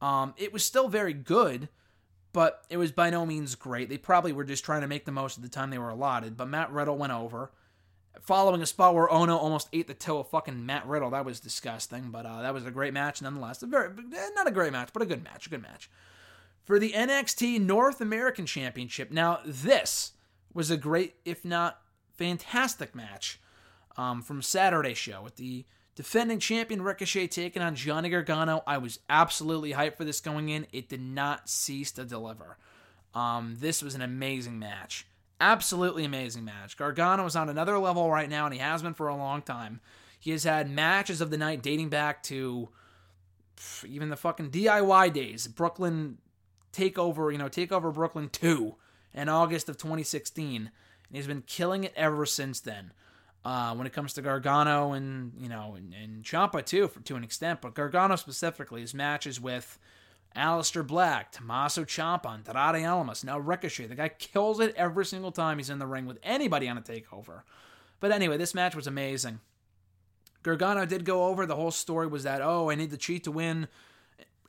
Um, 0.00 0.34
it 0.36 0.52
was 0.52 0.64
still 0.64 0.88
very 0.88 1.12
good, 1.12 1.68
but 2.32 2.64
it 2.70 2.76
was 2.76 2.92
by 2.92 3.10
no 3.10 3.24
means 3.24 3.54
great. 3.54 3.88
They 3.88 3.98
probably 3.98 4.32
were 4.32 4.44
just 4.44 4.64
trying 4.64 4.82
to 4.82 4.86
make 4.86 5.04
the 5.04 5.12
most 5.12 5.36
of 5.36 5.42
the 5.42 5.48
time 5.48 5.70
they 5.70 5.78
were 5.78 5.88
allotted. 5.88 6.36
But 6.36 6.48
Matt 6.48 6.70
Riddle 6.70 6.96
went 6.96 7.12
over, 7.12 7.50
following 8.20 8.62
a 8.62 8.66
spot 8.66 8.94
where 8.94 9.08
Ohno 9.08 9.36
almost 9.36 9.68
ate 9.72 9.88
the 9.88 9.94
toe 9.94 10.20
of 10.20 10.28
fucking 10.28 10.64
Matt 10.64 10.86
Riddle. 10.86 11.10
That 11.10 11.24
was 11.24 11.40
disgusting, 11.40 12.10
but 12.10 12.26
uh, 12.26 12.42
that 12.42 12.54
was 12.54 12.66
a 12.66 12.70
great 12.70 12.94
match 12.94 13.22
nonetheless. 13.22 13.62
A 13.62 13.66
very 13.66 13.88
eh, 13.88 14.28
not 14.34 14.46
a 14.46 14.52
great 14.52 14.72
match, 14.72 14.90
but 14.92 15.02
a 15.02 15.06
good 15.06 15.24
match. 15.24 15.46
A 15.46 15.50
good 15.50 15.62
match 15.62 15.90
for 16.64 16.78
the 16.78 16.92
NXT 16.92 17.60
North 17.60 18.00
American 18.00 18.46
Championship. 18.46 19.10
Now 19.10 19.40
this 19.44 20.12
was 20.52 20.70
a 20.70 20.76
great, 20.76 21.14
if 21.24 21.44
not 21.44 21.80
fantastic, 22.18 22.94
match 22.94 23.40
um, 23.96 24.20
from 24.20 24.42
Saturday 24.42 24.94
show 24.94 25.22
with 25.22 25.36
the 25.36 25.64
Defending 25.98 26.38
champion 26.38 26.80
Ricochet 26.82 27.26
taking 27.26 27.60
on 27.60 27.74
Johnny 27.74 28.08
Gargano. 28.08 28.62
I 28.68 28.78
was 28.78 29.00
absolutely 29.10 29.72
hyped 29.72 29.96
for 29.96 30.04
this 30.04 30.20
going 30.20 30.48
in. 30.48 30.68
It 30.72 30.88
did 30.88 31.00
not 31.00 31.48
cease 31.48 31.90
to 31.90 32.04
deliver. 32.04 32.56
Um, 33.14 33.56
this 33.58 33.82
was 33.82 33.96
an 33.96 34.02
amazing 34.02 34.60
match. 34.60 35.08
Absolutely 35.40 36.04
amazing 36.04 36.44
match. 36.44 36.76
Gargano 36.76 37.26
is 37.26 37.34
on 37.34 37.48
another 37.48 37.80
level 37.80 38.08
right 38.12 38.30
now, 38.30 38.44
and 38.44 38.54
he 38.54 38.60
has 38.60 38.80
been 38.80 38.94
for 38.94 39.08
a 39.08 39.16
long 39.16 39.42
time. 39.42 39.80
He 40.20 40.30
has 40.30 40.44
had 40.44 40.70
matches 40.70 41.20
of 41.20 41.30
the 41.30 41.36
night 41.36 41.64
dating 41.64 41.88
back 41.88 42.22
to 42.24 42.68
even 43.84 44.08
the 44.08 44.16
fucking 44.16 44.52
DIY 44.52 45.12
days. 45.12 45.48
Brooklyn 45.48 46.18
Takeover, 46.72 47.32
you 47.32 47.38
know, 47.38 47.48
Takeover 47.48 47.92
Brooklyn 47.92 48.28
2 48.28 48.76
in 49.14 49.28
August 49.28 49.68
of 49.68 49.78
2016. 49.78 50.70
And 51.08 51.16
he's 51.16 51.26
been 51.26 51.42
killing 51.42 51.84
it 51.84 51.92
ever 51.96 52.26
since 52.26 52.60
then 52.60 52.92
uh, 53.44 53.74
when 53.74 53.86
it 53.86 53.92
comes 53.92 54.12
to 54.14 54.22
Gargano 54.22 54.92
and 54.92 55.32
you 55.38 55.48
know 55.48 55.74
and, 55.76 55.94
and 55.94 56.22
Ciampa 56.22 56.64
too, 56.64 56.88
for, 56.88 57.00
to 57.00 57.16
an 57.16 57.24
extent. 57.24 57.60
But 57.60 57.74
Gargano 57.74 58.16
specifically, 58.16 58.80
his 58.80 58.94
matches 58.94 59.40
with 59.40 59.78
Aleister 60.36 60.86
Black, 60.86 61.32
Tommaso 61.32 61.84
Ciampa, 61.84 62.34
Andrade 62.34 62.84
Almas, 62.84 63.24
now 63.24 63.38
Ricochet. 63.38 63.86
The 63.86 63.94
guy 63.94 64.08
kills 64.10 64.60
it 64.60 64.74
every 64.76 65.04
single 65.04 65.32
time 65.32 65.58
he's 65.58 65.70
in 65.70 65.78
the 65.78 65.86
ring 65.86 66.06
with 66.06 66.18
anybody 66.22 66.68
on 66.68 66.78
a 66.78 66.82
takeover. 66.82 67.42
But 68.00 68.12
anyway, 68.12 68.36
this 68.36 68.54
match 68.54 68.76
was 68.76 68.86
amazing. 68.86 69.40
Gargano 70.42 70.86
did 70.86 71.04
go 71.04 71.26
over. 71.26 71.46
The 71.46 71.56
whole 71.56 71.72
story 71.72 72.06
was 72.06 72.22
that, 72.22 72.40
oh, 72.42 72.70
I 72.70 72.76
need 72.76 72.90
to 72.90 72.96
cheat 72.96 73.24
to 73.24 73.32
win, 73.32 73.66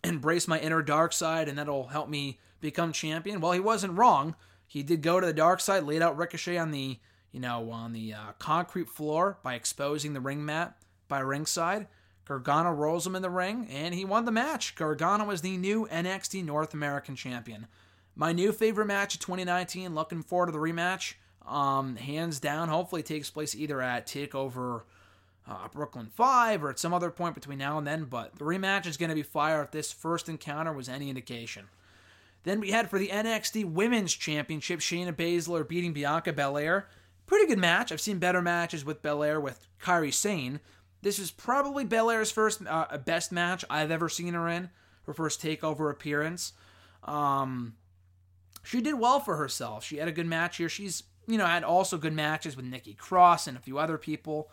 embrace 0.03 0.47
my 0.47 0.60
inner 0.60 0.84
dark 0.84 1.14
side, 1.14 1.47
and 1.49 1.57
that'll 1.57 1.88
help 1.88 2.10
me 2.10 2.39
become 2.62 2.91
champion. 2.91 3.41
Well, 3.41 3.53
he 3.53 3.60
wasn't 3.60 3.97
wrong. 3.97 4.36
He 4.70 4.84
did 4.84 5.01
go 5.01 5.20
to 5.20 5.26
the 5.28 5.34
dark 5.34 5.59
side, 5.59 5.84
laid 5.84 6.01
out 6.01 6.15
Ricochet 6.15 6.57
on 6.57 6.72
the 6.72 6.99
you 7.32 7.39
know, 7.39 7.70
on 7.72 7.93
the 7.93 8.13
uh, 8.13 8.32
concrete 8.39 8.89
floor 8.89 9.38
by 9.43 9.53
exposing 9.53 10.13
the 10.13 10.22
ring 10.22 10.43
mat 10.43 10.76
by 11.07 11.20
ringside. 11.20 11.88
Gargano 12.26 12.72
rolls 12.72 13.07
him 13.07 13.15
in 13.15 13.22
the 13.22 13.30
ring, 13.30 13.67
and 13.72 13.93
he 13.93 14.05
won 14.05 14.26
the 14.26 14.32
match. 14.32 14.76
Gargano 14.76 15.30
is 15.32 15.41
the 15.41 15.57
new 15.57 15.88
NXT 15.91 16.45
North 16.45 16.74
American 16.74 17.15
Champion. 17.15 17.67
My 18.15 18.34
new 18.34 18.51
favorite 18.51 18.86
match 18.86 19.15
of 19.15 19.22
2019. 19.22 19.95
Looking 19.95 20.22
forward 20.22 20.47
to 20.47 20.51
the 20.51 20.59
rematch. 20.59 21.15
Um, 21.47 21.95
hands 21.95 22.39
down, 22.39 22.70
hopefully 22.70 23.01
takes 23.01 23.32
place 23.32 23.55
either 23.55 23.82
at 23.82 24.05
Takeover 24.05 24.84
uh, 25.47 25.67
Brooklyn 25.70 26.11
5 26.13 26.63
or 26.63 26.70
at 26.70 26.78
some 26.78 26.93
other 26.93 27.09
point 27.09 27.34
between 27.34 27.57
now 27.57 27.80
and 27.80 27.88
then. 27.88 28.03
But 28.03 28.36
the 28.38 28.45
rematch 28.45 28.86
is 28.86 28.97
going 28.97 29.09
to 29.09 29.15
be 29.15 29.24
fire 29.24 29.63
if 29.63 29.72
this 29.72 29.91
first 29.91 30.30
encounter 30.30 30.72
was 30.72 30.88
any 30.88 31.09
indication. 31.09 31.70
Then 32.43 32.59
we 32.59 32.71
had 32.71 32.89
for 32.89 32.99
the 32.99 33.09
NXT 33.09 33.65
Women's 33.65 34.13
Championship, 34.13 34.79
Shayna 34.79 35.13
Baszler 35.13 35.67
beating 35.67 35.93
Bianca 35.93 36.33
Belair 36.33 36.87
pretty 37.29 37.45
good 37.45 37.59
match. 37.59 37.91
I've 37.91 38.01
seen 38.01 38.17
better 38.17 38.41
matches 38.41 38.83
with 38.83 39.03
Belair 39.03 39.39
with 39.39 39.67
Kairi 39.81 40.13
Sane. 40.13 40.59
This 41.01 41.19
is 41.19 41.31
probably 41.31 41.85
Belair's 41.85 42.31
first 42.31 42.61
uh, 42.67 42.97
best 43.05 43.31
match 43.31 43.63
I've 43.69 43.91
ever 43.91 44.09
seen 44.09 44.33
her 44.33 44.49
in. 44.49 44.69
Her 45.03 45.13
first 45.13 45.41
takeover 45.41 45.91
appearance. 45.91 46.53
Um, 47.03 47.75
she 48.63 48.81
did 48.81 48.95
well 48.95 49.19
for 49.19 49.37
herself. 49.37 49.83
She 49.83 49.97
had 49.97 50.07
a 50.07 50.11
good 50.11 50.25
match 50.25 50.57
here. 50.57 50.69
She's 50.69 51.03
you 51.27 51.37
know 51.37 51.45
had 51.45 51.63
also 51.63 51.97
good 51.97 52.13
matches 52.13 52.55
with 52.55 52.65
Nikki 52.65 52.95
Cross 52.95 53.47
and 53.47 53.55
a 53.55 53.61
few 53.61 53.77
other 53.77 53.97
people. 53.97 54.51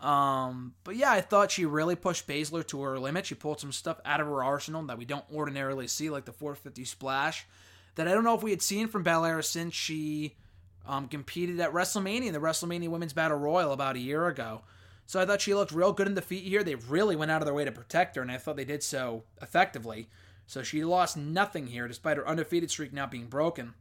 Um, 0.00 0.74
but 0.84 0.96
yeah, 0.96 1.12
I 1.12 1.20
thought 1.20 1.50
she 1.50 1.64
really 1.64 1.96
pushed 1.96 2.26
Baszler 2.26 2.66
to 2.68 2.82
her 2.82 2.98
limit. 2.98 3.26
She 3.26 3.34
pulled 3.34 3.60
some 3.60 3.72
stuff 3.72 4.00
out 4.04 4.20
of 4.20 4.26
her 4.26 4.42
arsenal 4.42 4.82
that 4.82 4.98
we 4.98 5.04
don't 5.04 5.24
ordinarily 5.32 5.86
see, 5.86 6.10
like 6.10 6.24
the 6.24 6.32
450 6.32 6.84
splash, 6.84 7.46
that 7.94 8.08
I 8.08 8.12
don't 8.12 8.24
know 8.24 8.34
if 8.34 8.42
we 8.42 8.50
had 8.50 8.62
seen 8.62 8.88
from 8.88 9.02
Belair 9.02 9.40
since 9.40 9.72
she 9.74 10.36
um, 10.86 11.08
competed 11.08 11.60
at 11.60 11.72
WrestleMania, 11.72 12.32
the 12.32 12.38
WrestleMania 12.38 12.88
Women's 12.88 13.12
Battle 13.12 13.38
Royal, 13.38 13.72
about 13.72 13.96
a 13.96 14.00
year 14.00 14.26
ago. 14.26 14.62
So 15.06 15.20
I 15.20 15.26
thought 15.26 15.40
she 15.40 15.54
looked 15.54 15.72
real 15.72 15.92
good 15.92 16.06
in 16.06 16.14
the 16.14 16.22
feet 16.22 16.44
here. 16.44 16.64
They 16.64 16.74
really 16.74 17.16
went 17.16 17.30
out 17.30 17.42
of 17.42 17.46
their 17.46 17.54
way 17.54 17.64
to 17.64 17.72
protect 17.72 18.16
her, 18.16 18.22
and 18.22 18.32
I 18.32 18.38
thought 18.38 18.56
they 18.56 18.64
did 18.64 18.82
so 18.82 19.24
effectively. 19.40 20.08
So 20.46 20.62
she 20.62 20.84
lost 20.84 21.16
nothing 21.16 21.68
here, 21.68 21.88
despite 21.88 22.16
her 22.16 22.28
undefeated 22.28 22.70
streak 22.70 22.92
not 22.92 23.10
being 23.10 23.26
broken. 23.26 23.74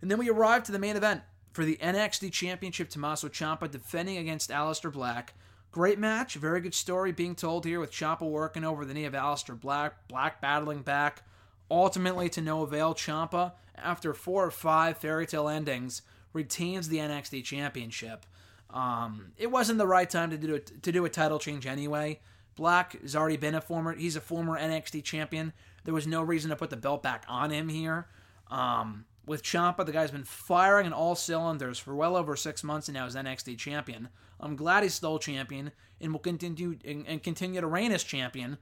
And 0.00 0.10
then 0.10 0.18
we 0.18 0.30
arrived 0.30 0.66
to 0.66 0.72
the 0.72 0.78
main 0.78 0.96
event 0.96 1.22
for 1.58 1.64
the 1.64 1.78
NXT 1.82 2.30
Championship. 2.30 2.88
Tommaso 2.88 3.26
Ciampa 3.28 3.68
defending 3.68 4.16
against 4.16 4.50
Aleister 4.50 4.92
Black. 4.92 5.34
Great 5.72 5.98
match, 5.98 6.36
very 6.36 6.60
good 6.60 6.72
story 6.72 7.10
being 7.10 7.34
told 7.34 7.64
here 7.64 7.80
with 7.80 7.90
Ciampa 7.90 8.22
working 8.22 8.62
over 8.62 8.84
the 8.84 8.94
knee 8.94 9.06
of 9.06 9.12
Aleister 9.12 9.58
Black, 9.58 10.06
Black 10.06 10.40
battling 10.40 10.82
back, 10.82 11.24
ultimately 11.68 12.28
to 12.28 12.40
no 12.40 12.62
avail. 12.62 12.94
Ciampa, 12.94 13.54
after 13.74 14.14
four 14.14 14.46
or 14.46 14.52
five 14.52 14.98
fairy 14.98 15.26
tale 15.26 15.48
endings, 15.48 16.02
retains 16.32 16.90
the 16.90 16.98
NXT 16.98 17.42
Championship. 17.42 18.24
Um, 18.70 19.32
it 19.36 19.50
wasn't 19.50 19.78
the 19.78 19.86
right 19.88 20.08
time 20.08 20.30
to 20.30 20.38
do 20.38 20.54
a, 20.54 20.60
to 20.60 20.92
do 20.92 21.04
a 21.06 21.10
title 21.10 21.40
change 21.40 21.66
anyway. 21.66 22.20
Black 22.54 23.02
has 23.02 23.16
already 23.16 23.36
been 23.36 23.56
a 23.56 23.60
former 23.60 23.96
he's 23.96 24.14
a 24.14 24.20
former 24.20 24.56
NXT 24.56 25.02
champion. 25.02 25.52
There 25.82 25.94
was 25.94 26.06
no 26.06 26.22
reason 26.22 26.50
to 26.50 26.56
put 26.56 26.70
the 26.70 26.76
belt 26.76 27.02
back 27.02 27.24
on 27.26 27.50
him 27.50 27.68
here. 27.68 28.06
Um, 28.48 29.06
with 29.28 29.42
Ciampa, 29.42 29.84
the 29.84 29.92
guy's 29.92 30.10
been 30.10 30.24
firing 30.24 30.86
in 30.86 30.92
all 30.92 31.14
cylinders 31.14 31.78
for 31.78 31.94
well 31.94 32.16
over 32.16 32.34
six 32.36 32.64
months 32.64 32.88
and 32.88 32.94
now 32.94 33.06
is 33.06 33.14
NXT 33.14 33.58
champion. 33.58 34.08
I'm 34.40 34.56
glad 34.56 34.82
he's 34.82 34.94
still 34.94 35.18
champion 35.18 35.72
and 36.00 36.12
will 36.12 36.20
continue 36.20 36.78
and, 36.84 37.06
and 37.06 37.22
continue 37.22 37.60
to 37.60 37.66
reign 37.66 37.92
as 37.92 38.04
champion. 38.04 38.58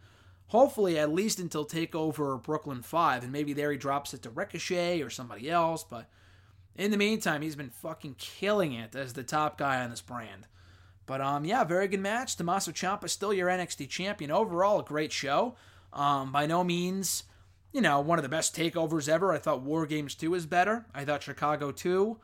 Hopefully, 0.49 0.99
at 0.99 1.13
least 1.13 1.41
until 1.41 1.67
Takeover 1.67 2.41
Brooklyn 2.43 2.83
Five, 2.83 3.25
and 3.25 3.33
maybe 3.33 3.53
there 3.53 3.73
he 3.73 3.77
drops 3.77 4.15
it 4.15 4.23
to 4.23 4.31
Ricochet 4.31 5.03
or 5.03 5.11
somebody 5.11 5.51
else. 5.51 5.83
But 5.83 6.09
in 6.77 6.91
the 6.91 6.97
meantime, 6.97 7.43
he's 7.43 7.57
been 7.57 7.71
fucking 7.71 8.15
killing 8.19 8.73
it 8.73 8.95
as 8.95 9.13
the 9.13 9.25
top 9.25 9.59
guy 9.59 9.83
on 9.83 9.91
this 9.91 10.01
brand. 10.01 10.47
But 11.05 11.21
um, 11.21 11.45
yeah, 11.45 11.65
very 11.65 11.89
good 11.89 12.01
match. 12.01 12.37
Tommaso 12.37 12.73
Ciampa 12.73 13.09
still 13.09 13.33
your 13.33 13.49
NXT 13.49 13.89
champion. 13.89 14.31
Overall, 14.31 14.81
a 14.81 14.85
great 14.85 15.13
show. 15.13 15.57
Um, 15.93 16.31
by 16.33 16.47
no 16.47 16.63
means, 16.63 17.25
you 17.77 17.83
know, 17.83 18.01
one 18.01 18.19
of 18.19 18.23
the 18.23 18.29
best 18.31 18.57
takeovers 18.57 19.07
ever. 19.07 19.35
I 19.35 19.39
thought 19.39 19.61
War 19.61 19.85
Games 19.85 20.15
2 20.15 20.31
was 20.31 20.47
better. 20.47 20.87
I 20.95 21.05
thought 21.05 21.23
Chicago 21.23 21.71
2 21.71 22.19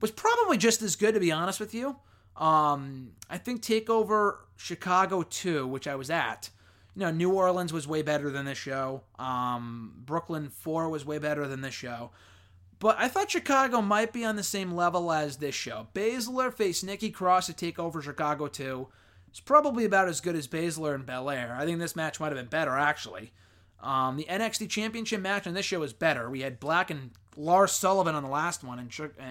was 0.00 0.12
probably 0.12 0.56
just 0.56 0.80
as 0.80 0.94
good, 0.94 1.14
to 1.14 1.18
be 1.18 1.32
honest 1.32 1.58
with 1.58 1.74
you. 1.74 1.96
Um, 2.36 3.14
I 3.28 3.36
think 3.36 3.62
Takeover 3.62 4.36
Chicago 4.54 5.24
2, 5.24 5.66
which 5.66 5.88
I 5.88 5.96
was 5.96 6.08
at, 6.08 6.50
you 6.94 7.00
know, 7.00 7.10
New 7.10 7.32
Orleans 7.32 7.72
was 7.72 7.88
way 7.88 8.02
better 8.02 8.30
than 8.30 8.44
this 8.44 8.56
show. 8.56 9.02
Um, 9.18 9.92
Brooklyn 10.04 10.50
4 10.50 10.88
was 10.88 11.04
way 11.04 11.18
better 11.18 11.48
than 11.48 11.60
this 11.60 11.74
show. 11.74 12.12
But 12.78 12.94
I 12.96 13.08
thought 13.08 13.32
Chicago 13.32 13.82
might 13.82 14.12
be 14.12 14.24
on 14.24 14.36
the 14.36 14.44
same 14.44 14.70
level 14.70 15.10
as 15.10 15.38
this 15.38 15.56
show. 15.56 15.88
Baszler 15.94 16.54
faced 16.54 16.84
Nikki 16.84 17.10
Cross 17.10 17.46
to 17.46 17.54
take 17.54 17.80
over 17.80 18.00
Chicago 18.00 18.46
2. 18.46 18.86
It's 19.30 19.40
probably 19.40 19.84
about 19.84 20.06
as 20.06 20.20
good 20.20 20.36
as 20.36 20.46
Baszler 20.46 20.94
and 20.94 21.04
Belair. 21.04 21.56
I 21.58 21.64
think 21.64 21.80
this 21.80 21.96
match 21.96 22.20
might 22.20 22.28
have 22.28 22.36
been 22.36 22.46
better, 22.46 22.78
actually. 22.78 23.32
Um, 23.84 24.16
the 24.16 24.24
NXT 24.24 24.70
Championship 24.70 25.20
match 25.20 25.46
on 25.46 25.52
this 25.52 25.66
show 25.66 25.80
was 25.80 25.92
better. 25.92 26.30
We 26.30 26.40
had 26.40 26.58
Black 26.58 26.90
and 26.90 27.10
Lars 27.36 27.70
Sullivan 27.70 28.14
on 28.14 28.22
the 28.22 28.30
last 28.30 28.64
one 28.64 28.78
in, 28.78 28.88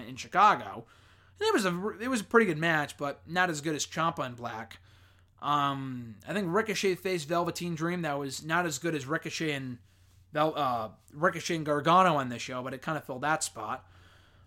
in 0.08 0.16
Chicago. 0.16 0.84
And 1.40 1.48
it 1.48 1.52
was 1.52 1.64
a 1.66 1.88
it 2.00 2.08
was 2.08 2.20
a 2.20 2.24
pretty 2.24 2.46
good 2.46 2.58
match, 2.58 2.96
but 2.96 3.20
not 3.26 3.50
as 3.50 3.60
good 3.60 3.74
as 3.74 3.84
Ciampa 3.84 4.24
and 4.24 4.36
Black. 4.36 4.78
Um, 5.42 6.14
I 6.28 6.32
think 6.32 6.46
Ricochet 6.48 6.94
faced 6.94 7.28
Velveteen 7.28 7.74
Dream. 7.74 8.02
That 8.02 8.16
was 8.16 8.44
not 8.44 8.64
as 8.64 8.78
good 8.78 8.94
as 8.94 9.06
Ricochet 9.06 9.50
and 9.50 9.78
Vel- 10.32 10.54
uh, 10.56 10.88
Ricochet 11.12 11.56
and 11.56 11.66
Gargano 11.66 12.14
on 12.16 12.28
this 12.28 12.40
show, 12.40 12.62
but 12.62 12.72
it 12.72 12.80
kind 12.80 12.96
of 12.96 13.04
filled 13.04 13.22
that 13.22 13.42
spot. 13.42 13.84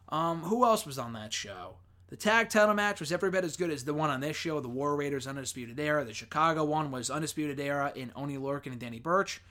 Um, 0.07 0.43
who 0.43 0.63
else 0.63 0.85
was 0.85 0.97
on 0.97 1.11
that 1.13 1.33
show? 1.33 1.75
The 2.07 2.15
tag 2.15 2.49
title 2.49 2.73
match 2.73 3.01
was 3.01 3.11
every 3.11 3.29
bit 3.29 3.43
as 3.43 3.57
good 3.57 3.69
as 3.69 3.83
the 3.83 3.93
one 3.93 4.09
on 4.09 4.21
this 4.21 4.37
show, 4.37 4.61
the 4.61 4.69
War 4.69 4.95
Raiders 4.95 5.27
Undisputed 5.27 5.77
Era. 5.77 6.05
The 6.05 6.13
Chicago 6.13 6.63
one 6.63 6.89
was 6.91 7.09
Undisputed 7.09 7.59
Era 7.59 7.91
in 7.93 8.13
Oni 8.15 8.37
Lorcan 8.37 8.71
and 8.71 8.79
Danny 8.79 8.99
Burch. 8.99 9.41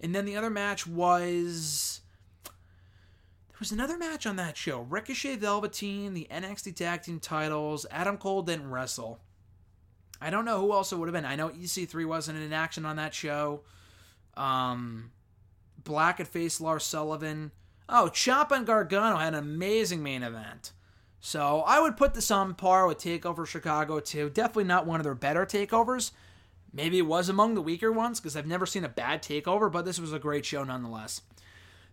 And 0.00 0.14
then 0.14 0.24
the 0.24 0.36
other 0.36 0.50
match 0.50 0.86
was 0.86 2.00
there 2.44 3.58
was 3.60 3.72
another 3.72 3.96
match 3.96 4.26
on 4.26 4.36
that 4.36 4.56
show. 4.56 4.80
Ricochet 4.80 5.36
Velveteen, 5.36 6.12
the 6.12 6.26
NXT 6.30 6.74
Tag 6.74 7.02
Team 7.02 7.20
titles. 7.20 7.86
Adam 7.90 8.18
Cole 8.18 8.42
didn't 8.42 8.70
wrestle. 8.70 9.20
I 10.20 10.30
don't 10.30 10.44
know 10.44 10.60
who 10.60 10.72
else 10.72 10.92
it 10.92 10.96
would 10.96 11.08
have 11.08 11.14
been. 11.14 11.24
I 11.24 11.36
know 11.36 11.50
EC3 11.50 12.06
wasn't 12.06 12.38
in 12.38 12.52
action 12.52 12.84
on 12.84 12.96
that 12.96 13.14
show. 13.14 13.60
Um, 14.36 15.12
Black 15.82 16.18
had 16.18 16.28
faced 16.28 16.60
Lars 16.60 16.84
Sullivan. 16.84 17.52
Oh, 17.88 18.10
Ciampa 18.12 18.52
and 18.52 18.66
Gargano 18.66 19.16
had 19.18 19.34
an 19.34 19.38
amazing 19.38 20.02
main 20.02 20.22
event. 20.22 20.72
So 21.20 21.62
I 21.66 21.80
would 21.80 21.96
put 21.96 22.14
this 22.14 22.30
on 22.30 22.54
par 22.54 22.86
with 22.86 22.98
Takeover 22.98 23.46
Chicago 23.46 24.00
too. 24.00 24.30
Definitely 24.30 24.64
not 24.64 24.86
one 24.86 25.00
of 25.00 25.04
their 25.04 25.14
better 25.14 25.46
takeovers. 25.46 26.10
Maybe 26.74 26.98
it 26.98 27.02
was 27.06 27.28
among 27.28 27.54
the 27.54 27.62
weaker 27.62 27.92
ones 27.92 28.18
because 28.18 28.36
I've 28.36 28.48
never 28.48 28.66
seen 28.66 28.84
a 28.84 28.88
bad 28.88 29.22
takeover, 29.22 29.70
but 29.70 29.84
this 29.84 30.00
was 30.00 30.12
a 30.12 30.18
great 30.18 30.44
show 30.44 30.64
nonetheless. 30.64 31.20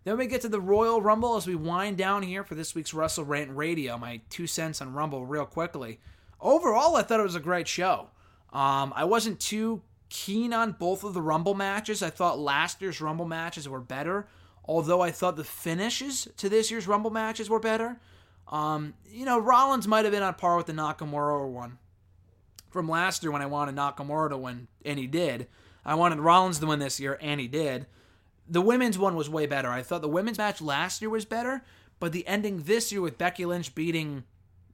Then 0.04 0.18
we 0.18 0.26
get 0.26 0.42
to 0.42 0.50
the 0.50 0.60
Royal 0.60 1.00
Rumble 1.00 1.36
as 1.36 1.46
we 1.46 1.54
wind 1.54 1.98
down 1.98 2.24
here 2.24 2.44
for 2.44 2.56
this 2.56 2.74
week's 2.74 2.92
Wrestle 2.92 3.24
Rant 3.24 3.56
Radio. 3.56 4.00
My 4.00 4.22
two 4.32 4.48
cents 4.48 4.82
on 4.82 4.94
Rumble, 4.94 5.24
real 5.24 5.46
quickly. 5.46 6.00
Overall, 6.40 6.96
I 6.96 7.04
thought 7.04 7.20
it 7.20 7.24
was 7.24 7.36
a 7.36 7.40
great 7.40 7.68
show. 7.68 8.08
Um, 8.52 8.92
I 8.96 9.04
wasn't 9.04 9.40
too 9.40 9.84
keen 10.10 10.52
on 10.52 10.72
both 10.72 11.04
of 11.04 11.14
the 11.14 11.22
Rumble 11.22 11.54
matches. 11.54 12.02
I 12.02 12.10
thought 12.10 12.40
last 12.40 12.82
year's 12.82 13.00
Rumble 13.00 13.28
matches 13.28 13.70
were 13.70 13.80
better, 13.80 14.28
although 14.66 15.02
I 15.02 15.12
thought 15.12 15.36
the 15.36 15.44
finishes 15.44 16.28
to 16.38 16.50
this 16.50 16.72
year's 16.72 16.88
Rumble 16.88 17.12
matches 17.12 17.52
were 17.52 17.60
better. 17.60 18.00
Um, 18.48 18.96
you 19.12 19.26
know, 19.26 19.38
Rollins 19.38 19.88
might 19.88 20.06
have 20.06 20.12
been 20.12 20.24
on 20.24 20.34
par 20.34 20.58
with 20.58 20.66
the 20.66 20.74
Nakamura 20.74 21.48
one 21.48 21.78
from 22.72 22.90
last 22.90 23.22
year 23.22 23.32
when 23.32 23.42
I 23.42 23.48
wanted 23.48 23.76
Nakamura 23.76 24.30
to 24.30 24.38
win, 24.38 24.68
and 24.84 24.98
he 24.98 25.08
did. 25.08 25.48
I 25.86 25.96
wanted 25.96 26.20
Rollins 26.20 26.60
to 26.60 26.66
win 26.68 26.80
this 26.80 27.00
year, 27.00 27.18
and 27.22 27.40
he 27.40 27.48
did. 27.48 27.86
The 28.48 28.62
women's 28.62 28.98
one 28.98 29.16
was 29.16 29.30
way 29.30 29.46
better. 29.46 29.70
I 29.70 29.84
thought 29.84 30.02
the 30.02 30.08
women's 30.08 30.38
match 30.38 30.62
last 30.62 31.02
year 31.02 31.10
was 31.10 31.26
better, 31.26 31.64
but 32.00 32.12
the 32.12 32.28
ending 32.28 32.64
this 32.64 32.92
year 32.92 33.02
with 33.02 33.18
Becky 33.18 33.46
Lynch 33.46 33.76
beating, 33.76 34.24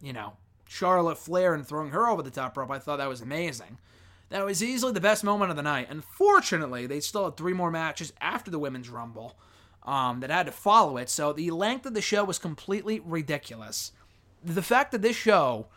you 0.01 0.13
know, 0.13 0.37
Charlotte 0.67 1.17
Flair 1.17 1.53
and 1.53 1.65
throwing 1.65 1.91
her 1.91 2.07
over 2.07 2.21
the 2.21 2.29
top 2.29 2.57
rope, 2.57 2.71
I 2.71 2.79
thought 2.79 2.97
that 2.97 3.09
was 3.09 3.21
amazing. 3.21 3.77
That 4.29 4.45
was 4.45 4.61
easily 4.61 4.91
the 4.91 4.99
best 4.99 5.23
moment 5.23 5.51
of 5.51 5.57
the 5.57 5.63
night. 5.63 5.87
Unfortunately, 5.89 6.85
they 6.85 6.99
still 6.99 7.25
had 7.25 7.37
three 7.37 7.53
more 7.53 7.71
matches 7.71 8.11
after 8.19 8.51
the 8.51 8.59
Women's 8.59 8.89
Rumble 8.89 9.37
um, 9.83 10.19
that 10.19 10.29
had 10.29 10.47
to 10.47 10.51
follow 10.51 10.97
it, 10.97 11.09
so 11.09 11.31
the 11.31 11.51
length 11.51 11.85
of 11.85 11.93
the 11.93 12.01
show 12.01 12.25
was 12.25 12.37
completely 12.37 12.99
ridiculous. 12.99 13.93
The 14.43 14.61
fact 14.61 14.91
that 14.91 15.01
this 15.01 15.15
show 15.15 15.67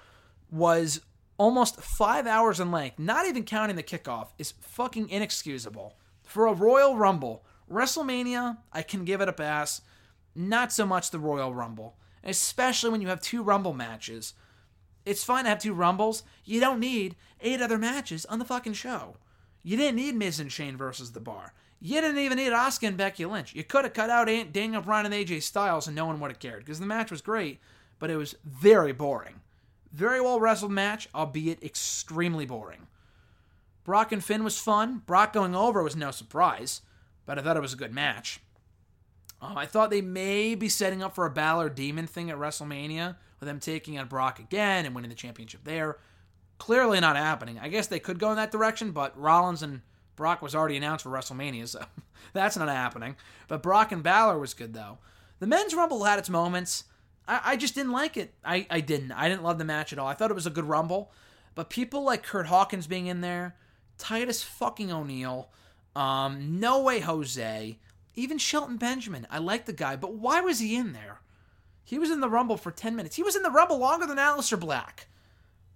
was 0.50 1.00
almost 1.41 1.80
five 1.80 2.26
hours 2.26 2.61
in 2.61 2.70
length, 2.70 2.99
not 2.99 3.26
even 3.26 3.43
counting 3.45 3.74
the 3.74 3.82
kickoff, 3.82 4.28
is 4.36 4.53
fucking 4.61 5.09
inexcusable. 5.09 5.97
For 6.22 6.47
a 6.47 6.53
Royal 6.53 6.97
Rumble, 6.97 7.47
WrestleMania, 7.72 8.59
I 8.74 8.82
can 8.82 9.07
give 9.07 9.22
it 9.22 9.28
a 9.28 9.32
pass. 9.32 9.80
Not 10.34 10.70
so 10.70 10.84
much 10.84 11.11
the 11.11 11.18
Royal 11.18 11.55
Rumble, 11.55 11.97
especially 12.22 12.91
when 12.91 13.01
you 13.01 13.09
have 13.09 13.22
two 13.22 13.43
Rumble 13.43 13.72
matches. 13.72 14.34
It's 15.07 15.24
fine 15.24 15.45
to 15.45 15.49
have 15.49 15.61
two 15.61 15.72
Rumbles. 15.72 16.24
You 16.45 16.61
don't 16.61 16.78
need 16.78 17.16
eight 17.41 17.62
other 17.62 17.78
matches 17.78 18.26
on 18.26 18.38
the 18.38 18.45
fucking 18.45 18.74
show. 18.74 19.16
You 19.62 19.78
didn't 19.78 19.97
need 19.97 20.16
Miz 20.16 20.41
and 20.41 20.53
Shane 20.53 20.76
versus 20.76 21.12
The 21.12 21.20
Bar. 21.20 21.55
You 21.80 22.03
didn't 22.03 22.18
even 22.18 22.36
need 22.36 22.53
Asuka 22.53 22.88
and 22.88 22.99
Becky 22.99 23.24
Lynch. 23.24 23.55
You 23.55 23.64
could 23.64 23.84
have 23.84 23.95
cut 23.95 24.11
out 24.11 24.28
Daniel 24.53 24.82
Bryan 24.82 25.07
and 25.07 25.14
AJ 25.14 25.43
Styles 25.43 25.86
and 25.86 25.97
no 25.97 26.05
one 26.05 26.20
would 26.20 26.30
have 26.30 26.38
cared 26.38 26.66
because 26.66 26.80
the 26.80 26.86
match 26.86 27.11
was 27.11 27.22
great, 27.22 27.61
but 27.99 28.11
it 28.11 28.16
was 28.16 28.36
very 28.45 28.93
boring. 28.93 29.41
Very 29.93 30.20
well 30.20 30.41
wrestled 30.41 30.72
match, 30.72 31.09
albeit 31.14 31.62
extremely 31.62 32.47
boring. 32.47 32.86
Brock 33.84 34.12
and 34.12 34.22
Finn 34.22 34.45
was 34.45 34.59
fun. 34.59 35.03
Brock 35.07 35.32
going 35.32 35.55
over 35.55 35.82
was 35.82 35.97
no 35.97 36.11
surprise, 36.11 36.82
but 37.26 37.38
I 37.38 37.43
thought 37.43 37.57
it 37.57 37.62
was 37.62 37.72
a 37.72 37.78
good 37.78 37.93
match. 37.93 38.41
Um, 39.43 39.57
I 39.57 39.66
thought 39.66 39.91
they 39.91 40.03
may 40.03 40.55
be 40.55 40.68
setting 40.68 41.03
up 41.03 41.14
for 41.14 41.26
a 41.26 41.30
Balor 41.30 41.70
Demon 41.70 42.07
thing 42.07 42.30
at 42.30 42.36
WrestleMania 42.36 43.16
with 43.41 43.49
them 43.49 43.59
taking 43.59 43.99
on 43.99 44.07
Brock 44.07 44.38
again 44.38 44.84
and 44.84 44.95
winning 44.95 45.09
the 45.09 45.16
championship 45.16 45.64
there. 45.64 45.99
Clearly 46.59 47.01
not 47.01 47.16
happening. 47.16 47.59
I 47.59 47.68
guess 47.68 47.86
they 47.86 47.99
could 47.99 48.18
go 48.18 48.30
in 48.30 48.36
that 48.36 48.53
direction, 48.53 48.93
but 48.93 49.18
Rollins 49.18 49.62
and 49.62 49.80
Brock 50.14 50.43
was 50.43 50.55
already 50.55 50.76
announced 50.76 51.05
for 51.05 51.11
WrestleMania, 51.11 51.66
so 51.66 51.82
that's 52.34 52.57
not 52.57 52.68
happening. 52.68 53.16
But 53.49 53.62
Brock 53.62 53.93
and 53.93 54.03
Balor 54.03 54.38
was 54.38 54.53
good 54.53 54.74
though. 54.74 54.99
The 55.38 55.47
men's 55.47 55.74
rumble 55.74 56.05
had 56.05 56.18
its 56.18 56.28
moments. 56.28 56.84
I, 57.31 57.53
I 57.53 57.57
just 57.57 57.76
didn't 57.76 57.93
like 57.93 58.16
it. 58.16 58.35
I, 58.45 58.66
I 58.68 58.81
didn't. 58.81 59.12
I 59.12 59.28
didn't 59.28 59.45
love 59.45 59.59
the 59.59 59.64
match 59.64 59.93
at 59.93 59.99
all. 59.99 60.09
I 60.09 60.14
thought 60.14 60.31
it 60.31 60.35
was 60.35 60.47
a 60.47 60.51
good 60.51 60.64
rumble. 60.64 61.12
But 61.55 61.70
people 61.70 62.03
like 62.03 62.22
Kurt 62.22 62.47
Hawkins 62.47 62.87
being 62.87 63.07
in 63.07 63.20
there, 63.20 63.57
Titus 63.99 64.43
fucking 64.43 64.93
O'Neil, 64.93 65.49
um, 65.95 66.61
No 66.61 66.83
Way 66.83 67.01
Jose, 67.01 67.78
even 68.16 68.39
Shelton 68.39 68.76
Benjamin. 68.76 69.26
I 69.31 69.39
like 69.39 69.66
the 69.66 69.72
guy, 69.72 69.97
but 69.97 70.14
why 70.14 70.41
was 70.41 70.59
he 70.59 70.76
in 70.76 70.93
there? 70.93 71.20
He 71.85 71.99
was 71.99 72.11
in 72.11 72.20
the 72.20 72.28
Rumble 72.28 72.57
for 72.57 72.70
10 72.70 72.95
minutes. 72.95 73.16
He 73.16 73.22
was 73.22 73.37
in 73.37 73.43
the 73.43 73.51
Rumble 73.51 73.78
longer 73.78 74.07
than 74.07 74.18
Aleister 74.18 74.59
Black. 74.59 75.07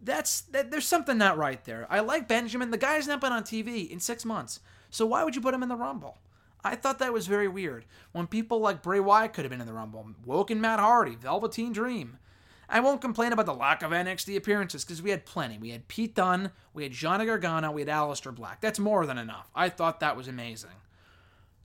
That's 0.00 0.42
that, 0.42 0.70
there's 0.70 0.86
something 0.86 1.18
not 1.18 1.38
right 1.38 1.64
there. 1.64 1.86
I 1.88 2.00
like 2.00 2.28
Benjamin. 2.28 2.70
The 2.70 2.78
guy's 2.78 3.08
not 3.08 3.20
been 3.20 3.32
on 3.32 3.42
TV 3.42 3.90
in 3.90 4.00
six 4.00 4.24
months. 4.24 4.60
So 4.90 5.06
why 5.06 5.24
would 5.24 5.34
you 5.34 5.40
put 5.40 5.54
him 5.54 5.62
in 5.62 5.68
the 5.68 5.76
Rumble? 5.76 6.18
I 6.64 6.74
thought 6.74 6.98
that 6.98 7.12
was 7.12 7.26
very 7.26 7.46
weird. 7.46 7.84
When 8.12 8.26
people 8.26 8.58
like 8.58 8.82
Bray 8.82 9.00
Wyatt 9.00 9.34
could 9.34 9.44
have 9.44 9.50
been 9.50 9.60
in 9.60 9.66
the 9.66 9.72
Rumble, 9.72 10.08
Woken 10.24 10.60
Matt 10.60 10.80
Hardy, 10.80 11.14
Velveteen 11.14 11.72
Dream. 11.72 12.18
I 12.68 12.80
won't 12.80 13.02
complain 13.02 13.32
about 13.32 13.44
the 13.44 13.54
lack 13.54 13.82
of 13.82 13.90
NXT 13.90 14.36
appearances 14.36 14.84
because 14.84 15.02
we 15.02 15.10
had 15.10 15.26
plenty. 15.26 15.58
We 15.58 15.70
had 15.70 15.86
Pete 15.86 16.14
Dunne, 16.14 16.50
we 16.72 16.82
had 16.82 16.92
Johnny 16.92 17.26
Gargano, 17.26 17.70
we 17.70 17.82
had 17.82 17.88
Aleister 17.88 18.34
Black. 18.34 18.62
That's 18.62 18.78
more 18.78 19.04
than 19.04 19.18
enough. 19.18 19.50
I 19.54 19.68
thought 19.68 20.00
that 20.00 20.16
was 20.16 20.26
amazing. 20.26 20.70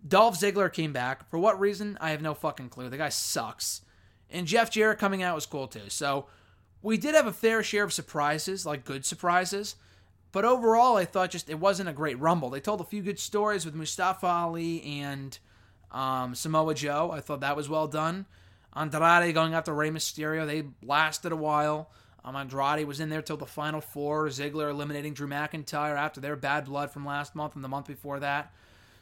Dolph 0.05 0.39
Ziggler 0.39 0.71
came 0.71 0.93
back. 0.93 1.29
For 1.29 1.39
what 1.39 1.59
reason? 1.59 1.97
I 2.01 2.11
have 2.11 2.21
no 2.21 2.33
fucking 2.33 2.69
clue. 2.69 2.89
The 2.89 2.97
guy 2.97 3.09
sucks. 3.09 3.81
And 4.29 4.47
Jeff 4.47 4.69
Jarrett 4.69 4.99
coming 4.99 5.23
out 5.23 5.35
was 5.35 5.45
cool 5.45 5.67
too. 5.67 5.89
So 5.89 6.27
we 6.81 6.97
did 6.97 7.15
have 7.15 7.27
a 7.27 7.33
fair 7.33 7.63
share 7.63 7.83
of 7.83 7.93
surprises, 7.93 8.65
like 8.65 8.85
good 8.85 9.05
surprises. 9.05 9.75
But 10.31 10.45
overall, 10.45 10.97
I 10.97 11.05
thought 11.05 11.31
just 11.31 11.49
it 11.49 11.59
wasn't 11.59 11.89
a 11.89 11.93
great 11.93 12.19
Rumble. 12.19 12.49
They 12.49 12.59
told 12.59 12.81
a 12.81 12.85
few 12.85 13.01
good 13.01 13.19
stories 13.19 13.65
with 13.65 13.73
Mustafa 13.73 14.27
Ali 14.27 14.83
and 14.83 15.37
um, 15.91 16.35
Samoa 16.35 16.75
Joe. 16.75 17.11
I 17.11 17.19
thought 17.19 17.39
that 17.41 17.55
was 17.55 17.67
well 17.67 17.87
done. 17.87 18.25
Andrade 18.75 19.33
going 19.33 19.53
after 19.53 19.73
Rey 19.73 19.89
Mysterio. 19.89 20.45
They 20.45 20.65
lasted 20.83 21.31
a 21.31 21.35
while. 21.35 21.89
Um, 22.23 22.35
Andrade 22.35 22.85
was 22.85 22.99
in 22.99 23.09
there 23.09 23.21
till 23.21 23.37
the 23.37 23.45
final 23.45 23.81
four. 23.81 24.27
Ziggler 24.27 24.69
eliminating 24.69 25.13
Drew 25.13 25.27
McIntyre 25.27 25.97
after 25.97 26.21
their 26.21 26.35
bad 26.35 26.65
blood 26.65 26.91
from 26.91 27.05
last 27.05 27.35
month 27.35 27.55
and 27.55 27.63
the 27.63 27.69
month 27.69 27.87
before 27.87 28.19
that. 28.19 28.53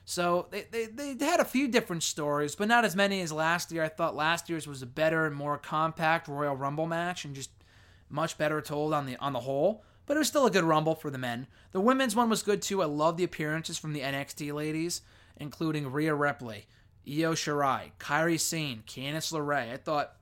So 0.06 0.48
they, 0.52 0.66
they, 0.72 1.14
they 1.14 1.26
had 1.26 1.42
a 1.42 1.46
few 1.46 1.68
different 1.68 2.04
stories, 2.04 2.56
but 2.56 2.70
not 2.70 2.86
as 2.86 2.96
many 2.96 3.20
as 3.20 3.34
last 3.34 3.74
year. 3.74 3.84
I 3.84 3.90
thought 3.90 4.16
last 4.16 4.48
year's 4.48 4.66
was 4.66 4.82
a 4.82 4.86
better 4.86 5.26
and 5.26 5.36
more 5.36 5.58
compact 5.58 6.30
Royal 6.30 6.56
Rumble 6.56 6.88
match 6.88 7.26
and 7.26 7.36
just 7.36 7.50
much 8.10 8.38
better 8.38 8.62
told 8.62 8.94
on 8.94 9.06
the 9.06 9.18
on 9.18 9.34
the 9.34 9.42
whole. 9.42 9.84
But 10.08 10.16
it 10.16 10.20
was 10.20 10.28
still 10.30 10.48
a 10.48 10.52
good 10.52 10.64
Rumble 10.64 10.96
for 10.96 11.12
the 11.12 11.18
men. 11.18 11.48
The 11.74 11.82
women's 11.82 12.16
one 12.16 12.30
was 12.30 12.42
good 12.42 12.62
too. 12.62 12.82
I 12.82 12.86
love 12.86 13.18
the 13.18 13.26
appearances 13.26 13.78
from 13.78 13.94
the 13.94 14.00
NXT 14.00 14.54
ladies, 14.54 15.02
including 15.36 15.92
Rhea 15.92 16.16
Ripley, 16.16 16.66
Io 17.06 17.34
Shirai, 17.34 17.92
Kairi 18.00 18.40
Sane, 18.40 18.84
Candice 18.88 19.34
LeRae. 19.34 19.74
I 19.74 19.78
thought, 19.78 20.14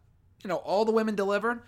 you 0.44 0.50
know, 0.50 0.58
all 0.58 0.84
the 0.84 0.92
women 0.92 1.16
delivered. 1.16 1.62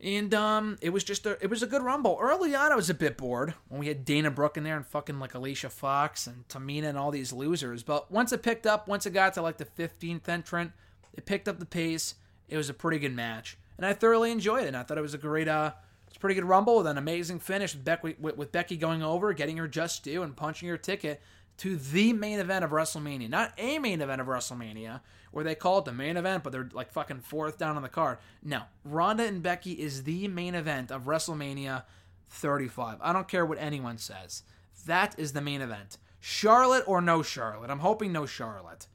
And 0.00 0.34
um, 0.34 0.76
it 0.82 0.90
was 0.90 1.04
just 1.04 1.24
a 1.24 1.42
it 1.42 1.48
was 1.48 1.62
a 1.62 1.66
good 1.66 1.82
rumble. 1.82 2.18
Early 2.20 2.54
on, 2.54 2.70
I 2.70 2.76
was 2.76 2.90
a 2.90 2.94
bit 2.94 3.16
bored 3.16 3.54
when 3.68 3.80
we 3.80 3.88
had 3.88 4.04
Dana 4.04 4.30
Brooke 4.30 4.58
in 4.58 4.62
there 4.62 4.76
and 4.76 4.86
fucking 4.86 5.18
like 5.18 5.34
Alicia 5.34 5.70
Fox 5.70 6.26
and 6.26 6.46
Tamina 6.48 6.88
and 6.88 6.98
all 6.98 7.10
these 7.10 7.32
losers. 7.32 7.82
But 7.82 8.12
once 8.12 8.30
it 8.30 8.42
picked 8.42 8.66
up, 8.66 8.86
once 8.86 9.06
it 9.06 9.14
got 9.14 9.34
to 9.34 9.42
like 9.42 9.56
the 9.56 9.64
15th 9.64 10.28
entrant, 10.28 10.72
it 11.14 11.24
picked 11.24 11.48
up 11.48 11.58
the 11.58 11.66
pace. 11.66 12.14
It 12.48 12.58
was 12.58 12.68
a 12.68 12.74
pretty 12.74 12.98
good 12.98 13.16
match, 13.16 13.56
and 13.78 13.86
I 13.86 13.94
thoroughly 13.94 14.30
enjoyed 14.30 14.64
it. 14.64 14.68
And 14.68 14.76
I 14.76 14.82
thought 14.82 14.98
it 14.98 15.02
was 15.02 15.14
a 15.14 15.18
great 15.18 15.48
uh, 15.48 15.72
it's 16.16 16.20
pretty 16.22 16.34
good 16.34 16.48
rumble 16.48 16.78
with 16.78 16.86
an 16.86 16.96
amazing 16.96 17.40
finish 17.40 17.74
with 17.74 17.84
Becky 17.84 18.16
with, 18.18 18.38
with 18.38 18.50
Becky 18.50 18.78
going 18.78 19.02
over, 19.02 19.34
getting 19.34 19.58
her 19.58 19.68
just 19.68 20.02
due, 20.02 20.22
and 20.22 20.34
punching 20.34 20.66
her 20.66 20.78
ticket 20.78 21.20
to 21.58 21.76
the 21.76 22.14
main 22.14 22.38
event 22.38 22.64
of 22.64 22.70
WrestleMania. 22.70 23.28
Not 23.28 23.52
a 23.58 23.78
main 23.78 24.00
event 24.00 24.22
of 24.22 24.26
WrestleMania, 24.26 25.02
where 25.30 25.44
they 25.44 25.54
call 25.54 25.80
it 25.80 25.84
the 25.84 25.92
main 25.92 26.16
event, 26.16 26.42
but 26.42 26.54
they're 26.54 26.70
like 26.72 26.90
fucking 26.90 27.20
fourth 27.20 27.58
down 27.58 27.76
on 27.76 27.82
the 27.82 27.90
card. 27.90 28.16
No, 28.42 28.62
Ronda 28.82 29.24
and 29.24 29.42
Becky 29.42 29.72
is 29.72 30.04
the 30.04 30.26
main 30.28 30.54
event 30.54 30.90
of 30.90 31.02
WrestleMania 31.02 31.82
35. 32.30 32.96
I 33.02 33.12
don't 33.12 33.28
care 33.28 33.44
what 33.44 33.58
anyone 33.60 33.98
says. 33.98 34.42
That 34.86 35.18
is 35.18 35.34
the 35.34 35.42
main 35.42 35.60
event. 35.60 35.98
Charlotte 36.18 36.84
or 36.86 37.02
no 37.02 37.22
Charlotte. 37.22 37.68
I'm 37.68 37.80
hoping 37.80 38.10
no 38.10 38.24
Charlotte. 38.24 38.86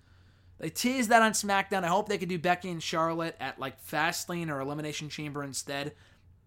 They 0.57 0.72
teased 0.72 1.11
that 1.11 1.22
on 1.22 1.34
SmackDown. 1.34 1.84
I 1.84 1.89
hope 1.89 2.09
they 2.09 2.17
could 2.17 2.30
do 2.30 2.39
Becky 2.39 2.72
and 2.72 2.82
Charlotte 2.82 3.36
at 3.39 3.59
like 3.59 3.86
Fastlane 3.86 4.49
or 4.49 4.59
Elimination 4.59 5.07
Chamber 5.07 5.43
instead. 5.43 5.93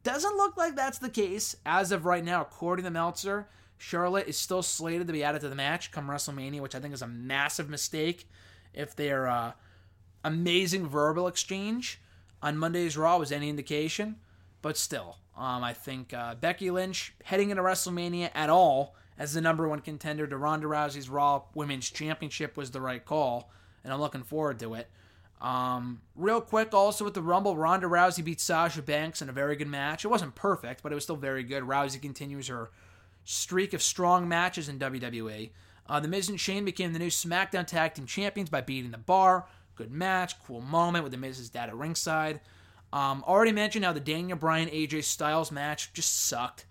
Doesn't 0.04 0.36
look 0.36 0.56
like 0.58 0.76
that's 0.76 0.98
the 0.98 1.08
case 1.08 1.56
as 1.64 1.90
of 1.90 2.04
right 2.04 2.24
now, 2.24 2.42
according 2.42 2.84
to 2.84 2.90
Meltzer. 2.90 3.48
Charlotte 3.78 4.28
is 4.28 4.36
still 4.36 4.62
slated 4.62 5.06
to 5.06 5.12
be 5.12 5.24
added 5.24 5.40
to 5.40 5.48
the 5.48 5.54
match 5.54 5.90
come 5.90 6.08
WrestleMania, 6.08 6.60
which 6.60 6.74
I 6.74 6.80
think 6.80 6.94
is 6.94 7.02
a 7.02 7.08
massive 7.08 7.70
mistake 7.70 8.28
if 8.74 8.94
their 8.94 9.26
uh, 9.26 9.52
amazing 10.22 10.86
verbal 10.86 11.26
exchange 11.26 12.00
on 12.42 12.58
Monday's 12.58 12.96
Raw 12.96 13.16
was 13.16 13.32
any 13.32 13.48
indication. 13.48 14.16
But 14.60 14.76
still, 14.76 15.16
um, 15.36 15.64
I 15.64 15.72
think 15.72 16.12
uh, 16.12 16.34
Becky 16.34 16.70
Lynch 16.70 17.14
heading 17.24 17.48
into 17.50 17.62
WrestleMania 17.62 18.30
at 18.34 18.50
all 18.50 18.96
as 19.18 19.32
the 19.32 19.40
number 19.40 19.66
one 19.66 19.80
contender 19.80 20.26
to 20.26 20.36
Ronda 20.36 20.66
Rousey's 20.66 21.08
Raw 21.08 21.44
Women's 21.54 21.90
Championship 21.90 22.58
was 22.58 22.70
the 22.70 22.80
right 22.80 23.04
call, 23.04 23.50
and 23.82 23.92
I'm 23.92 24.00
looking 24.00 24.22
forward 24.22 24.58
to 24.60 24.74
it. 24.74 24.90
Um, 25.44 26.00
real 26.16 26.40
quick, 26.40 26.72
also 26.72 27.04
with 27.04 27.12
the 27.12 27.20
Rumble, 27.20 27.54
Ronda 27.54 27.86
Rousey 27.86 28.24
beat 28.24 28.40
Sasha 28.40 28.80
Banks 28.80 29.20
in 29.20 29.28
a 29.28 29.32
very 29.32 29.56
good 29.56 29.68
match. 29.68 30.02
It 30.02 30.08
wasn't 30.08 30.34
perfect, 30.34 30.82
but 30.82 30.90
it 30.90 30.94
was 30.94 31.04
still 31.04 31.16
very 31.16 31.42
good. 31.42 31.64
Rousey 31.64 32.00
continues 32.00 32.48
her 32.48 32.70
streak 33.24 33.74
of 33.74 33.82
strong 33.82 34.26
matches 34.26 34.70
in 34.70 34.78
WWE. 34.78 35.50
Uh, 35.86 36.00
the 36.00 36.08
Miz 36.08 36.30
and 36.30 36.40
Shane 36.40 36.64
became 36.64 36.94
the 36.94 36.98
new 36.98 37.10
SmackDown 37.10 37.66
Tag 37.66 37.92
Team 37.92 38.06
Champions 38.06 38.48
by 38.48 38.62
beating 38.62 38.90
the 38.90 38.96
Bar. 38.96 39.44
Good 39.76 39.92
match, 39.92 40.42
cool 40.42 40.62
moment 40.62 41.04
with 41.04 41.12
the 41.12 41.18
Miz's 41.18 41.50
dad 41.50 41.68
at 41.68 41.76
ringside. 41.76 42.40
Um, 42.90 43.22
already 43.26 43.52
mentioned 43.52 43.84
how 43.84 43.92
the 43.92 44.00
Daniel 44.00 44.38
Bryan 44.38 44.70
AJ 44.70 45.04
Styles 45.04 45.52
match 45.52 45.92
just 45.92 46.24
sucked. 46.26 46.64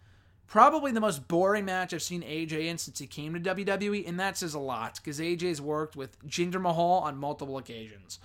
Probably 0.47 0.91
the 0.91 0.99
most 0.99 1.27
boring 1.27 1.65
match 1.65 1.93
I've 1.93 2.01
seen 2.01 2.23
AJ 2.23 2.65
in 2.65 2.79
since 2.79 2.97
he 2.97 3.05
came 3.05 3.35
to 3.35 3.55
WWE, 3.55 4.07
and 4.07 4.19
that 4.19 4.35
says 4.35 4.55
a 4.55 4.59
lot 4.59 4.95
because 4.95 5.19
AJ's 5.19 5.61
worked 5.61 5.95
with 5.95 6.19
Jinder 6.27 6.59
Mahal 6.59 7.01
on 7.03 7.17
multiple 7.17 7.59
occasions. 7.59 8.17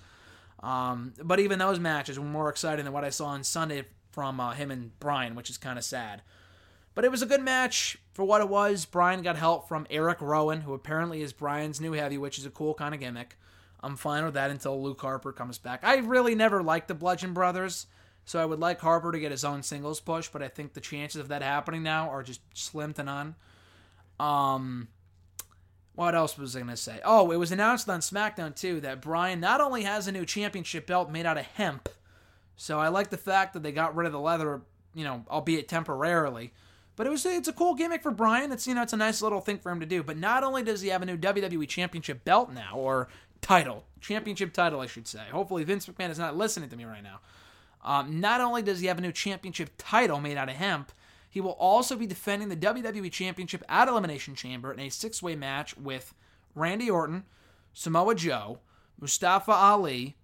Um, 0.61 1.13
but 1.23 1.39
even 1.39 1.59
those 1.59 1.79
matches 1.79 2.19
were 2.19 2.25
more 2.25 2.49
exciting 2.49 2.85
than 2.85 2.93
what 2.93 3.05
I 3.05 3.09
saw 3.09 3.27
on 3.27 3.43
Sunday 3.43 3.85
from 4.11 4.39
uh, 4.39 4.53
him 4.53 4.71
and 4.71 4.97
Bryan, 4.99 5.35
which 5.35 5.49
is 5.49 5.57
kind 5.57 5.77
of 5.77 5.85
sad. 5.85 6.21
But 6.95 7.05
it 7.05 7.11
was 7.11 7.21
a 7.21 7.27
good 7.27 7.41
match 7.41 7.97
for 8.13 8.25
what 8.25 8.41
it 8.41 8.49
was. 8.49 8.85
Bryan 8.85 9.21
got 9.21 9.37
help 9.37 9.69
from 9.69 9.87
Eric 9.89 10.17
Rowan, 10.19 10.61
who 10.61 10.73
apparently 10.73 11.21
is 11.21 11.31
Bryan's 11.31 11.79
new 11.79 11.93
heavy, 11.93 12.17
which 12.17 12.37
is 12.37 12.45
a 12.45 12.49
cool 12.49 12.73
kind 12.73 12.93
of 12.93 12.99
gimmick. 12.99 13.37
I'm 13.81 13.95
fine 13.95 14.25
with 14.25 14.33
that 14.33 14.51
until 14.51 14.81
Luke 14.81 14.99
Harper 14.99 15.31
comes 15.31 15.57
back. 15.57 15.81
I 15.83 15.97
really 15.97 16.35
never 16.35 16.61
liked 16.61 16.89
the 16.89 16.95
Bludgeon 16.95 17.33
Brothers, 17.33 17.87
so 18.25 18.41
I 18.41 18.45
would 18.45 18.59
like 18.59 18.81
Harper 18.81 19.11
to 19.13 19.19
get 19.19 19.31
his 19.31 19.45
own 19.45 19.63
singles 19.63 20.01
push, 20.01 20.27
but 20.27 20.43
I 20.43 20.49
think 20.49 20.73
the 20.73 20.81
chances 20.81 21.21
of 21.21 21.29
that 21.29 21.41
happening 21.41 21.83
now 21.83 22.09
are 22.09 22.23
just 22.23 22.41
slim 22.53 22.91
to 22.93 23.03
none. 23.03 23.35
Um, 24.19 24.89
what 25.99 26.15
else 26.15 26.37
was 26.37 26.55
I 26.55 26.59
going 26.59 26.69
to 26.69 26.77
say? 26.77 27.01
Oh, 27.03 27.29
it 27.29 27.35
was 27.35 27.51
announced 27.51 27.89
on 27.89 27.99
SmackDown 27.99 28.55
too 28.55 28.79
that 28.79 29.01
Bryan 29.01 29.41
not 29.41 29.59
only 29.59 29.83
has 29.83 30.07
a 30.07 30.13
new 30.13 30.25
championship 30.25 30.87
belt 30.87 31.11
made 31.11 31.25
out 31.25 31.37
of 31.37 31.45
hemp, 31.45 31.89
so 32.55 32.79
I 32.79 32.87
like 32.87 33.09
the 33.09 33.17
fact 33.17 33.51
that 33.51 33.63
they 33.63 33.73
got 33.73 33.97
rid 33.97 34.07
of 34.07 34.13
the 34.13 34.19
leather, 34.19 34.61
you 34.95 35.03
know, 35.03 35.25
albeit 35.29 35.67
temporarily. 35.67 36.53
But 36.95 37.05
it 37.05 37.09
was 37.09 37.25
it's 37.25 37.49
a 37.49 37.53
cool 37.53 37.75
gimmick 37.75 38.01
for 38.01 38.11
Bryan. 38.11 38.53
It's 38.53 38.65
you 38.65 38.75
know 38.75 38.81
it's 38.81 38.93
a 38.93 38.97
nice 38.97 39.21
little 39.21 39.41
thing 39.41 39.57
for 39.57 39.73
him 39.73 39.81
to 39.81 39.85
do. 39.85 40.01
But 40.01 40.17
not 40.17 40.41
only 40.41 40.63
does 40.63 40.79
he 40.79 40.87
have 40.87 41.01
a 41.01 41.05
new 41.05 41.17
WWE 41.17 41.67
Championship 41.67 42.23
belt 42.23 42.49
now 42.49 42.75
or 42.75 43.09
title, 43.41 43.83
championship 43.99 44.53
title, 44.53 44.79
I 44.79 44.87
should 44.87 45.05
say. 45.05 45.23
Hopefully 45.33 45.65
Vince 45.65 45.85
McMahon 45.85 46.11
is 46.11 46.19
not 46.19 46.37
listening 46.37 46.69
to 46.69 46.77
me 46.77 46.85
right 46.85 47.03
now. 47.03 47.19
Um, 47.83 48.21
not 48.21 48.39
only 48.39 48.61
does 48.61 48.79
he 48.79 48.87
have 48.87 48.99
a 48.99 49.01
new 49.01 49.11
championship 49.11 49.71
title 49.77 50.21
made 50.21 50.37
out 50.37 50.47
of 50.47 50.55
hemp, 50.55 50.93
he 51.29 51.41
will 51.41 51.51
also 51.51 51.95
be 51.95 52.07
defending 52.07 52.49
the 52.49 52.55
WWE 52.55 53.11
Championship 53.11 53.63
at 53.69 53.87
Elimination 53.87 54.35
Chamber 54.35 54.73
in 54.73 54.79
a 54.79 54.89
six-way 54.89 55.35
match 55.35 55.77
with 55.77 56.13
Randy 56.55 56.89
Orton, 56.89 57.23
Samoa 57.73 58.15
Joe, 58.15 58.59
Mustafa 58.99 59.51
Ali. 59.51 60.17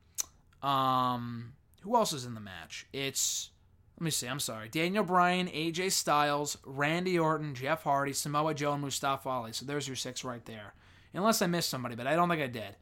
Um, 0.63 1.53
who 1.81 1.95
else 1.95 2.11
is 2.11 2.25
in 2.25 2.33
the 2.33 2.39
match? 2.41 2.87
It's 2.91 3.51
let 3.97 4.03
me 4.03 4.11
see. 4.11 4.27
I'm 4.27 4.41
sorry. 4.41 4.67
Daniel 4.67 5.05
Bryan, 5.05 5.47
AJ 5.47 5.93
Styles, 5.93 6.57
Randy 6.65 7.17
Orton, 7.17 7.55
Jeff 7.55 7.83
Hardy, 7.83 8.11
Samoa 8.11 8.53
Joe, 8.53 8.73
and 8.73 8.81
Mustafa 8.81 9.29
Ali. 9.29 9.53
So 9.53 9.65
there's 9.65 9.87
your 9.87 9.95
six 9.95 10.23
right 10.25 10.43
there. 10.45 10.73
Unless 11.13 11.41
I 11.41 11.47
missed 11.47 11.69
somebody, 11.69 11.95
but 11.95 12.07
I 12.07 12.15
don't 12.15 12.27
think 12.27 12.41
I 12.41 12.47
did. 12.47 12.75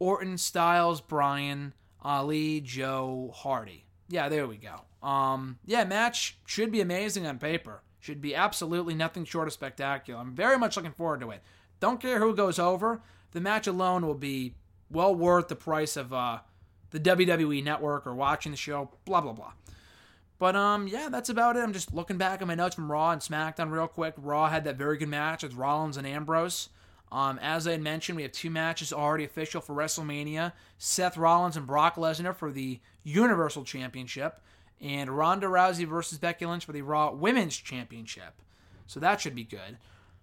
Orton, 0.00 0.36
Styles, 0.36 1.00
Bryan, 1.00 1.74
Ali, 2.02 2.60
Joe, 2.60 3.30
Hardy. 3.32 3.84
Yeah, 4.08 4.28
there 4.28 4.48
we 4.48 4.56
go. 4.56 4.80
Um, 5.02 5.58
yeah, 5.66 5.84
match 5.84 6.38
should 6.46 6.70
be 6.70 6.80
amazing 6.80 7.26
on 7.26 7.38
paper. 7.38 7.82
Should 8.00 8.20
be 8.20 8.34
absolutely 8.34 8.94
nothing 8.94 9.24
short 9.24 9.48
of 9.48 9.52
spectacular. 9.52 10.20
I'm 10.20 10.34
very 10.34 10.58
much 10.58 10.76
looking 10.76 10.92
forward 10.92 11.20
to 11.20 11.30
it. 11.30 11.42
Don't 11.80 12.00
care 12.00 12.18
who 12.18 12.34
goes 12.34 12.58
over. 12.58 13.02
The 13.32 13.40
match 13.40 13.66
alone 13.66 14.06
will 14.06 14.14
be 14.14 14.54
well 14.90 15.14
worth 15.14 15.48
the 15.48 15.56
price 15.56 15.96
of 15.96 16.12
uh, 16.12 16.40
the 16.90 17.00
WWE 17.00 17.62
network 17.64 18.06
or 18.06 18.14
watching 18.14 18.52
the 18.52 18.58
show. 18.58 18.90
Blah 19.04 19.20
blah 19.20 19.32
blah. 19.32 19.52
But 20.38 20.56
um, 20.56 20.88
yeah, 20.88 21.08
that's 21.08 21.28
about 21.28 21.56
it. 21.56 21.60
I'm 21.60 21.72
just 21.72 21.94
looking 21.94 22.18
back 22.18 22.42
at 22.42 22.48
my 22.48 22.56
notes 22.56 22.74
from 22.74 22.90
Raw 22.90 23.10
and 23.10 23.20
SmackDown 23.20 23.70
real 23.70 23.86
quick. 23.86 24.14
Raw 24.16 24.48
had 24.48 24.64
that 24.64 24.76
very 24.76 24.98
good 24.98 25.08
match 25.08 25.44
with 25.44 25.54
Rollins 25.54 25.96
and 25.96 26.06
Ambrose. 26.06 26.68
Um, 27.12 27.38
as 27.40 27.66
I 27.66 27.72
had 27.72 27.80
mentioned, 27.80 28.16
we 28.16 28.22
have 28.22 28.32
two 28.32 28.50
matches 28.50 28.92
already 28.92 29.24
official 29.24 29.60
for 29.60 29.74
WrestleMania: 29.74 30.52
Seth 30.78 31.16
Rollins 31.16 31.56
and 31.56 31.66
Brock 31.66 31.96
Lesnar 31.96 32.34
for 32.34 32.50
the 32.50 32.80
Universal 33.04 33.64
Championship, 33.64 34.40
and 34.82 35.16
Ronda 35.16 35.46
Rousey 35.46 35.86
versus 35.86 36.18
Becky 36.18 36.44
Lynch 36.44 36.64
for 36.64 36.72
the 36.72 36.82
Raw 36.82 37.12
Women's 37.12 37.56
Championship. 37.56 38.42
So 38.86 39.00
that 39.00 39.20
should 39.20 39.34
be 39.34 39.44
good. 39.44 39.78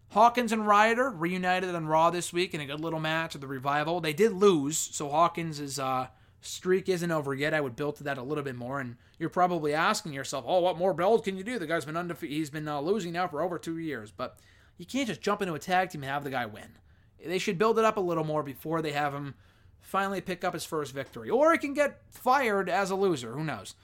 Hawkins 0.10 0.52
and 0.52 0.68
Ryder 0.68 1.10
reunited 1.12 1.74
on 1.74 1.88
Raw 1.88 2.10
this 2.10 2.34
week 2.34 2.54
in 2.54 2.62
a 2.62 2.66
good 2.66 2.82
little 2.82 3.00
match 3.00 3.36
of 3.36 3.42
the 3.42 3.48
revival. 3.48 4.02
They 4.02 4.14
did 4.14 4.34
lose, 4.34 4.78
so 4.78 5.10
Hawkins 5.10 5.80
uh, 5.80 6.08
streak 6.42 6.90
isn't 6.90 7.12
over 7.12 7.34
yet. 7.34 7.54
I 7.54 7.62
would 7.62 7.76
build 7.76 7.98
to 7.98 8.04
that 8.06 8.18
a 8.18 8.24
little 8.24 8.44
bit 8.44 8.56
more. 8.56 8.80
And 8.80 8.98
you're 9.18 9.30
probably 9.30 9.74
asking 9.74 10.14
yourself, 10.14 10.46
oh, 10.48 10.60
what 10.60 10.78
more 10.78 10.94
build 10.94 11.24
can 11.24 11.38
you 11.38 11.44
do? 11.44 11.60
The 11.60 11.68
guy's 11.68 11.86
been 11.86 11.96
undefeated. 11.96 12.36
He's 12.36 12.50
been 12.50 12.68
uh, 12.68 12.82
losing 12.82 13.14
now 13.14 13.28
for 13.28 13.42
over 13.42 13.60
two 13.60 13.78
years. 13.78 14.12
But 14.12 14.40
you 14.78 14.86
can't 14.86 15.08
just 15.08 15.22
jump 15.22 15.42
into 15.42 15.54
a 15.54 15.60
tag 15.60 15.92
team 15.92 16.04
and 16.04 16.12
have 16.12 16.24
the 16.24 16.32
guy 16.32 16.48
win. 16.48 16.78
They 17.24 17.38
should 17.38 17.60
build 17.60 17.78
it 17.78 17.86
up 17.86 17.98
a 17.98 18.02
little 18.02 18.24
more 18.24 18.44
before 18.44 18.82
they 18.82 18.94
have 18.94 19.14
him 19.14 19.36
finally 19.80 20.22
pick 20.22 20.44
up 20.44 20.54
his 20.54 20.66
first 20.66 20.94
victory. 20.94 21.30
Or 21.30 21.52
he 21.52 21.60
can 21.60 21.74
get 21.74 22.02
fired 22.10 22.68
as 22.68 22.90
a 22.90 22.96
loser. 22.96 23.34
Who 23.34 23.44
knows? 23.44 23.76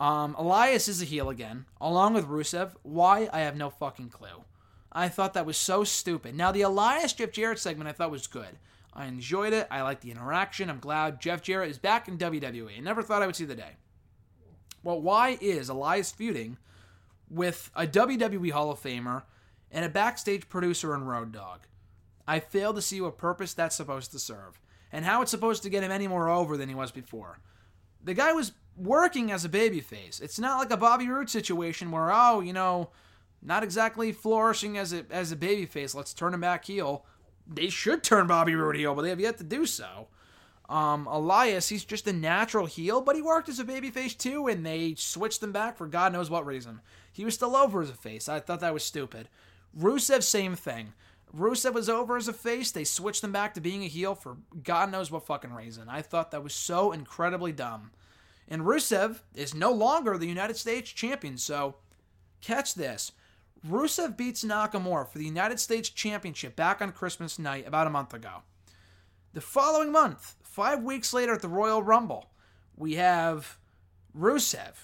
Um, 0.00 0.34
Elias 0.38 0.88
is 0.88 1.02
a 1.02 1.04
heel 1.04 1.28
again, 1.28 1.66
along 1.78 2.14
with 2.14 2.26
Rusev. 2.26 2.72
Why? 2.82 3.28
I 3.32 3.40
have 3.40 3.54
no 3.54 3.68
fucking 3.68 4.08
clue. 4.08 4.44
I 4.90 5.08
thought 5.08 5.34
that 5.34 5.46
was 5.46 5.58
so 5.58 5.84
stupid. 5.84 6.34
Now, 6.34 6.50
the 6.50 6.62
Elias 6.62 7.12
Jeff 7.12 7.30
Jarrett 7.30 7.58
segment 7.58 7.88
I 7.88 7.92
thought 7.92 8.10
was 8.10 8.26
good. 8.26 8.58
I 8.94 9.06
enjoyed 9.06 9.52
it. 9.52 9.68
I 9.70 9.82
like 9.82 10.00
the 10.00 10.10
interaction. 10.10 10.70
I'm 10.70 10.80
glad 10.80 11.20
Jeff 11.20 11.42
Jarrett 11.42 11.70
is 11.70 11.78
back 11.78 12.08
in 12.08 12.18
WWE. 12.18 12.76
I 12.76 12.80
never 12.80 13.02
thought 13.02 13.22
I 13.22 13.26
would 13.26 13.36
see 13.36 13.44
the 13.44 13.54
day. 13.54 13.76
Well, 14.82 15.00
why 15.00 15.38
is 15.40 15.68
Elias 15.68 16.10
feuding 16.10 16.56
with 17.28 17.70
a 17.76 17.86
WWE 17.86 18.50
Hall 18.50 18.70
of 18.70 18.82
Famer 18.82 19.24
and 19.70 19.84
a 19.84 19.90
backstage 19.90 20.48
producer 20.48 20.94
and 20.94 21.06
Road 21.06 21.30
Dog? 21.30 21.60
I 22.26 22.40
fail 22.40 22.72
to 22.72 22.82
see 22.82 23.00
what 23.00 23.18
purpose 23.18 23.54
that's 23.54 23.76
supposed 23.76 24.12
to 24.12 24.18
serve 24.18 24.60
and 24.90 25.04
how 25.04 25.22
it's 25.22 25.30
supposed 25.30 25.62
to 25.64 25.70
get 25.70 25.84
him 25.84 25.92
any 25.92 26.08
more 26.08 26.28
over 26.28 26.56
than 26.56 26.68
he 26.68 26.74
was 26.74 26.90
before. 26.90 27.38
The 28.02 28.14
guy 28.14 28.32
was 28.32 28.52
working 28.76 29.30
as 29.32 29.44
a 29.44 29.48
babyface. 29.48 30.20
It's 30.22 30.38
not 30.38 30.58
like 30.58 30.70
a 30.70 30.76
Bobby 30.76 31.08
Roode 31.08 31.30
situation 31.30 31.90
where, 31.90 32.10
oh, 32.12 32.40
you 32.40 32.52
know, 32.52 32.90
not 33.42 33.62
exactly 33.62 34.12
flourishing 34.12 34.76
as 34.78 34.92
a 34.92 35.04
as 35.10 35.32
a 35.32 35.36
babyface. 35.36 35.94
Let's 35.94 36.14
turn 36.14 36.34
him 36.34 36.40
back 36.40 36.64
heel 36.64 37.04
they 37.50 37.68
should 37.68 38.02
turn 38.02 38.26
Bobby 38.26 38.54
Roode 38.54 38.76
heel, 38.76 38.94
but 38.94 39.02
they 39.02 39.10
have 39.10 39.20
yet 39.20 39.38
to 39.38 39.44
do 39.44 39.66
so. 39.66 40.08
Um, 40.68 41.08
Elias, 41.08 41.68
he's 41.68 41.84
just 41.84 42.06
a 42.06 42.12
natural 42.12 42.66
heel, 42.66 43.00
but 43.00 43.16
he 43.16 43.22
worked 43.22 43.48
as 43.48 43.58
a 43.58 43.64
babyface 43.64 44.16
too, 44.16 44.46
and 44.46 44.64
they 44.64 44.94
switched 44.96 45.42
him 45.42 45.50
back 45.50 45.76
for 45.76 45.88
God 45.88 46.12
knows 46.12 46.30
what 46.30 46.46
reason. 46.46 46.80
He 47.12 47.24
was 47.24 47.34
still 47.34 47.56
over 47.56 47.82
as 47.82 47.90
a 47.90 47.94
face. 47.94 48.28
I 48.28 48.38
thought 48.38 48.60
that 48.60 48.72
was 48.72 48.84
stupid. 48.84 49.28
Rusev, 49.76 50.22
same 50.22 50.54
thing. 50.54 50.92
Rusev 51.36 51.74
was 51.74 51.88
over 51.88 52.16
as 52.16 52.28
a 52.28 52.32
face. 52.32 52.70
They 52.70 52.84
switched 52.84 53.24
him 53.24 53.32
back 53.32 53.54
to 53.54 53.60
being 53.60 53.82
a 53.82 53.88
heel 53.88 54.14
for 54.14 54.36
God 54.62 54.92
knows 54.92 55.10
what 55.10 55.26
fucking 55.26 55.52
reason. 55.52 55.88
I 55.88 56.02
thought 56.02 56.30
that 56.30 56.44
was 56.44 56.54
so 56.54 56.92
incredibly 56.92 57.52
dumb. 57.52 57.90
And 58.50 58.62
Rusev 58.62 59.20
is 59.34 59.54
no 59.54 59.70
longer 59.70 60.18
the 60.18 60.26
United 60.26 60.56
States 60.56 60.90
champion. 60.90 61.38
So, 61.38 61.76
catch 62.40 62.74
this. 62.74 63.12
Rusev 63.66 64.16
beats 64.16 64.42
Nakamura 64.42 65.06
for 65.06 65.18
the 65.18 65.24
United 65.24 65.60
States 65.60 65.88
Championship 65.88 66.56
back 66.56 66.82
on 66.82 66.92
Christmas 66.92 67.38
night 67.38 67.68
about 67.68 67.86
a 67.86 67.90
month 67.90 68.12
ago. 68.12 68.42
The 69.34 69.40
following 69.40 69.92
month, 69.92 70.34
five 70.42 70.82
weeks 70.82 71.12
later 71.12 71.34
at 71.34 71.42
the 71.42 71.48
Royal 71.48 71.82
Rumble, 71.82 72.30
we 72.76 72.94
have 72.94 73.58
Rusev 74.18 74.74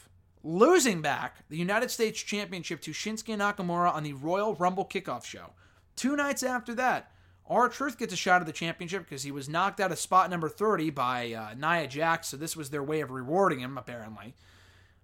losing 0.44 1.02
back 1.02 1.38
the 1.48 1.56
United 1.56 1.90
States 1.90 2.20
Championship 2.22 2.80
to 2.82 2.92
Shinsuke 2.92 3.36
Nakamura 3.36 3.92
on 3.92 4.04
the 4.04 4.12
Royal 4.12 4.54
Rumble 4.54 4.84
kickoff 4.84 5.24
show. 5.24 5.54
Two 5.96 6.14
nights 6.14 6.42
after 6.42 6.74
that, 6.74 7.10
R-Truth 7.48 7.98
gets 7.98 8.12
a 8.12 8.16
shot 8.16 8.40
at 8.40 8.46
the 8.46 8.52
championship 8.52 9.04
because 9.04 9.22
he 9.22 9.30
was 9.30 9.48
knocked 9.48 9.80
out 9.80 9.92
of 9.92 9.98
spot 9.98 10.30
number 10.30 10.48
30 10.48 10.90
by 10.90 11.32
uh, 11.32 11.54
Nia 11.54 11.86
Jax, 11.86 12.28
so 12.28 12.36
this 12.36 12.56
was 12.56 12.70
their 12.70 12.82
way 12.82 13.00
of 13.00 13.10
rewarding 13.10 13.60
him, 13.60 13.78
apparently. 13.78 14.34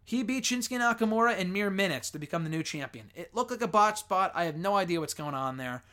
He 0.05 0.25
beat 0.25 0.45
Shinsuke 0.45 0.79
Nakamura 0.79 1.39
in 1.39 1.53
mere 1.53 1.71
minutes 1.71 2.11
to 2.11 2.19
become 2.19 2.43
the 2.43 2.51
new 2.51 2.65
champion. 2.65 3.11
It 3.15 3.35
looked 3.35 3.53
like 3.53 3.63
a 3.63 3.69
botch 3.69 4.01
spot. 4.01 4.33
I 4.35 4.45
have 4.45 4.57
no 4.57 4.77
idea 4.77 4.99
what's 4.99 5.15
going 5.15 5.35
on 5.35 5.57
there. 5.57 5.85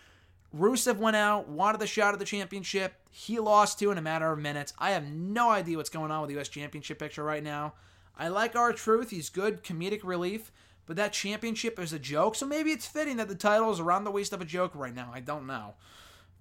Rusev 0.56 0.97
went 0.97 1.16
out, 1.16 1.47
wanted 1.47 1.80
the 1.80 1.86
shot 1.86 2.14
at 2.14 2.20
the 2.20 2.26
championship. 2.26 2.93
He 3.12 3.38
lost 3.38 3.78
to 3.80 3.91
in 3.91 4.00
a 4.00 4.02
matter 4.02 4.32
of 4.32 4.39
minutes. 4.39 4.74
I 4.80 4.91
have 4.91 5.06
no 5.06 5.52
idea 5.52 5.78
what's 5.78 5.91
going 5.91 6.10
on 6.10 6.22
with 6.22 6.30
the 6.30 6.36
U.S. 6.36 6.50
Championship 6.50 6.97
picture 6.97 7.24
right 7.24 7.43
now. 7.43 7.74
I 8.18 8.30
like 8.30 8.56
R-Truth. 8.56 9.12
He's 9.12 9.30
good 9.30 9.64
comedic 9.64 10.02
relief, 10.04 10.52
but 10.88 10.95
that 10.95 11.14
championship 11.14 11.78
is 11.78 11.93
a 11.93 12.00
joke. 12.00 12.34
So 12.34 12.47
maybe 12.47 12.72
it's 12.72 12.88
fitting 12.88 13.18
that 13.18 13.28
the 13.28 13.36
title 13.36 13.72
is 13.72 13.80
around 13.80 14.06
the 14.06 14.12
waist 14.12 14.34
of 14.34 14.41
a 14.41 14.45
joke 14.45 14.72
right 14.74 14.93
now. 14.93 15.12
I 15.14 15.20
don't 15.20 15.45
know. 15.45 15.76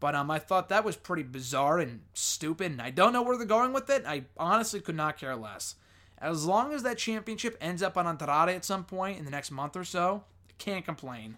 But 0.00 0.14
um, 0.14 0.30
I 0.30 0.38
thought 0.38 0.68
that 0.68 0.84
was 0.84 0.96
pretty 0.96 1.24
bizarre 1.24 1.78
and 1.78 2.00
stupid, 2.14 2.70
and 2.70 2.80
I 2.82 2.90
don't 2.90 3.12
know 3.12 3.22
where 3.22 3.36
they're 3.36 3.46
going 3.46 3.72
with 3.72 3.90
it. 3.90 4.04
I 4.06 4.24
honestly 4.36 4.80
could 4.80 4.94
not 4.94 5.18
care 5.18 5.34
less. 5.34 5.74
As 6.18 6.44
long 6.44 6.72
as 6.72 6.82
that 6.82 6.98
championship 6.98 7.56
ends 7.60 7.82
up 7.82 7.96
on 7.96 8.06
Andrade 8.06 8.54
at 8.54 8.64
some 8.64 8.84
point 8.84 9.18
in 9.18 9.24
the 9.24 9.30
next 9.30 9.50
month 9.50 9.76
or 9.76 9.84
so, 9.84 10.24
can't 10.58 10.84
complain. 10.84 11.36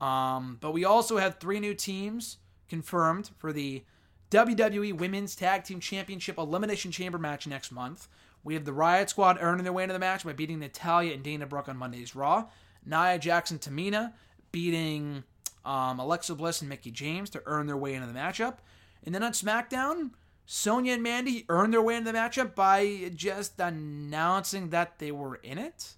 Um, 0.00 0.58
but 0.60 0.72
we 0.72 0.84
also 0.84 1.18
have 1.18 1.38
three 1.38 1.60
new 1.60 1.74
teams 1.74 2.38
confirmed 2.68 3.30
for 3.38 3.52
the 3.52 3.84
WWE 4.30 4.96
Women's 4.96 5.36
Tag 5.36 5.64
Team 5.64 5.78
Championship 5.78 6.38
Elimination 6.38 6.90
Chamber 6.90 7.18
match 7.18 7.46
next 7.46 7.70
month. 7.70 8.08
We 8.44 8.54
have 8.54 8.64
the 8.64 8.72
Riot 8.72 9.10
Squad 9.10 9.38
earning 9.40 9.62
their 9.62 9.72
way 9.72 9.84
into 9.84 9.92
the 9.92 9.98
match 9.98 10.24
by 10.24 10.32
beating 10.32 10.58
Natalya 10.58 11.14
and 11.14 11.22
Dana 11.22 11.46
Brooke 11.46 11.68
on 11.68 11.76
Monday's 11.76 12.16
Raw. 12.16 12.48
Nia 12.84 13.18
Jax 13.18 13.50
and 13.52 13.60
Tamina 13.60 14.12
beating 14.50 15.22
um, 15.64 15.98
Alexa 15.98 16.34
Bliss 16.34 16.60
and 16.60 16.68
Mickie 16.68 16.90
James 16.90 17.30
to 17.30 17.42
earn 17.46 17.66
their 17.66 17.76
way 17.76 17.94
into 17.94 18.06
the 18.06 18.18
matchup. 18.18 18.58
And 19.04 19.14
then 19.14 19.22
on 19.22 19.32
SmackDown, 19.32 20.10
Sonya 20.46 20.94
and 20.94 21.02
Mandy 21.02 21.44
earned 21.48 21.72
their 21.72 21.82
way 21.82 21.96
into 21.96 22.12
the 22.12 22.18
matchup 22.18 22.54
by 22.54 23.10
just 23.14 23.58
announcing 23.58 24.70
that 24.70 24.98
they 24.98 25.12
were 25.12 25.36
in 25.36 25.58
it. 25.58 25.94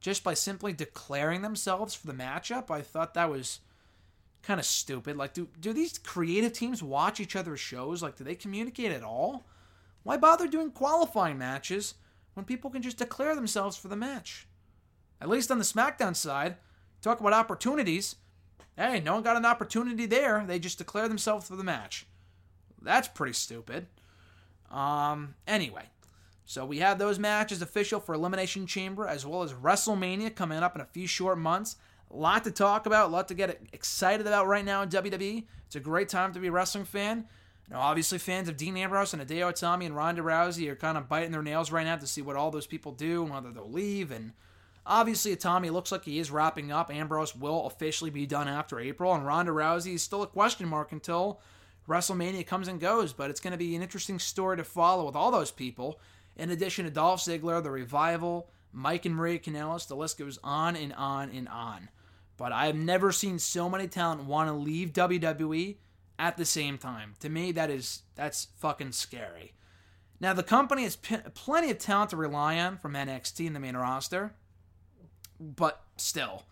Just 0.00 0.22
by 0.22 0.34
simply 0.34 0.72
declaring 0.72 1.42
themselves 1.42 1.94
for 1.94 2.06
the 2.06 2.12
matchup. 2.12 2.70
I 2.70 2.82
thought 2.82 3.14
that 3.14 3.30
was 3.30 3.60
kind 4.42 4.60
of 4.60 4.66
stupid. 4.66 5.16
Like, 5.16 5.34
do, 5.34 5.48
do 5.60 5.72
these 5.72 5.98
creative 5.98 6.52
teams 6.52 6.82
watch 6.82 7.18
each 7.20 7.34
other's 7.34 7.60
shows? 7.60 8.02
Like, 8.02 8.16
do 8.16 8.24
they 8.24 8.34
communicate 8.34 8.92
at 8.92 9.02
all? 9.02 9.44
Why 10.04 10.16
bother 10.16 10.46
doing 10.46 10.70
qualifying 10.70 11.38
matches 11.38 11.94
when 12.34 12.44
people 12.44 12.70
can 12.70 12.82
just 12.82 12.98
declare 12.98 13.34
themselves 13.34 13.76
for 13.76 13.88
the 13.88 13.96
match? 13.96 14.46
At 15.20 15.28
least 15.28 15.50
on 15.50 15.58
the 15.58 15.64
SmackDown 15.64 16.14
side, 16.14 16.56
talk 17.02 17.20
about 17.20 17.32
opportunities. 17.32 18.16
Hey, 18.76 19.00
no 19.00 19.14
one 19.14 19.22
got 19.22 19.36
an 19.36 19.46
opportunity 19.46 20.06
there. 20.06 20.44
They 20.46 20.58
just 20.58 20.78
declare 20.78 21.08
themselves 21.08 21.48
for 21.48 21.56
the 21.56 21.64
match. 21.64 22.06
That's 22.82 23.08
pretty 23.08 23.32
stupid. 23.32 23.86
Um, 24.70 25.34
anyway, 25.46 25.84
so 26.44 26.66
we 26.66 26.78
have 26.78 26.98
those 26.98 27.18
matches 27.18 27.62
official 27.62 28.00
for 28.00 28.14
Elimination 28.14 28.66
Chamber 28.66 29.06
as 29.06 29.24
well 29.24 29.42
as 29.42 29.52
WrestleMania 29.52 30.34
coming 30.34 30.58
up 30.58 30.74
in 30.74 30.82
a 30.82 30.86
few 30.86 31.06
short 31.06 31.38
months. 31.38 31.76
A 32.10 32.16
lot 32.16 32.44
to 32.44 32.50
talk 32.50 32.86
about, 32.86 33.08
a 33.08 33.12
lot 33.12 33.28
to 33.28 33.34
get 33.34 33.60
excited 33.72 34.26
about 34.26 34.46
right 34.46 34.64
now 34.64 34.82
in 34.82 34.88
WWE. 34.90 35.44
It's 35.66 35.76
a 35.76 35.80
great 35.80 36.08
time 36.08 36.32
to 36.34 36.38
be 36.38 36.48
a 36.48 36.52
wrestling 36.52 36.84
fan. 36.84 37.26
Now, 37.68 37.80
obviously, 37.80 38.18
fans 38.18 38.48
of 38.48 38.56
Dean 38.56 38.76
Ambrose 38.76 39.12
and 39.12 39.22
Hideo 39.22 39.50
Itami 39.50 39.86
and 39.86 39.96
Ronda 39.96 40.22
Rousey 40.22 40.68
are 40.68 40.76
kind 40.76 40.96
of 40.96 41.08
biting 41.08 41.32
their 41.32 41.42
nails 41.42 41.72
right 41.72 41.84
now 41.84 41.96
to 41.96 42.06
see 42.06 42.22
what 42.22 42.36
all 42.36 42.52
those 42.52 42.66
people 42.66 42.92
do 42.92 43.22
and 43.22 43.32
whether 43.32 43.50
they'll 43.50 43.68
leave 43.68 44.12
and 44.12 44.32
Obviously, 44.88 45.34
Itami 45.34 45.72
looks 45.72 45.90
like 45.90 46.04
he 46.04 46.20
is 46.20 46.30
wrapping 46.30 46.70
up. 46.70 46.94
Ambrose 46.94 47.34
will 47.34 47.66
officially 47.66 48.10
be 48.10 48.24
done 48.24 48.46
after 48.46 48.78
April, 48.78 49.12
and 49.12 49.26
Ronda 49.26 49.50
Rousey 49.50 49.94
is 49.94 50.02
still 50.02 50.22
a 50.22 50.28
question 50.28 50.68
mark 50.68 50.92
until 50.92 51.40
WrestleMania 51.88 52.46
comes 52.46 52.68
and 52.68 52.78
goes. 52.80 53.12
But 53.12 53.30
it's 53.30 53.40
going 53.40 53.50
to 53.50 53.58
be 53.58 53.74
an 53.74 53.82
interesting 53.82 54.20
story 54.20 54.56
to 54.58 54.64
follow 54.64 55.04
with 55.04 55.16
all 55.16 55.32
those 55.32 55.50
people. 55.50 56.00
In 56.36 56.50
addition 56.50 56.84
to 56.84 56.90
Dolph 56.92 57.20
Ziggler, 57.20 57.60
The 57.60 57.70
Revival, 57.70 58.48
Mike 58.72 59.06
and 59.06 59.16
Maria 59.16 59.40
Kanellis, 59.40 59.88
the 59.88 59.96
list 59.96 60.18
goes 60.18 60.38
on 60.44 60.76
and 60.76 60.92
on 60.92 61.30
and 61.30 61.48
on. 61.48 61.88
But 62.36 62.52
I 62.52 62.66
have 62.66 62.76
never 62.76 63.10
seen 63.10 63.40
so 63.40 63.68
many 63.68 63.88
talent 63.88 64.24
want 64.24 64.48
to 64.48 64.52
leave 64.52 64.92
WWE 64.92 65.78
at 66.18 66.36
the 66.36 66.44
same 66.44 66.78
time. 66.78 67.14
To 67.20 67.28
me, 67.28 67.50
that 67.52 67.70
is 67.70 68.02
that's 68.14 68.48
fucking 68.58 68.92
scary. 68.92 69.54
Now 70.20 70.32
the 70.32 70.42
company 70.42 70.84
has 70.84 70.96
p- 70.96 71.16
plenty 71.34 71.70
of 71.70 71.78
talent 71.78 72.10
to 72.10 72.16
rely 72.16 72.58
on 72.58 72.78
from 72.78 72.92
NXT 72.92 73.46
in 73.46 73.52
the 73.52 73.60
main 73.60 73.76
roster 73.76 74.34
but 75.40 75.82
still, 75.96 76.44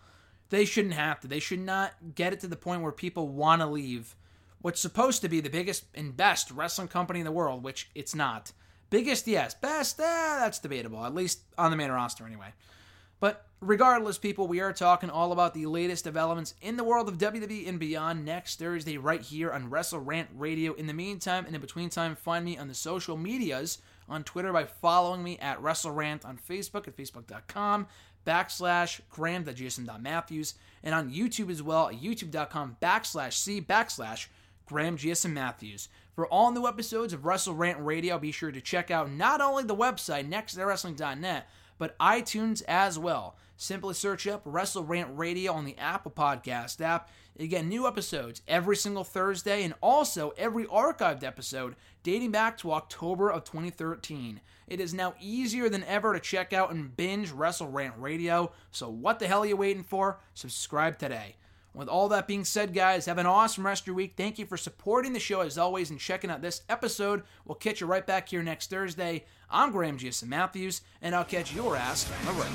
they 0.49 0.65
shouldn't 0.65 0.93
have 0.93 1.19
to. 1.21 1.27
They 1.27 1.39
should 1.39 1.59
not 1.59 1.93
get 2.15 2.33
it 2.33 2.39
to 2.41 2.47
the 2.47 2.55
point 2.55 2.81
where 2.81 2.91
people 2.91 3.27
want 3.27 3.61
to 3.61 3.67
leave 3.67 4.15
what's 4.61 4.81
supposed 4.81 5.21
to 5.21 5.29
be 5.29 5.41
the 5.41 5.49
biggest 5.49 5.85
and 5.93 6.17
best 6.17 6.49
wrestling 6.51 6.87
company 6.87 7.19
in 7.19 7.25
the 7.25 7.31
world, 7.31 7.63
which 7.63 7.89
it's 7.93 8.15
not. 8.15 8.51
Biggest, 8.89 9.27
yes. 9.27 9.53
Best, 9.53 9.99
eh, 9.99 10.03
that's 10.03 10.59
debatable, 10.59 11.05
at 11.05 11.13
least 11.13 11.41
on 11.57 11.71
the 11.71 11.77
main 11.77 11.91
roster 11.91 12.25
anyway. 12.25 12.53
But 13.19 13.45
regardless, 13.61 14.17
people, 14.17 14.47
we 14.47 14.61
are 14.61 14.73
talking 14.73 15.09
all 15.09 15.31
about 15.31 15.53
the 15.53 15.65
latest 15.65 16.03
developments 16.03 16.53
in 16.61 16.77
the 16.77 16.83
world 16.83 17.07
of 17.07 17.17
WWE 17.17 17.67
and 17.67 17.79
beyond 17.79 18.25
next 18.25 18.59
Thursday, 18.59 18.97
right 18.97 19.21
here 19.21 19.51
on 19.51 19.69
Wrestle 19.69 19.99
Rant 19.99 20.29
Radio. 20.35 20.73
In 20.73 20.87
the 20.87 20.93
meantime, 20.93 21.45
and 21.45 21.55
in 21.55 21.61
between 21.61 21.89
time, 21.89 22.15
find 22.15 22.43
me 22.43 22.57
on 22.57 22.67
the 22.67 22.73
social 22.73 23.17
medias 23.17 23.79
on 24.07 24.23
Twitter 24.23 24.53
by 24.53 24.65
following 24.65 25.23
me 25.23 25.37
at 25.39 25.61
Wrestle 25.61 25.91
Rant 25.91 26.25
on 26.25 26.37
Facebook 26.37 26.87
at 26.87 26.97
facebook.com 26.97 27.87
backslash 28.25 29.01
graham.gsm.matthews 29.09 30.55
and 30.83 30.93
on 30.93 31.11
YouTube 31.11 31.49
as 31.49 31.63
well 31.63 31.89
at 31.89 32.01
youtube.com 32.01 32.77
backslash 32.81 33.33
c 33.33 33.61
backslash 33.61 34.27
Graham 34.65 34.97
GSM 34.97 35.31
Matthews. 35.31 35.89
For 36.15 36.25
all 36.27 36.51
new 36.51 36.67
episodes 36.67 37.13
of 37.13 37.25
Wrestle 37.25 37.53
Rant 37.53 37.77
Radio, 37.79 38.17
be 38.17 38.31
sure 38.31 38.51
to 38.51 38.61
check 38.61 38.89
out 38.89 39.11
not 39.11 39.41
only 39.41 39.63
the 39.63 39.75
website 39.75 40.29
nextwrestling.net, 40.29 41.47
but 41.77 41.97
iTunes 41.99 42.63
as 42.67 42.97
well. 42.97 43.35
Simply 43.57 43.93
search 43.93 44.27
up 44.27 44.41
Wrestle 44.45 44.83
Rant 44.83 45.09
Radio 45.13 45.53
on 45.53 45.65
the 45.65 45.77
Apple 45.77 46.11
Podcast 46.11 46.81
app. 46.81 47.09
Get 47.37 47.65
new 47.65 47.85
episodes 47.85 48.41
every 48.47 48.77
single 48.77 49.03
Thursday 49.03 49.63
and 49.63 49.73
also 49.81 50.33
every 50.37 50.65
archived 50.65 51.23
episode 51.23 51.75
dating 52.01 52.31
back 52.31 52.57
to 52.59 52.71
October 52.71 53.29
of 53.29 53.43
2013. 53.43 54.39
It 54.67 54.79
is 54.79 54.93
now 54.93 55.15
easier 55.19 55.67
than 55.69 55.83
ever 55.83 56.13
to 56.13 56.19
check 56.19 56.53
out 56.53 56.71
and 56.71 56.95
binge 56.95 57.31
Wrestle 57.31 57.67
Rant 57.67 57.95
Radio, 57.97 58.51
so 58.71 58.89
what 58.89 59.19
the 59.19 59.27
hell 59.27 59.43
are 59.43 59.47
you 59.47 59.57
waiting 59.57 59.83
for? 59.83 60.19
Subscribe 60.33 60.97
today. 60.97 61.35
With 61.73 61.89
all 61.89 62.07
that 62.09 62.25
being 62.25 62.45
said, 62.45 62.73
guys, 62.73 63.05
have 63.05 63.17
an 63.17 63.25
awesome 63.25 63.65
rest 63.65 63.83
of 63.83 63.87
your 63.87 63.97
week. 63.97 64.13
Thank 64.15 64.39
you 64.39 64.45
for 64.45 64.55
supporting 64.55 65.11
the 65.11 65.19
show 65.19 65.41
as 65.41 65.57
always 65.57 65.89
and 65.89 65.99
checking 65.99 66.31
out 66.31 66.41
this 66.41 66.61
episode. 66.69 67.23
We'll 67.43 67.55
catch 67.55 67.81
you 67.81 67.87
right 67.87 68.07
back 68.07 68.29
here 68.29 68.43
next 68.43 68.69
Thursday. 68.69 69.25
I'm 69.51 69.73
Graham 69.73 69.97
GSM 69.97 70.29
Matthews, 70.29 70.83
and 71.01 71.13
I'll 71.13 71.25
catch 71.25 71.53
your 71.53 71.75
ass 71.75 72.09
on 72.09 72.25
the 72.25 72.31
road. 72.41 72.47